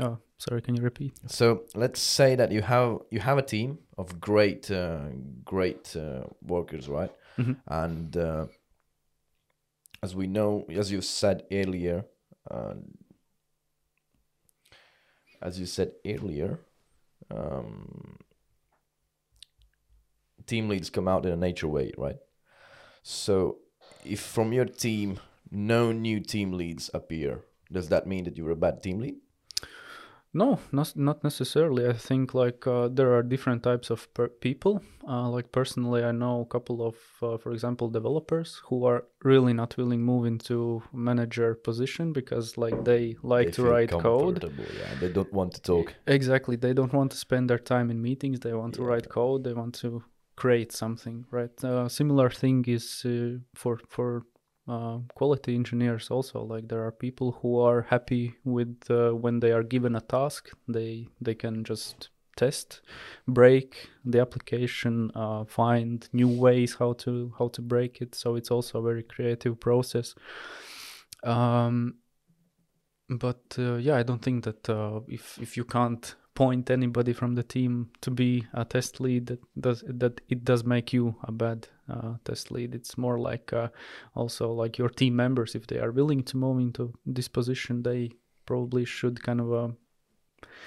oh, 0.00 0.18
sorry, 0.38 0.62
can 0.62 0.74
you 0.76 0.82
repeat? 0.82 1.12
So 1.26 1.64
let's 1.74 2.00
say 2.00 2.36
that 2.36 2.52
you 2.52 2.62
have 2.62 2.98
you 3.10 3.20
have 3.20 3.38
a 3.38 3.42
team 3.42 3.78
of 3.98 4.20
great 4.20 4.70
uh, 4.70 5.08
great 5.44 5.96
uh, 5.96 6.24
workers, 6.42 6.88
right? 6.88 7.10
Mhm. 7.38 7.56
And 7.66 8.16
uh, 8.16 8.46
as 10.02 10.14
we 10.14 10.26
know, 10.26 10.64
as 10.68 10.90
you 10.90 11.00
said 11.02 11.44
earlier, 11.52 12.04
uh, 12.50 12.74
as 15.42 15.58
you 15.58 15.66
said 15.66 15.92
earlier, 16.06 16.60
um, 17.30 18.18
team 20.46 20.68
leads 20.68 20.90
come 20.90 21.08
out 21.08 21.26
in 21.26 21.32
a 21.32 21.36
nature 21.36 21.68
way, 21.68 21.92
right? 21.96 22.16
So 23.02 23.58
if 24.04 24.20
from 24.20 24.52
your 24.52 24.66
team 24.66 25.20
no 25.50 25.92
new 25.92 26.20
team 26.20 26.52
leads 26.52 26.90
appear, 26.94 27.44
does 27.72 27.88
that 27.88 28.06
mean 28.06 28.24
that 28.24 28.36
you're 28.36 28.50
a 28.50 28.56
bad 28.56 28.82
team 28.82 29.00
lead? 29.00 29.16
No, 30.32 30.60
not 30.70 30.96
not 30.96 31.24
necessarily. 31.24 31.88
I 31.88 31.92
think 31.92 32.34
like 32.34 32.64
uh, 32.64 32.86
there 32.86 33.12
are 33.16 33.22
different 33.22 33.64
types 33.64 33.90
of 33.90 34.12
per- 34.14 34.28
people. 34.28 34.80
Uh, 35.08 35.28
like 35.28 35.50
personally, 35.50 36.04
I 36.04 36.12
know 36.12 36.42
a 36.42 36.46
couple 36.46 36.86
of, 36.86 36.94
uh, 37.20 37.36
for 37.36 37.50
example, 37.50 37.88
developers 37.88 38.62
who 38.66 38.84
are 38.84 39.06
really 39.24 39.52
not 39.52 39.76
willing 39.76 40.02
move 40.02 40.26
into 40.26 40.84
manager 40.92 41.56
position 41.56 42.12
because 42.12 42.56
like 42.56 42.84
they 42.84 43.16
like 43.24 43.46
They 43.46 43.52
to 43.52 43.62
write 43.64 43.90
code. 43.90 44.44
Yeah, 44.78 44.94
they 45.00 45.08
don't 45.08 45.32
want 45.32 45.52
to 45.54 45.62
talk. 45.62 45.94
Exactly, 46.06 46.54
they 46.54 46.74
don't 46.74 46.92
want 46.92 47.10
to 47.10 47.16
spend 47.16 47.50
their 47.50 47.58
time 47.58 47.90
in 47.90 48.00
meetings. 48.00 48.38
They 48.38 48.52
want 48.54 48.74
to 48.74 48.84
write 48.84 49.08
code. 49.08 49.42
They 49.42 49.52
want 49.52 49.74
to 49.80 50.04
create 50.40 50.72
something, 50.72 51.26
right? 51.30 51.64
Uh, 51.64 51.86
similar 51.86 52.30
thing 52.30 52.64
is 52.66 53.02
uh, 53.04 53.38
for 53.54 53.78
for 53.88 54.22
uh, 54.66 54.98
quality 55.14 55.54
engineers 55.54 56.10
also. 56.10 56.42
Like 56.42 56.68
there 56.68 56.82
are 56.86 56.92
people 56.92 57.32
who 57.42 57.60
are 57.60 57.82
happy 57.82 58.34
with 58.44 58.90
uh, 58.90 59.10
when 59.10 59.40
they 59.40 59.52
are 59.52 59.62
given 59.62 59.96
a 59.96 60.00
task, 60.00 60.50
they 60.66 61.08
they 61.20 61.34
can 61.34 61.64
just 61.64 62.08
test, 62.36 62.80
break 63.28 63.90
the 64.04 64.20
application, 64.20 65.10
uh, 65.14 65.44
find 65.44 66.08
new 66.12 66.28
ways 66.28 66.76
how 66.78 66.94
to 66.94 67.32
how 67.38 67.48
to 67.48 67.62
break 67.62 68.00
it. 68.00 68.14
So 68.14 68.36
it's 68.36 68.50
also 68.50 68.78
a 68.78 68.82
very 68.82 69.02
creative 69.02 69.60
process. 69.60 70.14
Um, 71.22 71.96
but 73.10 73.58
uh, 73.58 73.74
yeah, 73.76 73.96
I 73.96 74.04
don't 74.04 74.22
think 74.22 74.44
that 74.44 75.04
if 75.08 75.38
if 75.38 75.56
you 75.56 75.64
can't 75.64 76.16
point 76.42 76.70
anybody 76.70 77.12
from 77.12 77.34
the 77.34 77.42
team 77.42 77.72
to 78.00 78.10
be 78.10 78.30
a 78.52 78.64
test 78.64 79.00
lead, 79.00 79.26
that 79.26 79.40
does 79.66 79.82
that 80.00 80.20
it 80.28 80.40
does 80.50 80.62
make 80.64 80.96
you 80.96 81.14
a 81.30 81.32
bad 81.32 81.58
uh, 81.92 82.12
test 82.24 82.50
lead. 82.50 82.74
It's 82.74 82.96
more 82.96 83.18
like 83.32 83.46
uh, 83.62 83.68
also 84.14 84.44
like 84.62 84.78
your 84.82 84.90
team 85.00 85.14
members, 85.16 85.54
if 85.54 85.64
they 85.66 85.78
are 85.84 85.92
willing 85.92 86.22
to 86.24 86.36
move 86.36 86.58
into 86.66 86.92
this 87.16 87.28
position, 87.28 87.82
they 87.82 88.10
probably 88.46 88.84
should 88.86 89.16
kind 89.22 89.40
of 89.40 89.48
uh, 89.52 89.68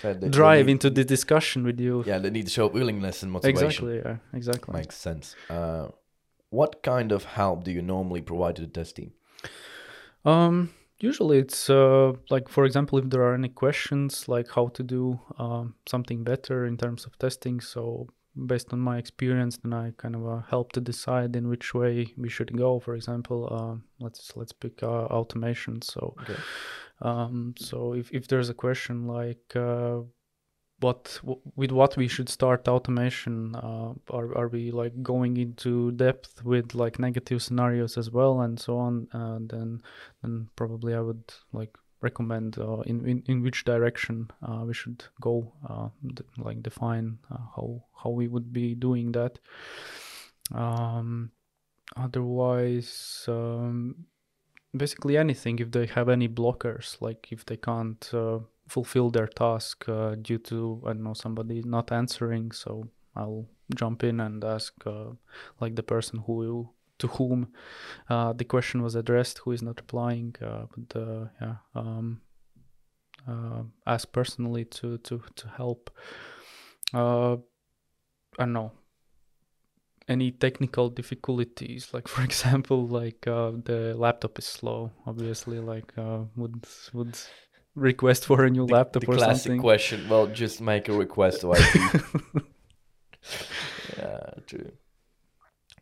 So 0.02 0.14
they- 0.14 0.20
they 0.20 0.30
drive 0.30 0.66
need- 0.66 0.74
into 0.74 0.90
the 0.90 1.04
discussion 1.16 1.64
with 1.66 1.80
you. 1.80 2.04
Yeah, 2.06 2.22
they 2.24 2.30
need 2.32 2.46
to 2.46 2.52
show 2.60 2.68
willingness 2.80 3.24
and 3.24 3.32
motivation. 3.32 3.66
exactly. 3.66 3.96
Yeah, 4.06 4.18
exactly. 4.40 4.74
Makes 4.80 4.98
sense. 4.98 5.36
Uh, 5.50 5.86
what 6.60 6.72
kind 6.84 7.12
of 7.12 7.22
help 7.26 7.64
do 7.66 7.72
you 7.72 7.82
normally 7.82 8.22
provide 8.22 8.56
to 8.58 8.62
the 8.62 8.74
test 8.80 8.96
team? 8.96 9.12
Um, 10.26 10.70
usually 11.04 11.38
it's 11.38 11.70
uh, 11.70 12.14
like, 12.30 12.48
for 12.48 12.64
example, 12.66 12.98
if 12.98 13.10
there 13.10 13.24
are 13.24 13.34
any 13.34 13.50
questions 13.50 14.28
like 14.28 14.50
how 14.56 14.70
to 14.70 14.84
do 14.84 15.20
um, 15.38 15.76
something 15.86 16.24
better 16.24 16.66
in 16.66 16.78
terms 16.78 17.06
of 17.06 17.18
testing. 17.20 17.60
So 17.60 18.08
based 18.48 18.74
on 18.74 18.80
my 18.80 18.98
experience, 18.98 19.58
then 19.58 19.74
I 19.74 19.92
kind 19.98 20.16
of 20.16 20.26
uh, 20.26 20.42
help 20.50 20.72
to 20.72 20.82
decide 20.82 21.36
in 21.36 21.50
which 21.50 21.74
way 21.74 22.14
we 22.18 22.30
should 22.30 22.56
go. 22.58 22.80
For 22.80 22.96
example, 22.96 23.40
uh, 23.52 23.76
let's 24.00 24.32
let's 24.36 24.54
pick 24.54 24.82
uh, 24.82 25.06
automation. 25.20 25.82
So, 25.82 26.16
Okay. 26.22 26.40
um, 27.02 27.54
so 27.58 27.94
if 27.94 28.10
if 28.12 28.28
there's 28.28 28.50
a 28.50 28.54
question 28.66 28.96
like 29.08 29.56
uh, 29.56 30.00
what 30.84 31.20
with 31.56 31.72
what 31.72 31.96
we 31.98 32.08
should 32.08 32.30
start 32.30 32.68
automation 32.68 33.56
uh, 33.56 33.94
are, 34.10 34.38
are 34.38 34.50
we 34.50 34.72
like 34.72 35.02
going 35.02 35.38
into 35.38 35.92
depth 35.94 36.44
with 36.44 36.76
like 36.76 37.00
negative 37.00 37.42
scenarios 37.42 37.98
as 37.98 38.12
well 38.12 38.42
and 38.42 38.60
so 38.60 38.78
on 38.78 39.08
uh, 39.14 39.40
then 39.42 39.82
then 40.22 40.48
probably 40.56 40.94
i 40.94 41.00
would 41.00 41.34
like 41.54 41.76
recommend 42.04 42.60
uh, 42.60 42.82
in, 42.82 43.08
in 43.08 43.24
in 43.28 43.42
which 43.42 43.64
direction 43.64 44.30
uh, 44.44 44.64
we 44.68 44.74
should 44.74 45.04
go 45.22 45.52
uh, 45.68 45.88
d- 46.14 46.24
like 46.38 46.62
define 46.62 47.18
uh, 47.32 47.38
how 47.56 47.82
how 48.04 48.10
we 48.10 48.28
would 48.28 48.52
be 48.52 48.76
doing 48.76 49.12
that. 49.14 49.40
Um 50.54 51.32
otherwise 51.96 53.26
um 53.28 53.96
basically 54.76 55.16
anything 55.18 55.60
if 55.60 55.72
they 55.72 55.86
have 55.86 56.10
any 56.10 56.28
blockers 56.28 57.00
like 57.02 57.28
if 57.32 57.46
they 57.46 57.58
can't 57.58 58.12
fulfill 58.68 59.10
their 59.10 59.28
task 59.28 59.88
uh, 59.90 60.16
due 60.16 60.38
to 60.38 60.82
i 60.86 60.94
don't 60.94 61.04
know 61.04 61.14
somebody 61.14 61.62
not 61.64 61.92
answering. 61.92 62.52
So 62.52 62.88
i'll 63.16 63.46
jump 63.76 64.04
in 64.04 64.20
and 64.20 64.44
ask 64.44 64.74
uh, 64.86 65.12
like 65.60 65.76
the 65.76 65.84
person 65.84 66.20
who 66.26 66.70
to 67.00 67.08
whom 67.08 67.48
uh, 68.10 68.34
the 68.34 68.46
question 68.46 68.82
was 68.82 68.96
addressed 68.96 69.40
who 69.40 69.52
is 69.52 69.62
not 69.62 69.80
replying 69.80 70.36
uh, 70.42 70.66
but 70.76 71.00
uh, 71.02 71.26
yeah 71.42 71.56
um, 71.76 72.22
uh, 73.28 73.64
ask 73.86 74.12
personally 74.12 74.66
to 74.66 74.98
to 75.00 75.22
to 75.36 75.48
help. 75.48 75.90
Uh, 76.94 77.38
i 78.38 78.46
don't 78.46 78.54
know 78.54 78.72
any 80.08 80.32
technical 80.32 80.90
difficulties? 80.90 81.94
Like 81.94 82.08
for 82.14 82.24
example 82.24 82.88
like 82.88 83.26
uh, 83.28 83.52
the 83.64 83.96
laptop 83.98 84.40
is 84.40 84.46
slow 84.46 84.92
obviously 85.06 85.60
like 85.60 85.94
uh, 85.98 86.22
would 86.36 86.66
would 86.94 87.18
request 87.76 88.26
for 88.26 88.44
a 88.46 88.50
new 88.50 88.66
The- 88.68 88.74
laptop 88.74 89.04
the 89.04 89.12
or 89.12 89.16
classic 89.16 89.44
something 89.44 89.62
question. 89.62 90.08
Well, 90.10 90.28
just 90.28 90.62
make 90.62 90.90
a 90.90 90.94
request 90.94 91.42
to 91.42 91.54
IT. 91.54 92.02
yeah, 93.98 94.30
true. 94.48 94.72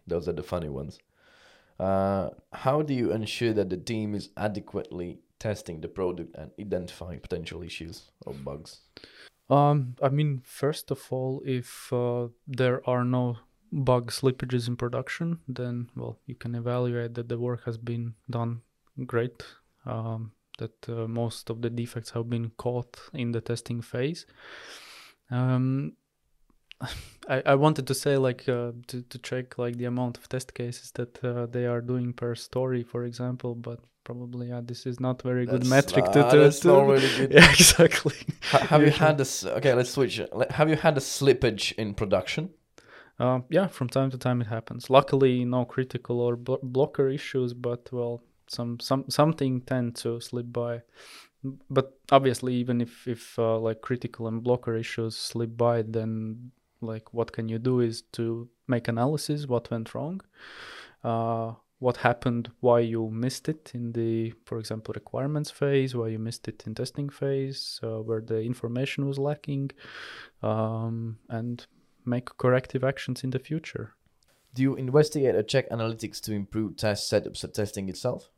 Those 0.08 0.28
are 0.28 0.34
the 0.34 0.44
funny 0.44 0.70
ones. 0.70 1.00
Uh, 1.80 2.30
how 2.54 2.82
do 2.82 2.94
you 2.94 3.12
ensure 3.12 3.54
that 3.54 3.70
the 3.70 3.78
team 3.78 4.14
is 4.14 4.30
adequately 4.38 5.20
testing 5.39 5.82
the 5.82 5.88
product 5.88 6.36
and 6.36 6.52
identifying 6.60 7.20
potential 7.20 7.64
issues 7.64 8.12
or 8.26 8.34
bugs? 8.34 8.82
Um, 9.50 9.96
I 10.02 10.10
mean, 10.10 10.42
first 10.46 10.92
of 10.92 11.08
all, 11.10 11.42
if 11.46 11.92
uh, 11.92 12.28
there 12.48 12.88
are 12.88 13.04
no 13.04 13.38
bug 13.72 14.12
slippages 14.12 14.68
in 14.68 14.76
production, 14.76 15.39
then 15.48 15.89
well, 15.96 16.20
you 16.26 16.36
can 16.36 16.56
evaluate 16.56 17.16
that 17.16 17.30
the 17.30 17.39
work 17.39 17.64
has 17.66 17.78
been 17.78 18.14
done 18.30 18.62
great. 19.06 19.44
Um, 19.86 20.34
that 20.62 20.78
uh, 20.89 21.07
most 21.07 21.49
of 21.49 21.62
the 21.62 21.70
defects 21.70 22.12
have 22.16 22.28
been 22.30 22.51
caught 22.57 22.93
in 23.14 23.32
the 23.32 23.41
testing 23.41 23.82
phase. 23.82 24.26
Um, 25.30 25.93
I, 27.30 27.38
I 27.45 27.55
wanted 27.55 27.86
to 27.88 27.93
say 27.93 28.18
like 28.18 28.49
uh, 28.49 28.72
to 28.88 29.01
to 29.12 29.18
check 29.20 29.57
like 29.57 29.76
the 29.78 29.86
amount 29.86 30.18
of 30.18 30.28
test 30.28 30.53
cases 30.53 30.91
that 30.91 31.24
uh, 31.24 31.45
they 31.55 31.66
are 31.66 31.82
doing 31.82 32.14
per 32.14 32.36
story, 32.36 32.84
for 32.84 33.03
example. 33.05 33.53
But 33.55 33.80
probably 34.03 34.47
yeah, 34.49 34.62
this 34.64 34.86
is 34.86 34.99
not 34.99 35.22
very 35.22 35.45
good 35.45 35.64
That's- 35.64 35.70
metric 35.70 36.05
ah, 36.07 36.12
to 36.14 36.22
to. 36.32 36.38
that's 36.43 36.59
to- 36.62 36.68
not 36.68 36.88
really 36.93 37.12
good. 37.18 37.32
Yeah, 37.38 37.51
exactly. 37.51 38.16
Ha- 38.51 38.66
have 38.72 38.82
you 38.88 38.91
had 39.05 39.18
this? 39.18 39.45
Okay, 39.45 39.74
let's 39.74 39.91
switch. 39.91 40.22
Have 40.49 40.70
you 40.70 40.76
had 40.76 40.97
a 40.97 41.01
slippage 41.01 41.74
in 41.78 41.93
production? 41.93 42.49
Um, 43.20 43.43
yeah, 43.49 43.68
from 43.68 43.88
time 43.89 44.09
to 44.12 44.18
time 44.18 44.41
it 44.41 44.47
happens. 44.47 44.89
Luckily, 44.89 45.45
no 45.45 45.64
critical 45.66 46.20
or 46.20 46.36
blo- 46.36 46.64
blocker 46.64 47.07
issues, 47.09 47.53
but 47.53 47.82
well, 47.91 48.24
some 48.52 48.80
some 48.80 49.06
something 49.10 49.62
tend 49.62 49.95
to 49.97 50.20
slip 50.20 50.52
by. 50.52 50.82
But 51.70 51.97
obviously, 52.12 52.54
even 52.56 52.82
if 52.82 53.08
if 53.08 53.38
uh, 53.39 53.58
like 53.58 53.82
critical 53.82 54.28
and 54.28 54.43
blocker 54.43 54.76
issues 54.76 55.16
slip 55.18 55.58
by, 55.58 55.82
then 55.82 56.52
like 56.82 57.14
what 57.14 57.32
can 57.32 57.47
you 57.49 57.60
do 57.60 57.80
is 57.80 58.04
to 58.14 58.49
make 58.68 58.88
analysis 58.88 59.47
what 59.47 59.72
went 59.72 59.93
wrong, 59.93 60.22
uh, 61.04 61.54
what 61.80 61.97
happened, 61.97 62.52
why 62.60 62.80
you 62.80 63.10
missed 63.10 63.49
it 63.49 63.72
in 63.74 63.91
the, 63.93 64.34
for 64.45 64.60
example, 64.60 64.93
requirements 64.93 65.49
phase, 65.49 65.95
why 65.95 66.08
you 66.10 66.20
missed 66.20 66.47
it 66.47 66.64
in 66.68 66.76
testing 66.76 67.10
phase, 67.10 67.80
uh, 67.84 67.99
where 68.02 68.22
the 68.22 68.41
information 68.41 69.08
was 69.08 69.18
lacking, 69.18 69.72
um, 70.43 71.18
and 71.30 71.66
make 72.06 72.38
corrective 72.38 72.84
actions 72.84 73.24
in 73.24 73.32
the 73.32 73.39
future. 73.39 73.95
Do 74.54 74.62
you 74.62 74.76
investigate 74.76 75.36
or 75.36 75.43
check 75.43 75.70
analytics 75.70 76.20
to 76.22 76.34
improve 76.34 76.76
test 76.76 77.12
setups 77.12 77.43
or 77.43 77.47
testing 77.47 77.89
itself? 77.89 78.30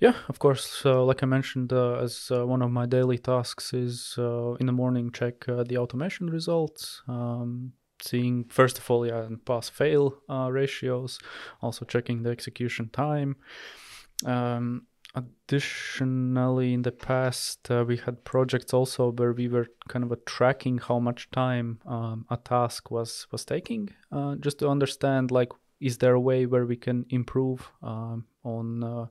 Yeah, 0.00 0.14
of 0.28 0.38
course. 0.38 0.64
So, 0.64 1.04
like 1.04 1.22
I 1.22 1.26
mentioned, 1.26 1.72
uh, 1.72 1.96
as 1.96 2.30
uh, 2.30 2.46
one 2.46 2.62
of 2.62 2.70
my 2.70 2.86
daily 2.86 3.18
tasks 3.18 3.72
is 3.72 4.14
uh, 4.18 4.54
in 4.54 4.66
the 4.66 4.72
morning 4.72 5.10
check 5.10 5.48
uh, 5.48 5.64
the 5.64 5.78
automation 5.78 6.30
results, 6.30 7.02
um, 7.08 7.72
seeing 8.00 8.44
first 8.44 8.78
of 8.78 8.90
all, 8.90 9.06
yeah, 9.06 9.26
pass 9.44 9.68
fail 9.68 10.18
uh, 10.28 10.50
ratios, 10.52 11.18
also 11.62 11.84
checking 11.84 12.22
the 12.22 12.30
execution 12.30 12.90
time. 12.92 13.36
Um, 14.24 14.86
additionally, 15.14 16.74
in 16.74 16.82
the 16.82 16.92
past, 16.92 17.70
uh, 17.70 17.84
we 17.86 17.96
had 17.96 18.24
projects 18.24 18.72
also 18.72 19.12
where 19.12 19.32
we 19.32 19.48
were 19.48 19.66
kind 19.88 20.04
of 20.04 20.12
uh, 20.12 20.16
tracking 20.26 20.78
how 20.78 20.98
much 20.98 21.30
time 21.30 21.80
um, 21.86 22.26
a 22.30 22.36
task 22.36 22.90
was 22.90 23.26
was 23.32 23.44
taking, 23.44 23.90
uh, 24.12 24.36
just 24.36 24.58
to 24.58 24.68
understand 24.68 25.30
like 25.30 25.50
is 25.80 25.98
there 25.98 26.14
a 26.14 26.20
way 26.20 26.46
where 26.46 26.66
we 26.66 26.76
can 26.76 27.06
improve 27.10 27.70
um, 27.82 28.24
on 28.44 28.84
uh, 28.84 29.06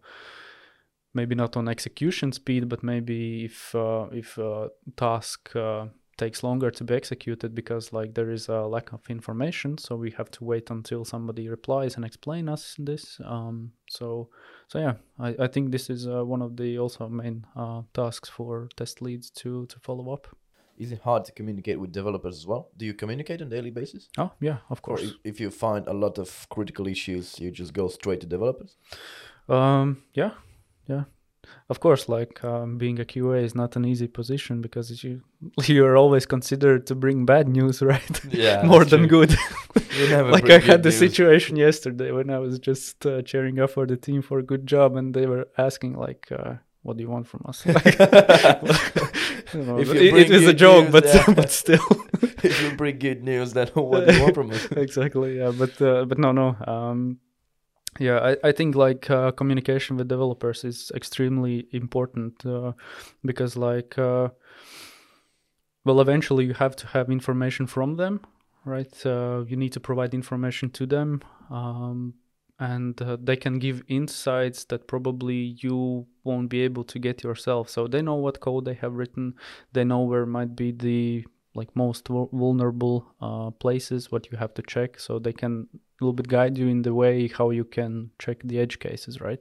maybe 1.14 1.36
not 1.36 1.58
on 1.58 1.68
execution 1.68 2.32
speed 2.32 2.70
but 2.70 2.84
maybe 2.84 3.46
if 3.46 3.74
uh, 3.76 4.08
if 4.12 4.38
a 4.38 4.70
task 4.96 5.56
uh, 5.56 5.86
takes 6.18 6.44
longer 6.44 6.72
to 6.72 6.84
be 6.84 6.96
executed 6.96 7.54
because 7.54 7.94
like 7.94 8.14
there 8.16 8.32
is 8.32 8.50
a 8.50 8.62
lack 8.62 8.92
of 8.92 9.02
information 9.10 9.78
so 9.78 9.96
we 9.96 10.12
have 10.12 10.32
to 10.32 10.44
wait 10.44 10.70
until 10.70 11.06
somebody 11.06 11.48
replies 11.48 11.96
and 11.96 12.04
explain 12.04 12.50
us 12.50 12.76
this 12.80 13.20
um, 13.24 13.72
so 13.88 14.30
so 14.68 14.80
yeah 14.80 14.94
I, 15.20 15.36
I 15.40 15.48
think 15.48 15.72
this 15.72 15.90
is 15.90 16.08
uh, 16.08 16.26
one 16.26 16.42
of 16.42 16.58
the 16.58 16.80
also 16.80 17.08
main 17.08 17.46
uh, 17.56 17.84
tasks 17.94 18.30
for 18.30 18.70
test 18.76 19.02
leads 19.02 19.30
to 19.42 19.68
to 19.68 19.80
follow 19.80 20.12
up 20.12 20.28
Is 20.78 20.92
it 20.92 21.00
hard 21.04 21.26
to 21.26 21.32
communicate 21.32 21.80
with 21.80 21.92
developers 21.92 22.36
as 22.38 22.46
well? 22.48 22.70
Do 22.78 22.86
you 22.86 22.94
communicate 22.94 23.42
on 23.42 23.48
a 23.48 23.50
daily 23.50 23.72
basis? 23.72 24.10
oh 24.18 24.32
yeah 24.40 24.58
of 24.70 24.82
course 24.82 25.02
if, 25.04 25.14
if 25.24 25.40
you 25.40 25.50
find 25.52 25.88
a 25.88 25.94
lot 25.94 26.18
of 26.18 26.48
critical 26.50 26.88
issues, 26.88 27.40
you 27.40 27.50
just 27.52 27.74
go 27.74 27.88
straight 27.88 28.22
to 28.22 28.28
developers? 28.28 28.76
Um, 29.50 30.04
yeah, 30.14 30.32
yeah. 30.88 31.04
Of 31.70 31.80
course, 31.80 32.10
like 32.10 32.44
um, 32.44 32.78
being 32.78 33.00
a 33.00 33.06
QA 33.06 33.42
is 33.44 33.56
not 33.56 33.76
an 33.78 33.86
easy 33.86 34.08
position 34.08 34.62
because 34.62 35.02
you 35.04 35.22
you're 35.66 35.96
always 35.98 36.26
considered 36.26 36.86
to 36.88 36.96
bring 36.96 37.26
bad 37.26 37.48
news, 37.48 37.82
right? 37.94 38.22
Yeah, 38.30 38.64
More 38.74 38.84
than 38.86 39.08
true. 39.08 39.26
good. 39.26 39.36
Never 40.10 40.32
like 40.32 40.50
I 40.50 40.60
had 40.60 40.84
the 40.84 40.90
news. 40.90 41.00
situation 41.00 41.56
yesterday 41.56 42.12
when 42.12 42.30
I 42.30 42.40
was 42.40 42.60
just 42.60 43.06
uh, 43.06 43.22
cheering 43.22 43.60
up 43.60 43.70
for 43.72 43.86
the 43.86 43.96
team 43.98 44.22
for 44.22 44.40
a 44.40 44.44
good 44.44 44.68
job, 44.68 44.96
and 44.98 45.14
they 45.14 45.26
were 45.26 45.48
asking 45.58 45.94
like, 45.98 46.28
uh, 46.32 46.56
"What 46.88 46.96
do 46.98 47.04
you 47.04 47.10
want 47.16 47.28
from 47.28 47.42
us?" 47.50 47.58
Like, 47.78 48.00
you 49.54 49.64
know, 49.68 49.78
If 49.84 49.88
you 49.94 50.00
it, 50.18 50.32
it 50.32 50.36
was 50.38 50.48
a 50.48 50.54
joke, 50.66 50.86
news, 50.86 50.92
but 50.96 51.06
yeah. 51.06 51.34
but 51.40 51.50
still. 51.52 51.88
if 52.50 52.56
you 52.64 52.70
bring 52.78 52.98
good 53.08 53.22
news, 53.24 53.52
then 53.54 53.68
what 53.76 54.06
do 54.08 54.14
you 54.16 54.22
want 54.24 54.36
from 54.40 54.50
us? 54.52 54.64
exactly 54.86 55.38
yeah 55.42 55.52
but 55.62 55.74
uh, 55.82 56.06
but 56.10 56.18
no 56.26 56.32
no 56.32 56.48
um 56.74 57.00
yeah 58.00 58.18
i, 58.30 58.50
I 58.50 58.52
think 58.58 58.76
like 58.76 59.10
uh, 59.10 59.32
communication 59.32 59.98
with 59.98 60.08
developers 60.08 60.64
is 60.64 60.92
extremely 60.96 61.68
important 61.72 62.46
uh, 62.46 62.72
because 63.30 63.58
like 63.58 63.98
uh, 63.98 64.30
well 65.86 66.00
eventually 66.02 66.46
you 66.46 66.54
have 66.54 66.76
to 66.82 66.88
have 66.88 67.10
information 67.20 67.68
from 67.68 67.96
them 67.98 68.20
right 68.66 69.06
uh, 69.06 69.44
you 69.50 69.58
need 69.58 69.74
to 69.74 69.80
provide 69.80 70.14
information 70.14 70.70
to 70.72 70.86
them 70.86 71.22
um, 71.50 72.14
and 72.60 73.00
uh, 73.02 73.18
they 73.22 73.36
can 73.36 73.60
give 73.60 73.84
insights 73.88 74.66
that 74.66 74.88
probably 74.88 75.56
you 75.60 76.08
won't 76.24 76.50
be 76.50 76.62
able 76.62 76.84
to 76.86 77.00
get 77.00 77.24
yourself. 77.24 77.70
So 77.70 77.88
they 77.88 78.02
know 78.02 78.16
what 78.16 78.40
code 78.40 78.66
they 78.66 78.74
have 78.76 78.94
written. 78.94 79.36
They 79.74 79.84
know 79.84 80.02
where 80.02 80.26
might 80.26 80.56
be 80.56 80.72
the 80.72 81.26
like 81.54 81.76
most 81.76 82.08
vul- 82.08 82.30
vulnerable 82.34 83.14
uh, 83.22 83.52
places 83.52 84.12
what 84.12 84.32
you 84.32 84.38
have 84.38 84.54
to 84.56 84.62
check. 84.62 85.00
So 85.00 85.20
they 85.20 85.34
can 85.34 85.68
a 85.74 86.04
little 86.04 86.14
bit 86.14 86.28
guide 86.28 86.58
you 86.58 86.68
in 86.68 86.82
the 86.84 86.94
way 86.94 87.28
how 87.28 87.50
you 87.50 87.66
can 87.66 88.12
check 88.20 88.38
the 88.44 88.60
edge 88.60 88.80
cases 88.80 89.20
right? 89.20 89.40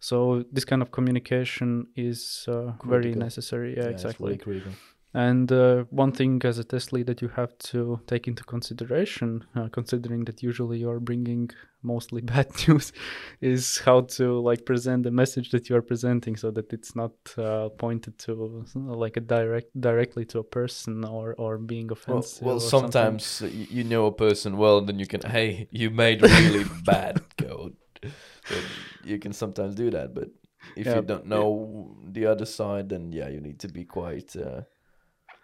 So 0.00 0.44
this 0.52 0.64
kind 0.64 0.82
of 0.82 0.90
communication 0.92 1.88
is 1.96 2.44
uh, 2.48 2.72
very 2.84 3.14
necessary. 3.14 3.76
Yeah, 3.76 3.84
it's 3.84 4.02
exactly. 4.02 4.26
really 4.26 4.38
critical. 4.38 4.72
And 5.14 5.50
uh, 5.50 5.84
one 5.90 6.12
thing 6.12 6.40
as 6.44 6.58
a 6.58 6.64
test 6.64 6.92
lead 6.92 7.06
that 7.06 7.22
you 7.22 7.28
have 7.28 7.56
to 7.58 8.00
take 8.06 8.28
into 8.28 8.44
consideration, 8.44 9.44
uh, 9.56 9.68
considering 9.68 10.24
that 10.24 10.42
usually 10.42 10.78
you're 10.78 11.00
bringing 11.00 11.50
mostly 11.82 12.20
bad 12.34 12.48
news, 12.66 12.92
is 13.40 13.78
how 13.84 14.02
to 14.02 14.40
like 14.40 14.64
present 14.66 15.02
the 15.04 15.10
message 15.10 15.50
that 15.50 15.68
you 15.68 15.76
are 15.76 15.82
presenting 15.82 16.36
so 16.36 16.50
that 16.50 16.72
it's 16.72 16.94
not 16.94 17.12
uh, 17.38 17.68
pointed 17.70 18.18
to 18.18 18.64
like 18.74 19.16
a 19.16 19.20
direct 19.20 19.68
directly 19.80 20.24
to 20.26 20.38
a 20.40 20.44
person 20.44 21.04
or 21.04 21.34
or 21.38 21.58
being 21.58 21.90
offensive. 21.90 22.42
well 22.42 22.60
something. 22.60 22.70
sometimes 22.70 23.40
y- 23.42 23.66
you 23.70 23.84
know 23.84 24.06
a 24.06 24.12
person 24.12 24.56
well, 24.56 24.80
then 24.80 24.98
you 24.98 25.06
can, 25.06 25.20
hey, 25.22 25.68
you 25.70 25.90
made 25.90 26.22
really 26.22 26.64
bad 26.84 27.20
code. 27.36 27.76
You 29.04 29.18
can 29.18 29.32
sometimes 29.32 29.74
do 29.74 29.90
that, 29.90 30.14
but 30.14 30.28
if 30.76 30.86
Yeah, 30.86 30.94
you 30.96 31.02
don't 31.02 31.26
know 31.26 31.96
the 32.04 32.26
other 32.26 32.44
side, 32.46 32.88
then 32.88 33.12
yeah, 33.12 33.28
you 33.28 33.40
need 33.40 33.58
to 33.60 33.68
be 33.68 33.84
quite 33.84 34.34
uh, 34.36 34.62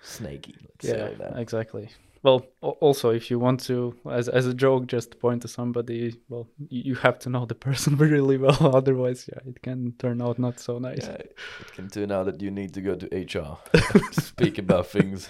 snaky. 0.04 0.54
Let's 0.60 0.86
yeah, 0.86 1.08
say 1.08 1.14
that. 1.18 1.38
exactly. 1.38 1.88
Well, 2.22 2.46
also 2.62 3.10
if 3.10 3.30
you 3.30 3.38
want 3.38 3.60
to, 3.64 3.94
as 4.10 4.28
as 4.30 4.46
a 4.46 4.54
joke, 4.54 4.86
just 4.86 5.18
point 5.20 5.42
to 5.42 5.48
somebody, 5.48 6.16
well, 6.30 6.48
you, 6.70 6.94
have 6.94 7.18
to 7.20 7.28
know 7.28 7.44
the 7.44 7.54
person 7.54 7.96
really 7.98 8.38
well. 8.38 8.74
Otherwise, 8.76 9.28
yeah, 9.30 9.40
it 9.46 9.60
can 9.60 9.92
turn 9.98 10.22
out 10.22 10.38
not 10.38 10.58
so 10.58 10.78
nice. 10.78 11.06
Yeah, 11.06 11.16
it 11.16 11.72
can 11.74 11.90
turn 11.90 12.10
out 12.10 12.24
that 12.26 12.40
you 12.40 12.50
need 12.50 12.72
to 12.74 12.80
go 12.80 12.94
to 12.94 13.06
HR, 13.14 13.58
speak 14.12 14.56
about 14.56 14.86
things, 14.86 15.28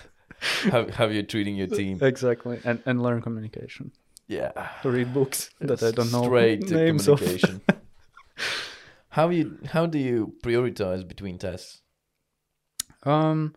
how 0.71 0.89
how 0.93 1.07
you're 1.07 1.25
treating 1.25 1.57
your 1.57 1.67
team. 1.67 1.99
Exactly, 2.01 2.61
and 2.65 2.81
and 2.87 3.03
learn 3.03 3.23
communication. 3.23 3.91
Yeah, 4.29 4.53
To 4.83 4.91
read 4.91 5.13
books 5.13 5.51
that 5.61 5.83
I 5.83 5.91
don't 5.91 6.11
know 6.11 6.25
Straight 6.25 6.67
to 6.69 6.75
names 6.75 7.09
of. 7.09 7.19
communication. 7.19 7.61
how 9.09 9.29
you 9.31 9.59
how 9.67 9.85
do 9.87 9.99
you 9.99 10.35
prioritize 10.43 11.07
between 11.07 11.39
tests? 11.39 11.83
Um, 13.03 13.55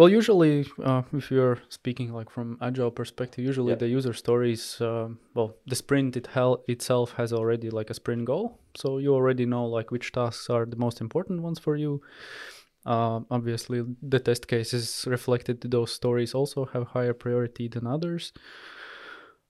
well, 0.00 0.08
usually, 0.08 0.64
uh, 0.82 1.02
if 1.12 1.30
you're 1.30 1.58
speaking 1.68 2.08
like 2.18 2.30
from 2.30 2.56
agile 2.68 2.90
perspective, 2.90 3.44
usually 3.44 3.72
Yeah. 3.72 3.78
the 3.84 3.88
user 3.98 4.14
stories, 4.14 4.80
um 4.80 5.18
well, 5.34 5.48
the 5.70 5.76
sprint 5.76 6.16
it 6.16 6.26
hel- 6.36 6.62
itself 6.74 7.08
has 7.20 7.32
already 7.32 7.68
like 7.78 7.90
a 7.90 7.94
sprint 7.94 8.24
goal, 8.24 8.46
so 8.80 8.98
you 9.04 9.10
already 9.14 9.44
know 9.44 9.64
like 9.76 9.88
which 9.94 10.10
tasks 10.12 10.48
are 10.50 10.64
the 10.66 10.76
most 10.86 11.00
important 11.00 11.42
ones 11.48 11.58
for 11.66 11.76
you. 11.76 12.00
Uh, 12.86 13.20
obviously, 13.30 13.78
the 14.12 14.18
test 14.28 14.46
cases 14.48 15.04
reflected 15.16 15.60
to 15.60 15.68
those 15.68 15.92
stories 15.92 16.34
also 16.34 16.64
have 16.72 16.84
higher 16.96 17.14
priority 17.14 17.68
than 17.68 17.86
others. 17.86 18.32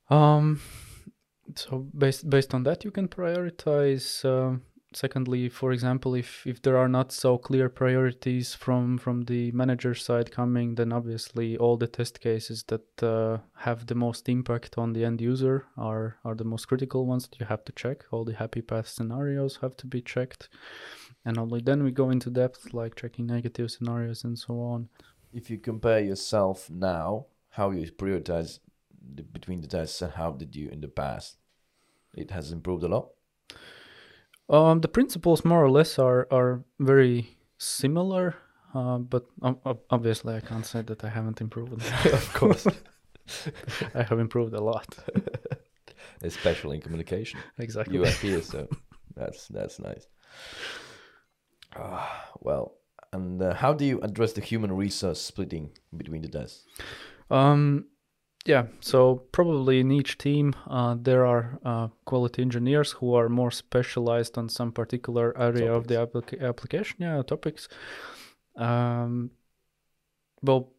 Um, 0.08 0.58
so 1.54 1.70
based 1.96 2.28
based 2.28 2.54
on 2.54 2.62
that, 2.64 2.84
you 2.84 2.90
can 2.90 3.08
prioritize. 3.08 4.24
um 4.24 4.62
secondly 4.92 5.48
for 5.48 5.72
example 5.72 6.14
if 6.14 6.46
if 6.46 6.60
there 6.62 6.76
are 6.76 6.88
not 6.88 7.12
so 7.12 7.38
clear 7.38 7.68
priorities 7.68 8.54
from 8.54 8.98
from 8.98 9.22
the 9.22 9.52
manager 9.52 9.94
side 9.94 10.30
coming 10.30 10.74
then 10.74 10.92
obviously 10.92 11.56
all 11.56 11.76
the 11.76 11.86
test 11.86 12.20
cases 12.20 12.64
that 12.64 13.02
uh, 13.02 13.38
have 13.54 13.86
the 13.86 13.94
most 13.94 14.28
impact 14.28 14.76
on 14.76 14.92
the 14.92 15.04
end 15.04 15.20
user 15.20 15.66
are 15.76 16.16
are 16.24 16.34
the 16.34 16.44
most 16.44 16.66
critical 16.66 17.06
ones 17.06 17.28
that 17.28 17.38
you 17.38 17.46
have 17.46 17.64
to 17.64 17.72
check 17.72 18.04
all 18.10 18.24
the 18.24 18.34
happy 18.34 18.60
path 18.60 18.88
scenarios 18.88 19.58
have 19.62 19.76
to 19.76 19.86
be 19.86 20.00
checked 20.00 20.48
and 21.24 21.38
only 21.38 21.60
then 21.60 21.84
we 21.84 21.90
go 21.90 22.10
into 22.10 22.30
depth 22.30 22.74
like 22.74 22.96
checking 22.96 23.26
negative 23.26 23.70
scenarios 23.70 24.24
and 24.24 24.38
so 24.38 24.60
on 24.60 24.88
If 25.32 25.48
you 25.48 25.58
compare 25.58 26.00
yourself 26.00 26.68
now, 26.68 27.26
how 27.50 27.70
you 27.70 27.90
prioritize 27.92 28.58
the, 29.14 29.22
between 29.22 29.60
the 29.60 29.68
tests 29.68 30.02
and 30.02 30.12
how 30.12 30.32
did 30.32 30.56
you 30.56 30.68
in 30.68 30.80
the 30.80 30.88
past? 30.88 31.36
It 32.14 32.30
has 32.32 32.50
improved 32.50 32.82
a 32.82 32.88
lot. 32.88 33.10
Um, 34.50 34.80
the 34.80 34.88
principles 34.88 35.44
more 35.44 35.64
or 35.64 35.70
less 35.70 35.98
are 35.98 36.26
are 36.30 36.64
very 36.80 37.38
similar, 37.58 38.34
uh, 38.74 38.98
but 38.98 39.26
um, 39.42 39.58
obviously 39.90 40.34
I 40.34 40.40
can't 40.40 40.66
say 40.66 40.82
that 40.82 41.04
I 41.04 41.08
haven't 41.08 41.40
improved. 41.40 41.72
of 42.12 42.32
course. 42.34 42.66
I 43.94 44.02
have 44.02 44.18
improved 44.18 44.54
a 44.54 44.60
lot. 44.60 44.98
especially 46.22 46.76
in 46.76 46.82
communication. 46.82 47.40
exactly. 47.58 47.94
You 47.94 48.04
are 48.04 48.10
here, 48.10 48.42
so 48.42 48.68
that's 49.14 49.46
that's 49.48 49.78
nice. 49.78 50.06
Ah, 51.76 52.30
well, 52.40 52.74
and 53.12 53.40
uh, 53.40 53.54
how 53.54 53.72
do 53.72 53.84
you 53.84 54.00
address 54.00 54.32
the 54.32 54.40
human 54.40 54.72
resource 54.72 55.20
splitting 55.20 55.70
between 55.96 56.22
the 56.22 56.28
desks? 56.28 56.64
Um, 57.30 57.86
yeah, 58.50 58.66
so 58.80 59.22
probably 59.30 59.78
in 59.78 59.92
each 59.92 60.18
team 60.18 60.54
uh, 60.66 60.96
there 61.00 61.24
are 61.24 61.60
uh, 61.64 61.88
quality 62.04 62.42
engineers 62.42 62.90
who 62.90 63.14
are 63.14 63.28
more 63.28 63.52
specialized 63.52 64.36
on 64.36 64.48
some 64.48 64.72
particular 64.72 65.26
area 65.38 65.72
of 65.72 65.86
the 65.86 65.94
applica- 65.94 66.40
application, 66.42 66.96
yeah, 66.98 67.22
topics. 67.22 67.68
Um, 68.56 69.30
well, 70.42 70.72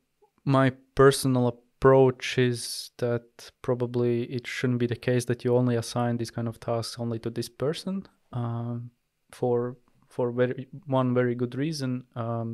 my 0.44 0.72
personal 0.96 1.48
approach 1.48 2.38
is 2.38 2.92
that 2.98 3.52
probably 3.62 4.24
it 4.24 4.46
shouldn't 4.46 4.80
be 4.80 4.88
the 4.88 5.02
case 5.10 5.24
that 5.26 5.46
you 5.46 5.56
only 5.56 5.78
assign 5.78 6.18
these 6.18 6.32
kind 6.32 6.48
of 6.50 6.60
tasks 6.60 6.98
only 7.00 7.20
to 7.20 7.30
this 7.30 7.48
person 7.48 8.06
um, 8.34 8.92
for 9.32 9.78
for 10.10 10.32
very 10.32 10.68
one 10.88 11.14
very 11.14 11.36
good 11.36 11.56
reason. 11.56 12.04
Um, 12.18 12.48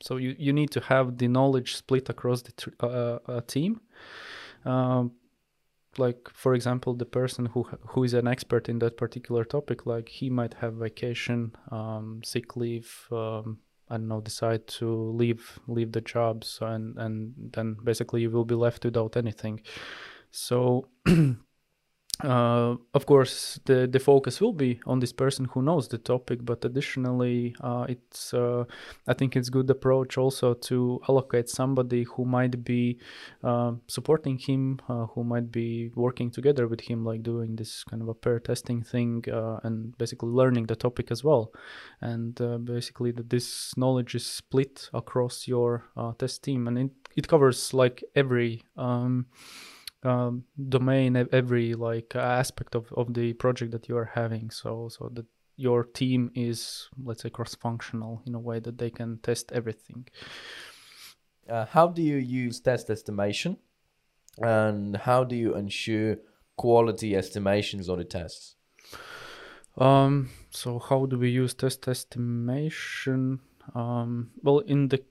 so 0.00 0.16
you, 0.16 0.34
you 0.38 0.52
need 0.52 0.70
to 0.70 0.80
have 0.80 1.18
the 1.18 1.28
knowledge 1.28 1.74
split 1.74 2.08
across 2.08 2.42
the 2.42 2.52
tr- 2.52 2.70
uh, 2.80 3.18
uh, 3.26 3.40
team. 3.46 3.80
Um, 4.64 5.12
like 5.96 6.28
for 6.32 6.54
example, 6.54 6.94
the 6.94 7.04
person 7.04 7.46
who 7.46 7.64
who 7.88 8.04
is 8.04 8.14
an 8.14 8.28
expert 8.28 8.68
in 8.68 8.78
that 8.80 8.96
particular 8.96 9.44
topic, 9.44 9.86
like 9.86 10.08
he 10.08 10.30
might 10.30 10.54
have 10.54 10.74
vacation, 10.74 11.52
um, 11.70 12.20
sick 12.24 12.56
leave. 12.56 13.08
Um, 13.10 13.58
I 13.90 13.96
don't 13.96 14.08
know, 14.08 14.20
decide 14.20 14.66
to 14.78 14.86
leave 14.88 15.58
leave 15.66 15.92
the 15.92 16.00
jobs, 16.00 16.58
and 16.60 16.98
and 16.98 17.34
then 17.52 17.76
basically 17.82 18.22
you 18.22 18.30
will 18.30 18.44
be 18.44 18.54
left 18.54 18.84
without 18.84 19.16
anything. 19.16 19.62
So 20.30 20.88
uh, 22.24 22.74
of 22.94 23.06
course 23.06 23.60
the 23.66 23.86
the 23.86 24.00
focus 24.00 24.40
will 24.40 24.52
be 24.52 24.80
on 24.86 24.98
this 24.98 25.12
person 25.12 25.44
who 25.46 25.62
knows 25.62 25.86
the 25.88 25.98
topic 25.98 26.40
but 26.44 26.64
additionally 26.64 27.54
uh, 27.60 27.86
it's 27.88 28.34
uh, 28.34 28.64
i 29.06 29.14
think 29.14 29.36
it's 29.36 29.48
good 29.48 29.70
approach 29.70 30.18
also 30.18 30.54
to 30.54 31.00
allocate 31.08 31.48
somebody 31.48 32.02
who 32.02 32.24
might 32.24 32.64
be 32.64 32.98
uh, 33.44 33.72
supporting 33.86 34.36
him 34.36 34.80
uh, 34.88 35.06
who 35.06 35.22
might 35.22 35.52
be 35.52 35.90
working 35.94 36.30
together 36.30 36.66
with 36.66 36.80
him 36.80 37.04
like 37.04 37.22
doing 37.22 37.54
this 37.54 37.84
kind 37.84 38.02
of 38.02 38.08
a 38.08 38.14
pair 38.14 38.40
testing 38.40 38.82
thing 38.82 39.24
uh, 39.32 39.60
and 39.62 39.96
basically 39.98 40.30
learning 40.30 40.66
the 40.66 40.76
topic 40.76 41.10
as 41.10 41.22
well. 41.22 41.52
And 42.00 42.34
basically 42.64 43.12
that 43.12 43.30
this 43.30 43.76
knowledge 43.76 44.14
is 44.14 44.26
split 44.26 44.88
across 44.92 45.46
your 45.46 45.84
test 46.18 46.42
team 46.42 46.66
and 46.68 46.78
it, 46.78 46.90
it 47.16 47.28
covers 47.28 47.72
like 47.74 48.02
every 48.14 48.64
um, 48.76 49.26
um, 50.02 50.44
domain 50.68 51.16
every 51.32 51.74
like 51.74 52.14
aspect 52.14 52.74
of, 52.74 52.92
of 52.96 53.14
the 53.14 53.32
project 53.34 53.72
that 53.72 53.88
you 53.88 53.96
are 53.96 54.10
having. 54.14 54.50
So 54.50 54.88
so 54.88 55.10
that 55.14 55.26
your 55.56 55.84
team 55.84 56.30
is 56.34 56.88
let's 57.02 57.22
say 57.22 57.30
cross 57.30 57.54
functional 57.54 58.22
in 58.26 58.34
a 58.34 58.38
way 58.38 58.60
that 58.60 58.78
they 58.78 58.90
can 58.90 59.18
test 59.18 59.50
everything. 59.52 60.06
Uh, 61.48 61.66
how 61.66 61.88
do 61.88 62.02
you 62.02 62.16
use 62.16 62.60
test 62.60 62.90
estimation? 62.90 63.56
And 64.38 64.96
how 64.96 65.24
do 65.24 65.34
you 65.34 65.56
ensure 65.56 66.18
quality 66.56 67.16
estimations 67.16 67.88
on 67.88 67.98
the 67.98 68.04
tests? 68.04 68.54
Um 69.76 70.30
so 70.50 70.78
how 70.78 71.06
do 71.06 71.18
we 71.18 71.30
use 71.30 71.54
test 71.54 71.88
estimation? 71.88 73.40
Um 73.74 74.30
well 74.42 74.60
in 74.60 74.88
the 74.88 75.02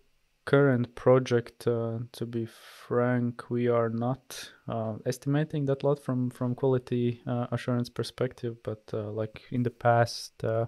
current 0.47 0.95
project, 0.95 1.67
uh, 1.67 1.99
to 2.13 2.25
be 2.25 2.45
frank, 2.45 3.49
we 3.49 3.67
are 3.67 3.89
not 3.89 4.49
uh, 4.69 4.93
estimating 5.05 5.65
that 5.65 5.83
lot 5.83 6.01
from 6.01 6.29
from 6.29 6.55
quality 6.55 7.21
uh, 7.27 7.47
assurance 7.51 7.89
perspective. 7.89 8.55
But 8.63 8.81
uh, 8.93 9.11
like 9.11 9.43
in 9.51 9.63
the 9.63 9.75
past, 9.87 10.43
uh, 10.43 10.65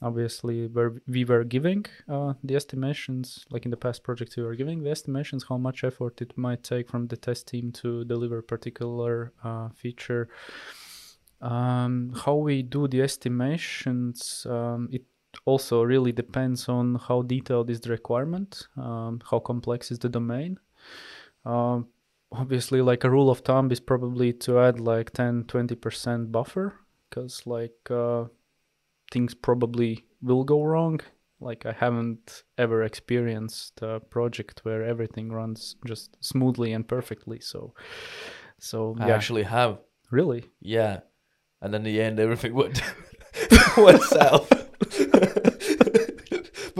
obviously, 0.00 0.68
where 0.68 0.92
we 1.08 1.24
were 1.24 1.42
giving 1.42 1.86
uh, 2.08 2.34
the 2.44 2.54
estimations, 2.54 3.44
like 3.50 3.64
in 3.64 3.72
the 3.72 3.82
past 3.86 4.04
projects, 4.04 4.36
we 4.36 4.44
were 4.44 4.54
giving 4.54 4.84
the 4.84 4.90
estimations 4.90 5.44
how 5.48 5.58
much 5.58 5.82
effort 5.82 6.22
it 6.22 6.38
might 6.38 6.62
take 6.62 6.88
from 6.88 7.08
the 7.08 7.16
test 7.16 7.48
team 7.48 7.72
to 7.72 8.04
deliver 8.04 8.38
a 8.38 8.42
particular 8.54 9.32
feature. 9.74 10.28
Um, 11.42 12.12
how 12.24 12.34
we 12.34 12.62
do 12.62 12.86
the 12.86 13.00
estimations, 13.00 14.46
um, 14.48 14.88
it 14.92 15.04
also 15.44 15.82
really 15.82 16.12
depends 16.12 16.68
on 16.68 16.96
how 16.96 17.22
detailed 17.22 17.70
is 17.70 17.80
the 17.80 17.90
requirement, 17.90 18.66
um, 18.76 19.20
how 19.30 19.38
complex 19.38 19.90
is 19.90 19.98
the 19.98 20.08
domain. 20.08 20.58
Um, 21.44 21.88
obviously, 22.32 22.82
like 22.82 23.04
a 23.04 23.10
rule 23.10 23.30
of 23.30 23.40
thumb 23.40 23.70
is 23.70 23.80
probably 23.80 24.32
to 24.34 24.60
add 24.60 24.80
like 24.80 25.12
10 25.12 25.44
20% 25.44 26.32
buffer 26.32 26.74
because, 27.08 27.46
like, 27.46 27.90
uh, 27.90 28.24
things 29.12 29.34
probably 29.34 30.04
will 30.22 30.44
go 30.44 30.62
wrong. 30.62 31.00
Like, 31.40 31.64
I 31.64 31.72
haven't 31.72 32.44
ever 32.58 32.82
experienced 32.82 33.80
a 33.82 33.98
project 33.98 34.60
where 34.62 34.84
everything 34.84 35.30
runs 35.32 35.76
just 35.86 36.16
smoothly 36.20 36.72
and 36.72 36.86
perfectly. 36.86 37.40
So, 37.40 37.74
so 38.58 38.94
I 39.00 39.08
yeah. 39.08 39.14
actually 39.14 39.44
have. 39.44 39.78
Really? 40.10 40.44
Yeah. 40.60 41.00
And 41.62 41.72
then 41.72 41.80
in 41.80 41.84
the 41.84 42.00
end, 42.00 42.20
everything 42.20 42.54
went, 42.54 42.82
went 43.76 44.02
south. 44.02 44.69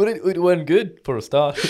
But 0.00 0.08
it, 0.08 0.24
it 0.24 0.40
went 0.40 0.66
good 0.66 0.98
for 1.04 1.18
a 1.18 1.20
start. 1.20 1.58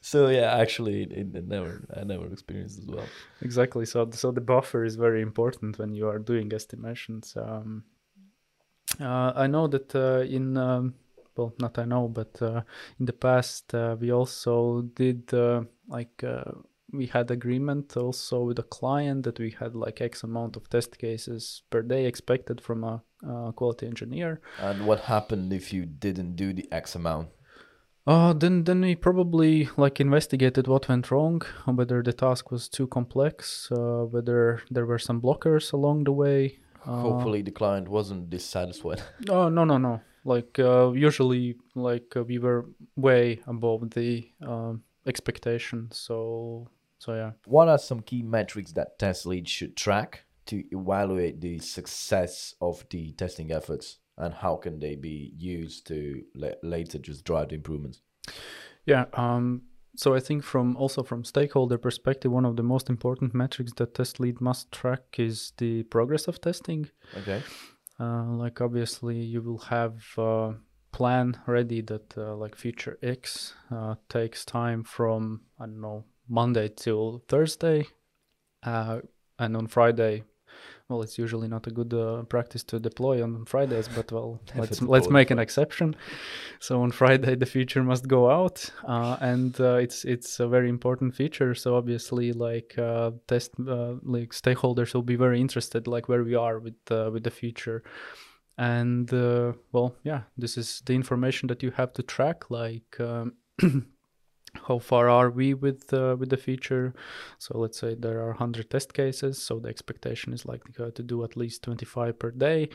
so 0.00 0.28
yeah, 0.28 0.56
actually, 0.56 1.02
it, 1.02 1.34
it 1.34 1.48
never 1.48 1.82
I 1.96 2.04
never 2.04 2.26
experienced 2.26 2.78
as 2.78 2.86
well. 2.86 3.08
Exactly. 3.42 3.84
So 3.86 4.08
so 4.12 4.30
the 4.30 4.40
buffer 4.40 4.84
is 4.84 4.94
very 4.94 5.20
important 5.20 5.80
when 5.80 5.92
you 5.92 6.06
are 6.06 6.20
doing 6.20 6.52
estimations. 6.52 7.34
Um, 7.36 7.82
uh, 9.00 9.32
I 9.34 9.48
know 9.48 9.66
that 9.66 9.92
uh, 9.96 10.20
in 10.20 10.56
um, 10.56 10.94
well, 11.36 11.54
not 11.58 11.76
I 11.76 11.86
know, 11.86 12.06
but 12.06 12.40
uh, 12.40 12.62
in 13.00 13.06
the 13.06 13.12
past 13.12 13.74
uh, 13.74 13.96
we 13.98 14.12
also 14.12 14.82
did 14.94 15.34
uh, 15.34 15.62
like 15.88 16.22
uh, 16.22 16.52
we 16.92 17.06
had 17.06 17.30
agreement 17.30 17.96
also 17.96 18.42
with 18.42 18.58
a 18.58 18.64
client 18.64 19.24
that 19.24 19.38
we 19.38 19.50
had 19.58 19.74
like 19.74 20.00
X 20.00 20.22
amount 20.22 20.56
of 20.56 20.68
test 20.68 20.98
cases 20.98 21.62
per 21.70 21.82
day 21.82 22.06
expected 22.06 22.60
from 22.60 22.84
a 22.84 23.02
uh, 23.28 23.52
quality 23.52 23.86
engineer. 23.86 24.40
And 24.58 24.86
what 24.86 25.00
happened 25.00 25.52
if 25.52 25.72
you 25.72 25.86
didn't 25.86 26.36
do 26.36 26.52
the 26.52 26.68
X 26.72 26.94
amount? 26.94 27.28
Uh, 28.06 28.32
then 28.32 28.64
then 28.64 28.80
we 28.80 28.96
probably 28.96 29.68
like 29.76 30.00
investigated 30.00 30.66
what 30.66 30.88
went 30.88 31.10
wrong, 31.10 31.42
whether 31.66 32.02
the 32.02 32.12
task 32.12 32.50
was 32.50 32.68
too 32.68 32.86
complex, 32.86 33.70
uh, 33.70 34.04
whether 34.04 34.62
there 34.70 34.86
were 34.86 34.98
some 34.98 35.20
blockers 35.20 35.72
along 35.72 36.04
the 36.04 36.12
way. 36.12 36.58
Uh, 36.86 37.02
Hopefully, 37.02 37.42
the 37.42 37.50
client 37.50 37.88
wasn't 37.88 38.30
dissatisfied. 38.30 39.02
Oh 39.28 39.50
no 39.50 39.64
no 39.64 39.76
no! 39.76 40.00
Like 40.24 40.58
uh, 40.58 40.92
usually, 40.92 41.56
like 41.74 42.16
uh, 42.16 42.24
we 42.24 42.38
were 42.38 42.70
way 42.96 43.40
above 43.46 43.90
the 43.90 44.30
um, 44.40 44.82
expectation. 45.06 45.88
So 45.92 46.68
so 47.00 47.14
yeah. 47.14 47.32
What 47.46 47.68
are 47.68 47.78
some 47.78 48.00
key 48.00 48.22
metrics 48.22 48.72
that 48.72 48.98
test 48.98 49.24
leads 49.24 49.50
should 49.50 49.74
track 49.74 50.24
to 50.46 50.62
evaluate 50.70 51.40
the 51.40 51.58
success 51.58 52.54
of 52.60 52.84
the 52.90 53.12
testing 53.12 53.50
efforts? 53.50 53.98
And 54.18 54.34
how 54.34 54.56
can 54.56 54.78
they 54.80 54.96
be 54.96 55.32
used 55.38 55.86
to 55.86 56.22
la- 56.34 56.60
later 56.62 56.98
just 56.98 57.24
drive 57.24 57.48
the 57.48 57.54
improvements? 57.54 58.02
Yeah 58.84 59.06
um, 59.14 59.62
so 59.96 60.14
i 60.14 60.20
think 60.20 60.44
from 60.44 60.76
also 60.76 61.02
from 61.02 61.24
stakeholder 61.24 61.78
perspective 61.78 62.30
one 62.30 62.44
of 62.44 62.56
the 62.56 62.62
most 62.62 62.90
important 62.90 63.34
metrics 63.34 63.72
that 63.76 63.94
test 63.94 64.20
lead 64.20 64.40
must 64.40 64.70
track 64.70 65.02
is 65.18 65.52
the 65.56 65.82
progress 65.84 66.28
of 66.28 66.40
testing. 66.40 66.88
Okay. 67.16 67.42
Uh, 67.98 68.24
like 68.24 68.60
obviously 68.60 69.16
you 69.16 69.40
will 69.40 69.58
have 69.58 70.02
a 70.18 70.54
plan 70.92 71.38
ready 71.46 71.80
that 71.80 72.16
uh, 72.18 72.34
like 72.36 72.54
feature 72.54 72.98
x 73.02 73.54
uh, 73.70 73.94
takes 74.10 74.44
time 74.44 74.84
from 74.84 75.40
i 75.58 75.64
don't 75.64 75.80
know 75.80 76.04
monday 76.30 76.68
till 76.68 77.22
thursday 77.28 77.86
uh, 78.62 79.00
and 79.38 79.56
on 79.56 79.66
friday 79.66 80.22
well 80.90 81.02
it's 81.02 81.18
usually 81.18 81.48
not 81.48 81.66
a 81.66 81.70
good 81.70 81.94
uh, 81.94 82.22
practice 82.24 82.64
to 82.64 82.78
deploy 82.78 83.22
on 83.22 83.44
fridays 83.44 83.88
but 83.88 84.10
well 84.12 84.40
let's 84.56 84.82
let's 84.82 85.08
make 85.08 85.30
an 85.30 85.38
exception. 85.38 85.94
So 86.58 86.82
on 86.82 86.90
friday 86.90 87.36
the 87.36 87.46
feature 87.46 87.82
must 87.82 88.08
go 88.08 88.30
out 88.30 88.70
uh, 88.86 89.16
and 89.20 89.58
uh, 89.60 89.74
it's 89.74 90.04
it's 90.04 90.40
a 90.40 90.48
very 90.48 90.68
important 90.68 91.14
feature. 91.14 91.54
So 91.54 91.76
obviously 91.76 92.32
like 92.32 92.76
uh, 92.76 93.12
test 93.28 93.52
uh, 93.60 93.94
like 94.02 94.30
stakeholders 94.30 94.92
will 94.92 95.02
be 95.02 95.16
very 95.16 95.40
interested 95.40 95.86
like 95.86 96.08
where 96.08 96.24
we 96.24 96.34
are 96.34 96.58
with 96.58 96.80
uh, 96.90 97.10
with 97.12 97.24
the 97.24 97.30
feature. 97.30 97.82
And 98.58 99.10
well 99.72 99.94
yeah 100.02 100.22
this 100.36 100.58
is 100.58 100.82
the 100.84 100.94
information 100.94 101.46
that 101.48 101.62
you 101.62 101.70
have 101.70 101.92
to 101.94 102.02
track 102.02 102.50
like 102.50 103.00
um, 103.00 103.34
how 104.70 104.78
far 104.78 105.08
are 105.08 105.30
we 105.30 105.52
with 105.52 105.92
uh, 105.92 106.14
with 106.18 106.30
the 106.30 106.36
feature. 106.36 106.94
So 107.38 107.58
let's 107.58 107.78
say 107.82 107.96
there 107.96 108.20
are 108.20 108.28
100 108.28 108.70
test 108.70 108.94
cases 108.94 109.42
so 109.46 109.58
the 109.58 109.68
expectation 109.68 110.32
is 110.32 110.46
like 110.46 110.62
to 110.94 111.02
do 111.02 111.24
at 111.24 111.36
least 111.36 111.64
25 111.64 112.18
per 112.18 112.30
day. 112.30 112.68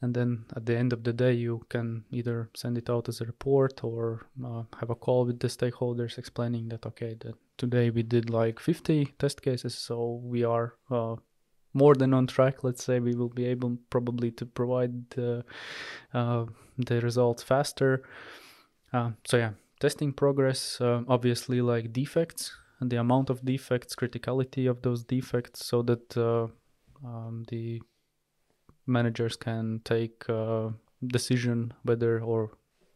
And 0.00 0.14
then 0.14 0.46
at 0.56 0.64
the 0.64 0.76
end 0.76 0.92
of 0.94 1.04
the 1.04 1.12
day 1.12 1.34
you 1.34 1.66
can 1.68 2.04
either 2.10 2.48
send 2.54 2.78
it 2.78 2.88
out 2.88 3.08
as 3.08 3.20
a 3.20 3.26
report 3.26 3.84
or 3.84 4.26
uh, 4.44 4.62
have 4.80 4.90
a 4.90 4.94
call 4.94 5.26
with 5.26 5.38
the 5.40 5.48
stakeholders 5.48 6.16
explaining 6.18 6.68
that 6.68 6.86
okay 6.86 7.16
that 7.20 7.34
today 7.58 7.90
we 7.90 8.02
did 8.02 8.30
like 8.30 8.58
50 8.58 9.14
test 9.18 9.42
cases 9.42 9.74
so 9.74 10.20
we 10.24 10.44
are 10.44 10.74
uh, 10.90 11.16
more 11.74 11.94
than 11.94 12.14
on 12.14 12.26
track. 12.26 12.64
Let's 12.64 12.84
say 12.84 13.00
we 13.00 13.14
will 13.14 13.34
be 13.40 13.46
able 13.46 13.76
probably 13.90 14.30
to 14.30 14.46
provide 14.46 15.10
the, 15.10 15.44
uh, 16.14 16.46
the 16.78 17.00
results 17.02 17.42
faster. 17.42 18.02
Uh, 18.92 19.10
so 19.26 19.36
yeah 19.36 19.50
testing 19.84 20.12
progress 20.12 20.80
uh, 20.80 21.00
obviously 21.16 21.60
like 21.60 21.92
defects 21.92 22.42
and 22.80 22.90
the 22.92 22.96
amount 22.96 23.28
of 23.30 23.44
defects 23.44 23.94
criticality 23.94 24.64
of 24.72 24.76
those 24.82 25.04
defects 25.04 25.58
so 25.70 25.82
that 25.82 26.06
uh, 26.16 26.46
um, 27.08 27.44
the 27.48 27.82
managers 28.86 29.36
can 29.36 29.80
take 29.84 30.28
uh, 30.28 30.68
decision 31.16 31.58
whether 31.82 32.12
or 32.20 32.50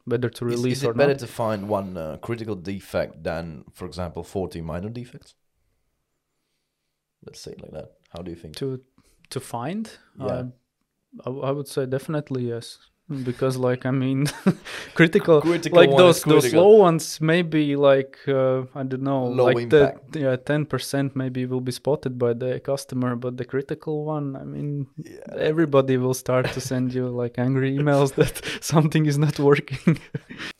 whether 0.04 0.30
to 0.30 0.44
release 0.46 0.78
is, 0.78 0.78
is 0.78 0.84
it 0.84 0.88
or 0.88 0.94
better 0.94 1.12
not 1.12 1.18
to 1.18 1.26
find 1.26 1.68
one 1.68 1.96
uh, 1.96 2.16
critical 2.22 2.54
defect 2.54 3.22
than, 3.22 3.64
for 3.74 3.84
example, 3.84 4.22
40 4.24 4.62
minor 4.62 4.88
defects? 4.88 5.34
Let's 7.26 7.40
say 7.40 7.50
it 7.52 7.60
like 7.60 7.72
that. 7.72 7.92
How 8.08 8.22
do 8.22 8.30
you 8.30 8.36
think? 8.36 8.56
to 8.56 8.80
to 9.28 9.40
find 9.40 9.84
Yeah. 10.18 10.44
I, 11.26 11.30
w- 11.32 11.44
I 11.48 11.50
would 11.50 11.68
say 11.68 11.84
definitely 11.86 12.48
yes 12.48 12.78
because 13.24 13.56
like 13.56 13.86
i 13.86 13.90
mean 13.90 14.26
critical 14.94 15.40
Critical 15.40 15.78
like 15.78 15.90
those 15.96 16.22
those 16.24 16.42
critical. 16.42 16.62
low 16.62 16.76
ones 16.76 17.20
maybe 17.20 17.74
like 17.74 18.18
uh, 18.28 18.62
i 18.74 18.82
don't 18.82 19.02
know 19.02 19.26
Low 19.28 19.44
like 19.46 19.58
impact. 19.58 20.12
the 20.12 20.20
yeah 20.20 20.36
10% 20.36 21.16
maybe 21.16 21.46
will 21.46 21.62
be 21.62 21.72
spotted 21.72 22.18
by 22.18 22.34
the 22.34 22.60
customer 22.60 23.16
but 23.16 23.36
the 23.38 23.44
critical 23.44 24.04
one 24.04 24.36
i 24.36 24.44
mean 24.44 24.86
everybody 25.36 25.96
will 25.96 26.14
start 26.14 26.52
to 26.52 26.60
send 26.60 26.92
you 26.92 27.08
like 27.08 27.38
angry 27.38 27.76
emails 27.78 28.14
that 28.14 28.42
something 28.60 29.06
is 29.06 29.16
not 29.18 29.38
working 29.38 29.98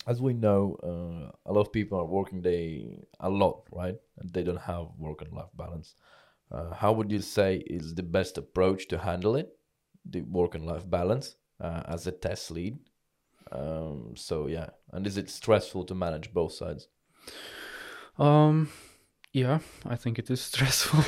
As 0.07 0.23
we 0.23 0.33
know, 0.33 0.79
uh, 0.83 1.31
a 1.45 1.53
lot 1.53 1.61
of 1.67 1.71
people 1.73 1.99
are 1.99 2.07
working 2.07 2.41
day 2.41 2.99
a 3.21 3.29
lot, 3.29 3.65
right? 3.71 3.95
And 4.19 4.33
they 4.33 4.43
don't 4.43 4.61
have 4.73 4.87
work 4.97 5.21
and 5.21 5.31
life 5.35 5.51
balance. 5.55 5.97
Uh, 6.51 6.73
how 6.73 6.93
would 6.93 7.13
you 7.13 7.21
say 7.21 7.57
is 7.67 7.95
the 7.95 8.03
best 8.03 8.39
approach 8.39 8.89
to 8.89 8.97
handle 8.97 9.37
it, 9.37 9.51
the 10.09 10.23
work 10.23 10.55
and 10.55 10.65
life 10.65 10.89
balance, 10.89 11.37
uh, 11.61 11.83
as 11.87 12.07
a 12.07 12.13
test 12.13 12.51
lead? 12.51 12.79
Um, 13.51 14.15
so 14.17 14.47
yeah, 14.47 14.71
and 14.93 15.07
is 15.07 15.17
it 15.17 15.31
stressful 15.31 15.85
to 15.85 15.95
manage 15.95 16.33
both 16.33 16.53
sides? 16.53 16.89
Um, 18.19 18.69
yeah, 19.33 19.61
I 19.87 19.97
think 19.97 20.19
it 20.19 20.31
is 20.31 20.41
stressful 20.53 21.05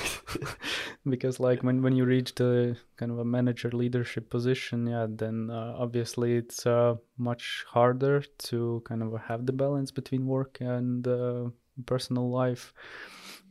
because, 1.09 1.41
like, 1.41 1.63
when 1.63 1.83
when 1.83 1.95
you 1.95 2.05
reach 2.05 2.35
the 2.35 2.77
kind 2.97 3.11
of 3.11 3.19
a 3.19 3.25
manager 3.25 3.71
leadership 3.71 4.31
position, 4.31 4.87
yeah, 4.87 5.07
then 5.09 5.51
uh, 5.51 5.75
obviously 5.79 6.37
it's 6.37 6.67
uh, 6.67 6.97
much 7.19 7.65
harder 7.69 8.23
to 8.51 8.83
kind 8.85 9.03
of 9.03 9.21
have 9.21 9.47
the 9.47 9.53
balance 9.53 9.91
between 9.91 10.27
work 10.27 10.59
and 10.61 11.07
uh, 11.09 11.51
personal 11.87 12.31
life. 12.31 12.73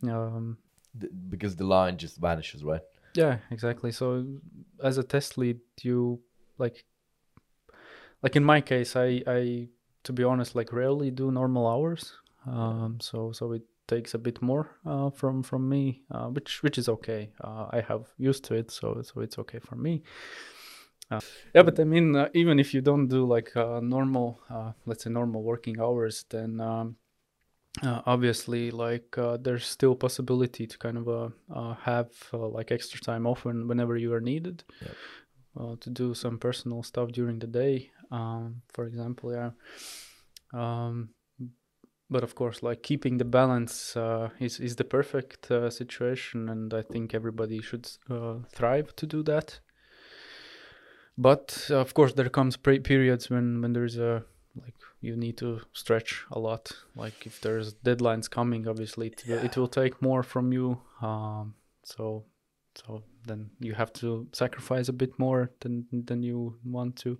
Um, 0.03 0.57
because 1.29 1.55
the 1.55 1.65
line 1.65 1.97
just 1.97 2.17
vanishes, 2.17 2.63
right? 2.63 2.81
yeah, 3.15 3.37
exactly. 3.51 3.91
So 3.91 4.25
as 4.83 4.97
a 4.97 5.03
test 5.03 5.37
lead, 5.37 5.59
you 5.81 6.19
like 6.57 6.85
like 8.23 8.35
in 8.35 8.43
my 8.43 8.61
case, 8.61 8.95
I 8.95 9.23
I 9.27 9.67
to 10.03 10.13
be 10.13 10.23
honest, 10.23 10.55
like 10.55 10.71
rarely 10.73 11.11
do 11.11 11.31
normal 11.31 11.67
hours. 11.67 12.13
Um, 12.45 12.99
so 13.01 13.31
so 13.31 13.51
it 13.53 13.63
takes 13.87 14.13
a 14.13 14.17
bit 14.19 14.41
more 14.41 14.77
uh, 14.85 15.09
from 15.09 15.43
from 15.43 15.67
me, 15.67 16.03
uh, 16.11 16.27
which 16.27 16.63
which 16.63 16.77
is 16.77 16.89
okay. 16.89 17.31
Uh, 17.43 17.67
I 17.71 17.81
have 17.81 18.07
used 18.17 18.43
to 18.45 18.55
it, 18.55 18.71
so 18.71 19.01
so 19.01 19.21
it's 19.21 19.37
okay 19.39 19.59
for 19.59 19.75
me. 19.75 20.03
Uh, 21.11 21.19
yeah, 21.55 21.63
but 21.63 21.79
I 21.79 21.83
mean, 21.85 22.15
uh, 22.15 22.29
even 22.33 22.59
if 22.59 22.73
you 22.73 22.81
don't 22.81 23.07
do 23.07 23.25
like 23.25 23.55
uh, 23.55 23.79
normal, 23.81 24.39
uh, 24.49 24.73
let's 24.85 25.03
say 25.03 25.09
normal 25.09 25.41
working 25.41 25.79
hours, 25.79 26.23
then 26.29 26.61
um, 26.61 26.97
uh, 27.81 28.01
obviously 28.05 28.71
like 28.71 29.17
uh, 29.17 29.37
there's 29.37 29.65
still 29.65 29.95
possibility 29.95 30.67
to 30.67 30.77
kind 30.77 30.97
of 30.97 31.07
uh, 31.07 31.29
uh, 31.53 31.73
have 31.75 32.11
uh, 32.33 32.47
like 32.47 32.71
extra 32.71 32.99
time 32.99 33.25
off 33.25 33.45
when, 33.45 33.67
whenever 33.67 33.97
you 33.97 34.13
are 34.13 34.21
needed 34.21 34.63
Yep. 34.81 34.95
uh, 35.59 35.75
to 35.79 35.89
do 35.89 36.13
some 36.13 36.37
personal 36.37 36.83
stuff 36.83 37.11
during 37.11 37.39
the 37.39 37.47
day 37.47 37.89
um, 38.11 38.61
for 38.67 38.85
example 38.85 39.33
yeah. 39.33 39.51
Um, 40.53 41.09
but 42.09 42.23
of 42.23 42.35
course 42.35 42.63
like 42.63 42.81
keeping 42.81 43.17
the 43.17 43.25
balance 43.25 43.95
uh, 43.95 44.29
is, 44.39 44.59
is 44.59 44.75
the 44.75 44.83
perfect 44.83 45.51
uh, 45.51 45.69
situation 45.69 46.49
and 46.49 46.73
i 46.73 46.81
think 46.81 47.13
everybody 47.13 47.61
should 47.61 47.87
uh, 48.09 48.35
thrive 48.51 48.95
to 48.95 49.05
do 49.05 49.23
that. 49.23 49.59
But 51.17 51.67
uh, 51.69 51.75
of 51.75 51.93
course 51.93 52.13
there 52.13 52.29
comes 52.29 52.55
pre- 52.55 52.79
periods 52.79 53.29
when 53.29 53.61
when 53.61 53.73
there's 53.73 53.97
a 53.97 54.23
like 54.55 54.75
you 55.01 55.15
need 55.15 55.37
to 55.37 55.59
stretch 55.73 56.25
a 56.31 56.39
lot. 56.39 56.71
Like 56.95 57.25
if 57.25 57.41
there's 57.41 57.73
deadlines 57.73 58.29
coming 58.29 58.67
obviously 58.67 59.07
it, 59.07 59.23
will, 59.27 59.45
it 59.45 59.57
will 59.57 59.67
take 59.67 60.01
more 60.01 60.23
from 60.23 60.53
you. 60.53 60.79
Um 61.01 61.55
so 61.83 62.23
so 62.75 63.03
then 63.27 63.49
you 63.59 63.73
have 63.73 63.91
to 63.93 64.27
sacrifice 64.31 64.87
a 64.87 64.93
bit 64.93 65.19
more 65.19 65.51
than 65.59 65.85
than 65.91 66.23
you 66.23 66.57
want 66.63 66.95
to 67.03 67.19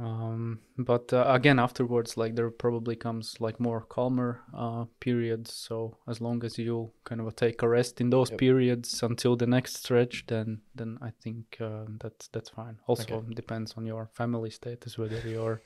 um 0.00 0.60
but 0.76 1.12
uh, 1.12 1.24
again 1.28 1.58
afterwards 1.58 2.16
like 2.16 2.36
there 2.36 2.50
probably 2.50 2.94
comes 2.94 3.36
like 3.40 3.58
more 3.58 3.80
calmer 3.80 4.40
uh 4.56 4.84
periods 5.00 5.52
so 5.52 5.96
as 6.06 6.20
long 6.20 6.44
as 6.44 6.56
you 6.56 6.90
kind 7.04 7.20
of 7.20 7.34
take 7.34 7.62
a 7.62 7.68
rest 7.68 8.00
in 8.00 8.10
those 8.10 8.30
Yep. 8.30 8.38
periods 8.38 9.02
until 9.02 9.34
the 9.36 9.46
next 9.46 9.76
stretch 9.78 10.24
then 10.28 10.60
then 10.74 10.98
i 11.02 11.10
think 11.22 11.56
uh, 11.60 11.84
that's 11.98 12.28
that's 12.28 12.50
fine 12.50 12.76
also 12.86 13.02
Okay. 13.22 13.34
depends 13.34 13.74
on 13.76 13.86
your 13.86 14.08
family 14.14 14.50
status 14.50 14.96
whether 14.96 15.20
you're 15.28 15.60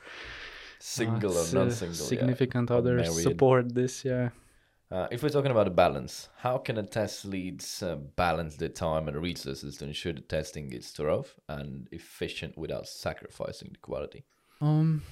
Single 0.79 1.37
uh, 1.37 1.41
or 1.43 1.55
non-single. 1.55 1.95
significant 1.95 2.71
or 2.71 2.79
others 2.79 3.23
support 3.23 3.75
this 3.75 4.05
yeah 4.05 4.31
Uh, 4.93 5.09
if 5.11 5.23
we're 5.23 5.31
talking 5.31 5.51
about 5.51 5.67
a 5.67 5.71
balance, 5.71 6.29
how 6.37 6.59
can 6.59 6.77
a 6.77 6.83
test 6.83 7.25
leads 7.25 7.83
uh, 7.83 7.97
balance 8.17 8.57
the 8.57 8.69
time 8.69 9.09
and 9.09 9.17
resources 9.17 9.79
to 9.79 9.87
ensure 9.87 10.13
the 10.13 10.21
testing 10.21 10.71
is 10.71 10.91
thorough 10.91 11.25
and 11.49 11.89
efficient 11.93 12.59
without 12.59 12.87
sacrificing 12.87 13.71
the 13.73 13.79
quality? 13.79 14.23
Um, 14.61 15.03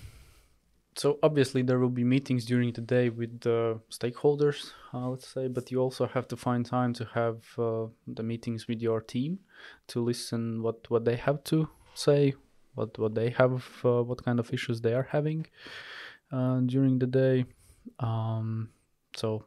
so 0.97 1.19
obviously 1.23 1.63
there 1.63 1.79
will 1.79 1.89
be 1.89 2.05
meetings 2.05 2.45
during 2.45 2.75
the 2.75 2.83
day 2.83 3.09
with 3.09 3.41
the 3.41 3.81
stakeholders, 3.91 4.73
let's 4.93 5.27
say, 5.27 5.49
but 5.49 5.71
you 5.71 5.81
also 5.81 6.07
have 6.07 6.29
to 6.29 6.37
find 6.37 6.67
time 6.67 6.93
to 6.93 7.07
have 7.15 7.39
uh, 7.57 7.87
the 8.07 8.23
meetings 8.23 8.69
with 8.69 8.83
your 8.83 9.01
team 9.01 9.39
to 9.87 10.05
listen 10.05 10.63
what 10.63 10.91
what 10.91 11.07
they 11.07 11.17
have 11.17 11.43
to 11.45 11.71
say, 11.95 12.35
what 12.75 12.99
what 12.99 13.15
they 13.15 13.31
have, 13.31 13.67
uh, 13.83 14.03
what 14.03 14.23
kind 14.23 14.41
of 14.41 14.53
issues 14.53 14.83
they 14.83 14.93
are 14.93 15.09
having 15.11 15.47
uh, 16.31 16.61
during 16.67 16.99
the 16.99 17.07
day. 17.07 17.47
Um, 17.99 18.69
so 19.17 19.47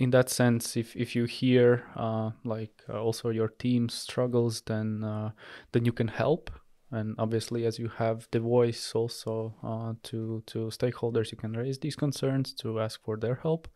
in 0.00 0.10
that 0.10 0.28
sense, 0.28 0.76
if 0.76 0.96
if 0.96 1.14
you 1.14 1.24
hear 1.24 1.84
uh, 1.96 2.30
like 2.44 2.82
uh, 2.88 3.00
also 3.00 3.30
your 3.30 3.48
team 3.48 3.88
struggles, 3.88 4.62
then 4.62 5.04
uh, 5.04 5.30
then 5.72 5.84
you 5.84 5.92
can 5.92 6.08
help. 6.08 6.50
And 6.90 7.16
obviously 7.18 7.66
as 7.66 7.78
you 7.78 7.88
have 7.88 8.28
the 8.30 8.40
voice 8.40 8.92
also 8.94 9.54
uh, 9.62 9.94
to 10.04 10.42
to 10.46 10.68
stakeholders 10.70 11.32
you 11.32 11.38
can 11.38 11.52
raise 11.52 11.78
these 11.78 11.96
concerns 11.96 12.52
to 12.54 12.80
ask 12.80 13.02
for 13.02 13.16
their 13.16 13.36
help. 13.36 13.68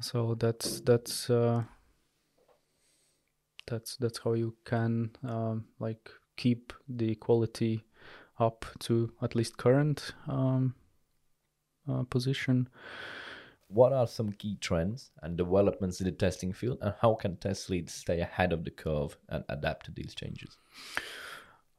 So 0.00 0.34
that's 0.34 0.80
that's 0.80 1.30
uh, 1.30 1.62
that's 3.66 3.96
that's 3.96 4.18
how 4.18 4.34
you 4.34 4.56
can 4.64 5.10
um, 5.24 5.66
like 5.78 6.10
keep 6.36 6.72
the 6.88 7.14
quality 7.16 7.84
up 8.38 8.66
to 8.80 9.12
at 9.22 9.34
least 9.34 9.56
current 9.56 10.14
um, 10.28 10.74
uh, 11.88 12.02
position 12.04 12.68
What 13.72 13.92
are 13.92 14.06
some 14.06 14.32
key 14.32 14.56
trends 14.60 15.10
and 15.22 15.36
developments 15.36 16.00
in 16.00 16.06
the 16.06 16.12
testing 16.12 16.52
field, 16.52 16.78
and 16.82 16.94
how 17.00 17.14
can 17.14 17.36
test 17.36 17.70
leads 17.70 17.92
stay 17.92 18.20
ahead 18.20 18.52
of 18.52 18.64
the 18.64 18.70
curve 18.70 19.16
and 19.28 19.44
adapt 19.48 19.86
to 19.86 19.92
these 19.92 20.14
changes? 20.14 20.58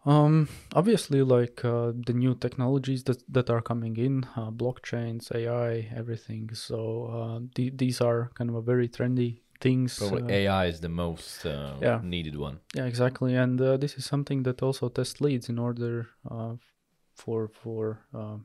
Um, 0.05 0.49
obviously, 0.75 1.21
like 1.21 1.63
uh, 1.63 1.93
the 2.05 2.13
new 2.13 2.35
technologies 2.35 3.03
that 3.05 3.23
that 3.31 3.49
are 3.49 3.61
coming 3.61 3.95
in, 3.97 4.25
uh, 4.35 4.51
blockchains, 4.51 5.31
AI, 5.33 5.87
everything. 5.95 6.49
So 6.53 7.05
uh, 7.05 7.39
the, 7.55 7.69
these 7.69 8.01
are 8.01 8.31
kind 8.35 8.49
of 8.49 8.55
a 8.57 8.61
very 8.61 8.89
trendy 8.89 9.39
things. 9.61 9.97
Probably 9.97 10.23
uh, 10.23 10.37
AI 10.37 10.65
is 10.65 10.81
the 10.81 10.89
most 10.89 11.45
uh, 11.45 11.75
yeah. 11.81 12.01
needed 12.03 12.35
one. 12.37 12.59
yeah, 12.75 12.85
exactly. 12.85 13.35
And 13.35 13.61
uh, 13.61 13.77
this 13.77 13.97
is 13.97 14.05
something 14.05 14.43
that 14.43 14.61
also 14.61 14.89
test 14.89 15.21
leads 15.21 15.47
in 15.47 15.57
order 15.57 16.09
uh, 16.29 16.55
for 17.15 17.47
for 17.47 17.99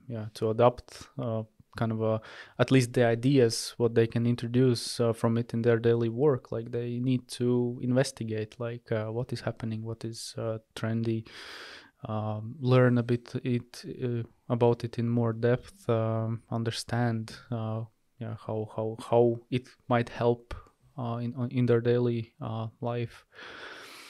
yeah 0.07 0.26
to 0.34 0.51
adapt 0.51 1.09
uh, 1.18 1.42
kind 1.81 1.93
of 1.93 2.01
a, 2.03 2.20
at 2.59 2.70
least 2.70 2.93
the 2.93 3.05
ideas 3.05 3.74
what 3.76 3.95
they 3.95 4.07
can 4.07 4.26
introduce 4.26 5.01
uh, 5.01 5.12
from 5.12 5.39
it 5.39 5.55
in 5.55 5.62
their 5.62 5.79
daily 5.79 6.09
work. 6.09 6.53
Like 6.53 6.70
they 6.70 6.99
need 7.11 7.22
to 7.41 7.79
investigate 7.83 8.53
like 8.59 8.91
uh, 8.93 9.07
what 9.16 9.33
is 9.33 9.41
happening, 9.41 9.81
what 9.83 10.05
is 10.05 10.35
uh, 10.37 10.59
trendy, 10.74 11.20
um, 12.09 12.57
learn 12.61 12.99
a 12.99 13.03
bit 13.03 13.35
it 13.45 13.85
uh, 14.05 14.22
about 14.49 14.85
it 14.85 14.99
in 14.99 15.09
more 15.09 15.33
depth, 15.33 15.89
um, 15.89 16.43
understand 16.51 17.35
uh, 17.51 17.83
yeah 18.18 18.35
how 18.47 18.68
how 18.74 18.97
how 19.11 19.41
it 19.51 19.68
might 19.89 20.09
help 20.09 20.55
uh, 20.99 21.18
in 21.22 21.33
in 21.51 21.66
their 21.66 21.81
daily 21.81 22.35
uh, 22.41 22.66
life. 22.81 23.24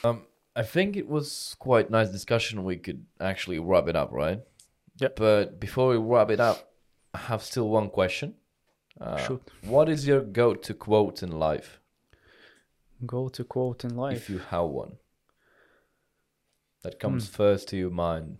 Um, 0.03 0.25
I 0.55 0.63
think 0.63 0.97
it 0.97 1.07
was 1.07 1.55
quite 1.59 1.89
nice 1.89 2.09
discussion. 2.09 2.63
We 2.63 2.77
could 2.77 3.05
actually 3.19 3.59
wrap 3.59 3.87
it 3.87 3.95
up, 3.95 4.11
right? 4.11 4.39
Yep. 4.99 5.15
But 5.15 5.59
before 5.59 5.89
we 5.89 5.97
wrap 5.97 6.29
it 6.29 6.39
up, 6.39 6.68
I 7.13 7.17
have 7.17 7.41
still 7.43 7.69
one 7.69 7.89
question. 7.89 8.35
Uh. 9.01 9.37
What 9.63 9.89
is 9.89 10.05
your 10.07 10.21
go-to 10.21 10.73
quote 10.73 11.23
in 11.23 11.31
life, 11.31 11.79
Go 13.05 13.29
to 13.29 13.43
quote 13.43 13.83
in 13.85 13.95
life. 13.95 14.17
if 14.17 14.29
you 14.29 14.39
have 14.39 14.65
one? 14.67 14.97
That 16.83 16.99
comes 16.99 17.27
Hmm. 17.27 17.33
first 17.35 17.67
to 17.69 17.77
your 17.77 17.91
mind. 17.91 18.37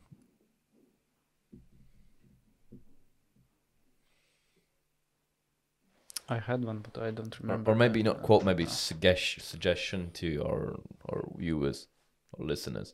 I 6.28 6.38
had 6.38 6.64
one, 6.64 6.80
but 6.80 7.02
I 7.02 7.12
don't 7.12 7.40
remember. 7.40 7.72
or 7.72 7.76
maybe 7.76 8.04
not 8.04 8.22
quote, 8.22 8.44
maybe 8.46 8.66
suggestion 8.66 9.44
suggestion 9.44 10.12
to 10.14 10.44
our 10.46 10.80
our 11.10 11.24
viewers 11.38 11.88
or 12.34 12.46
listeners. 12.46 12.94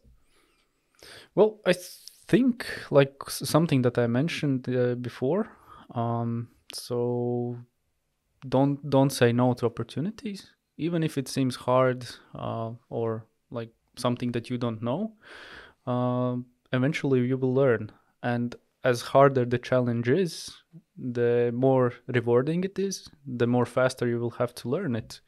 Well, 1.36 1.59
I 1.65 1.73
th- 1.73 1.99
think 2.28 2.65
like 2.91 3.15
something 3.30 3.82
that 3.82 3.97
I 3.97 4.07
mentioned 4.07 4.69
uh, 4.69 4.95
before. 4.95 5.47
Um, 5.96 6.50
so 6.74 7.58
don't 8.48 8.89
don't 8.89 9.12
say 9.12 9.32
no 9.32 9.54
to 9.54 9.66
opportunities, 9.66 10.52
even 10.78 11.04
if 11.04 11.18
it 11.18 11.28
seems 11.28 11.56
hard 11.56 12.06
uh, 12.36 12.72
or 12.89 13.26
like 13.50 13.72
something 13.96 14.32
that 14.34 14.50
you 14.50 14.58
don't 14.58 14.82
know. 14.82 15.14
Um 15.91 16.46
eventually, 16.74 17.22
you 17.26 17.38
will 17.38 17.54
learn, 17.54 17.91
and 18.22 18.56
as 18.84 19.02
harder 19.02 19.46
the 19.46 19.58
challenge 19.58 20.10
is, 20.10 20.52
the 20.98 21.52
more 21.54 21.93
rewarding 22.08 22.64
it 22.64 22.78
is. 22.78 23.10
The 23.26 23.48
more 23.48 23.66
faster 23.66 24.08
you 24.08 24.20
will 24.20 24.32
have 24.32 24.54
to 24.56 24.70
learn 24.70 24.96
it, 24.96 25.22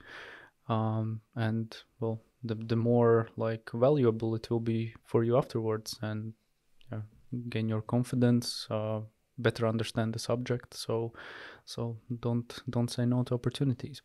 um, 0.67 1.21
and 1.35 1.75
well, 1.99 2.21
the 2.43 2.55
the 2.55 2.75
more 2.75 3.29
like 3.37 3.69
valuable 3.73 4.35
it 4.35 4.49
will 4.49 4.59
be 4.59 4.93
for 5.05 5.23
you 5.23 5.37
afterwards 5.37 5.97
and 6.01 6.33
yeah, 6.91 7.01
gain 7.49 7.69
your 7.69 7.81
confidence 7.81 8.67
uh, 8.69 9.01
better 9.37 9.67
understand 9.67 10.13
the 10.13 10.19
subject 10.19 10.73
so 10.73 11.13
so 11.65 11.97
don't 12.21 12.59
don't 12.69 12.89
say 12.89 13.05
no 13.05 13.23
to 13.23 13.33
opportunities 13.33 14.01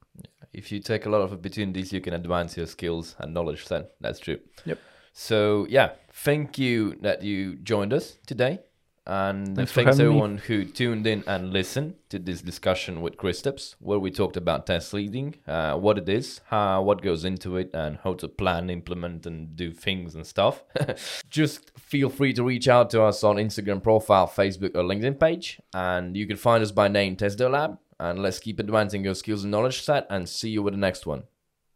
If 0.52 0.70
you 0.70 0.80
take 0.80 1.06
a 1.06 1.08
lot 1.08 1.22
of 1.22 1.32
opportunities, 1.32 1.92
you 1.92 2.00
can 2.00 2.12
advance 2.12 2.56
your 2.56 2.66
skills 2.66 3.16
and 3.18 3.32
knowledge. 3.32 3.66
Then 3.66 3.86
that's 4.00 4.18
true. 4.18 4.38
Yep. 4.66 4.78
So 5.12 5.66
yeah, 5.68 5.92
thank 6.12 6.58
you 6.58 6.96
that 7.00 7.22
you 7.22 7.56
joined 7.56 7.92
us 7.92 8.18
today, 8.26 8.60
and 9.06 9.56
Thanks 9.56 9.72
thanks 9.72 9.98
having 9.98 9.98
me. 9.98 10.04
everyone 10.04 10.38
who 10.38 10.64
tuned 10.64 11.06
in 11.06 11.24
and 11.26 11.52
listened 11.52 11.94
to 12.10 12.18
this 12.18 12.40
discussion 12.40 13.00
with 13.00 13.16
Kristaps, 13.16 13.74
where 13.80 13.98
we 13.98 14.10
talked 14.10 14.36
about 14.36 14.66
test 14.66 14.94
leading, 14.94 15.34
uh, 15.46 15.76
what 15.76 15.98
it 15.98 16.08
is, 16.08 16.40
how 16.46 16.82
what 16.82 17.02
goes 17.02 17.24
into 17.24 17.56
it, 17.56 17.70
and 17.74 17.98
how 18.04 18.14
to 18.14 18.28
plan, 18.28 18.70
implement, 18.70 19.26
and 19.26 19.56
do 19.56 19.72
things 19.72 20.14
and 20.14 20.26
stuff. 20.26 20.62
Just 21.30 21.72
feel 21.78 22.08
free 22.08 22.32
to 22.34 22.44
reach 22.44 22.68
out 22.68 22.90
to 22.90 23.02
us 23.02 23.24
on 23.24 23.36
Instagram 23.36 23.82
profile, 23.82 24.28
Facebook, 24.28 24.74
or 24.76 24.82
LinkedIn 24.84 25.18
page, 25.18 25.60
and 25.74 26.16
you 26.16 26.26
can 26.26 26.36
find 26.36 26.62
us 26.62 26.70
by 26.70 26.88
name 26.88 27.16
TestDevLab. 27.16 27.78
And 28.00 28.20
let's 28.20 28.40
keep 28.40 28.58
advancing 28.58 29.04
your 29.04 29.14
skills 29.14 29.44
and 29.44 29.50
knowledge 29.52 29.82
set, 29.82 30.06
and 30.10 30.28
see 30.28 30.50
you 30.50 30.62
with 30.62 30.74
the 30.74 30.78
next 30.78 31.06
one. 31.06 31.24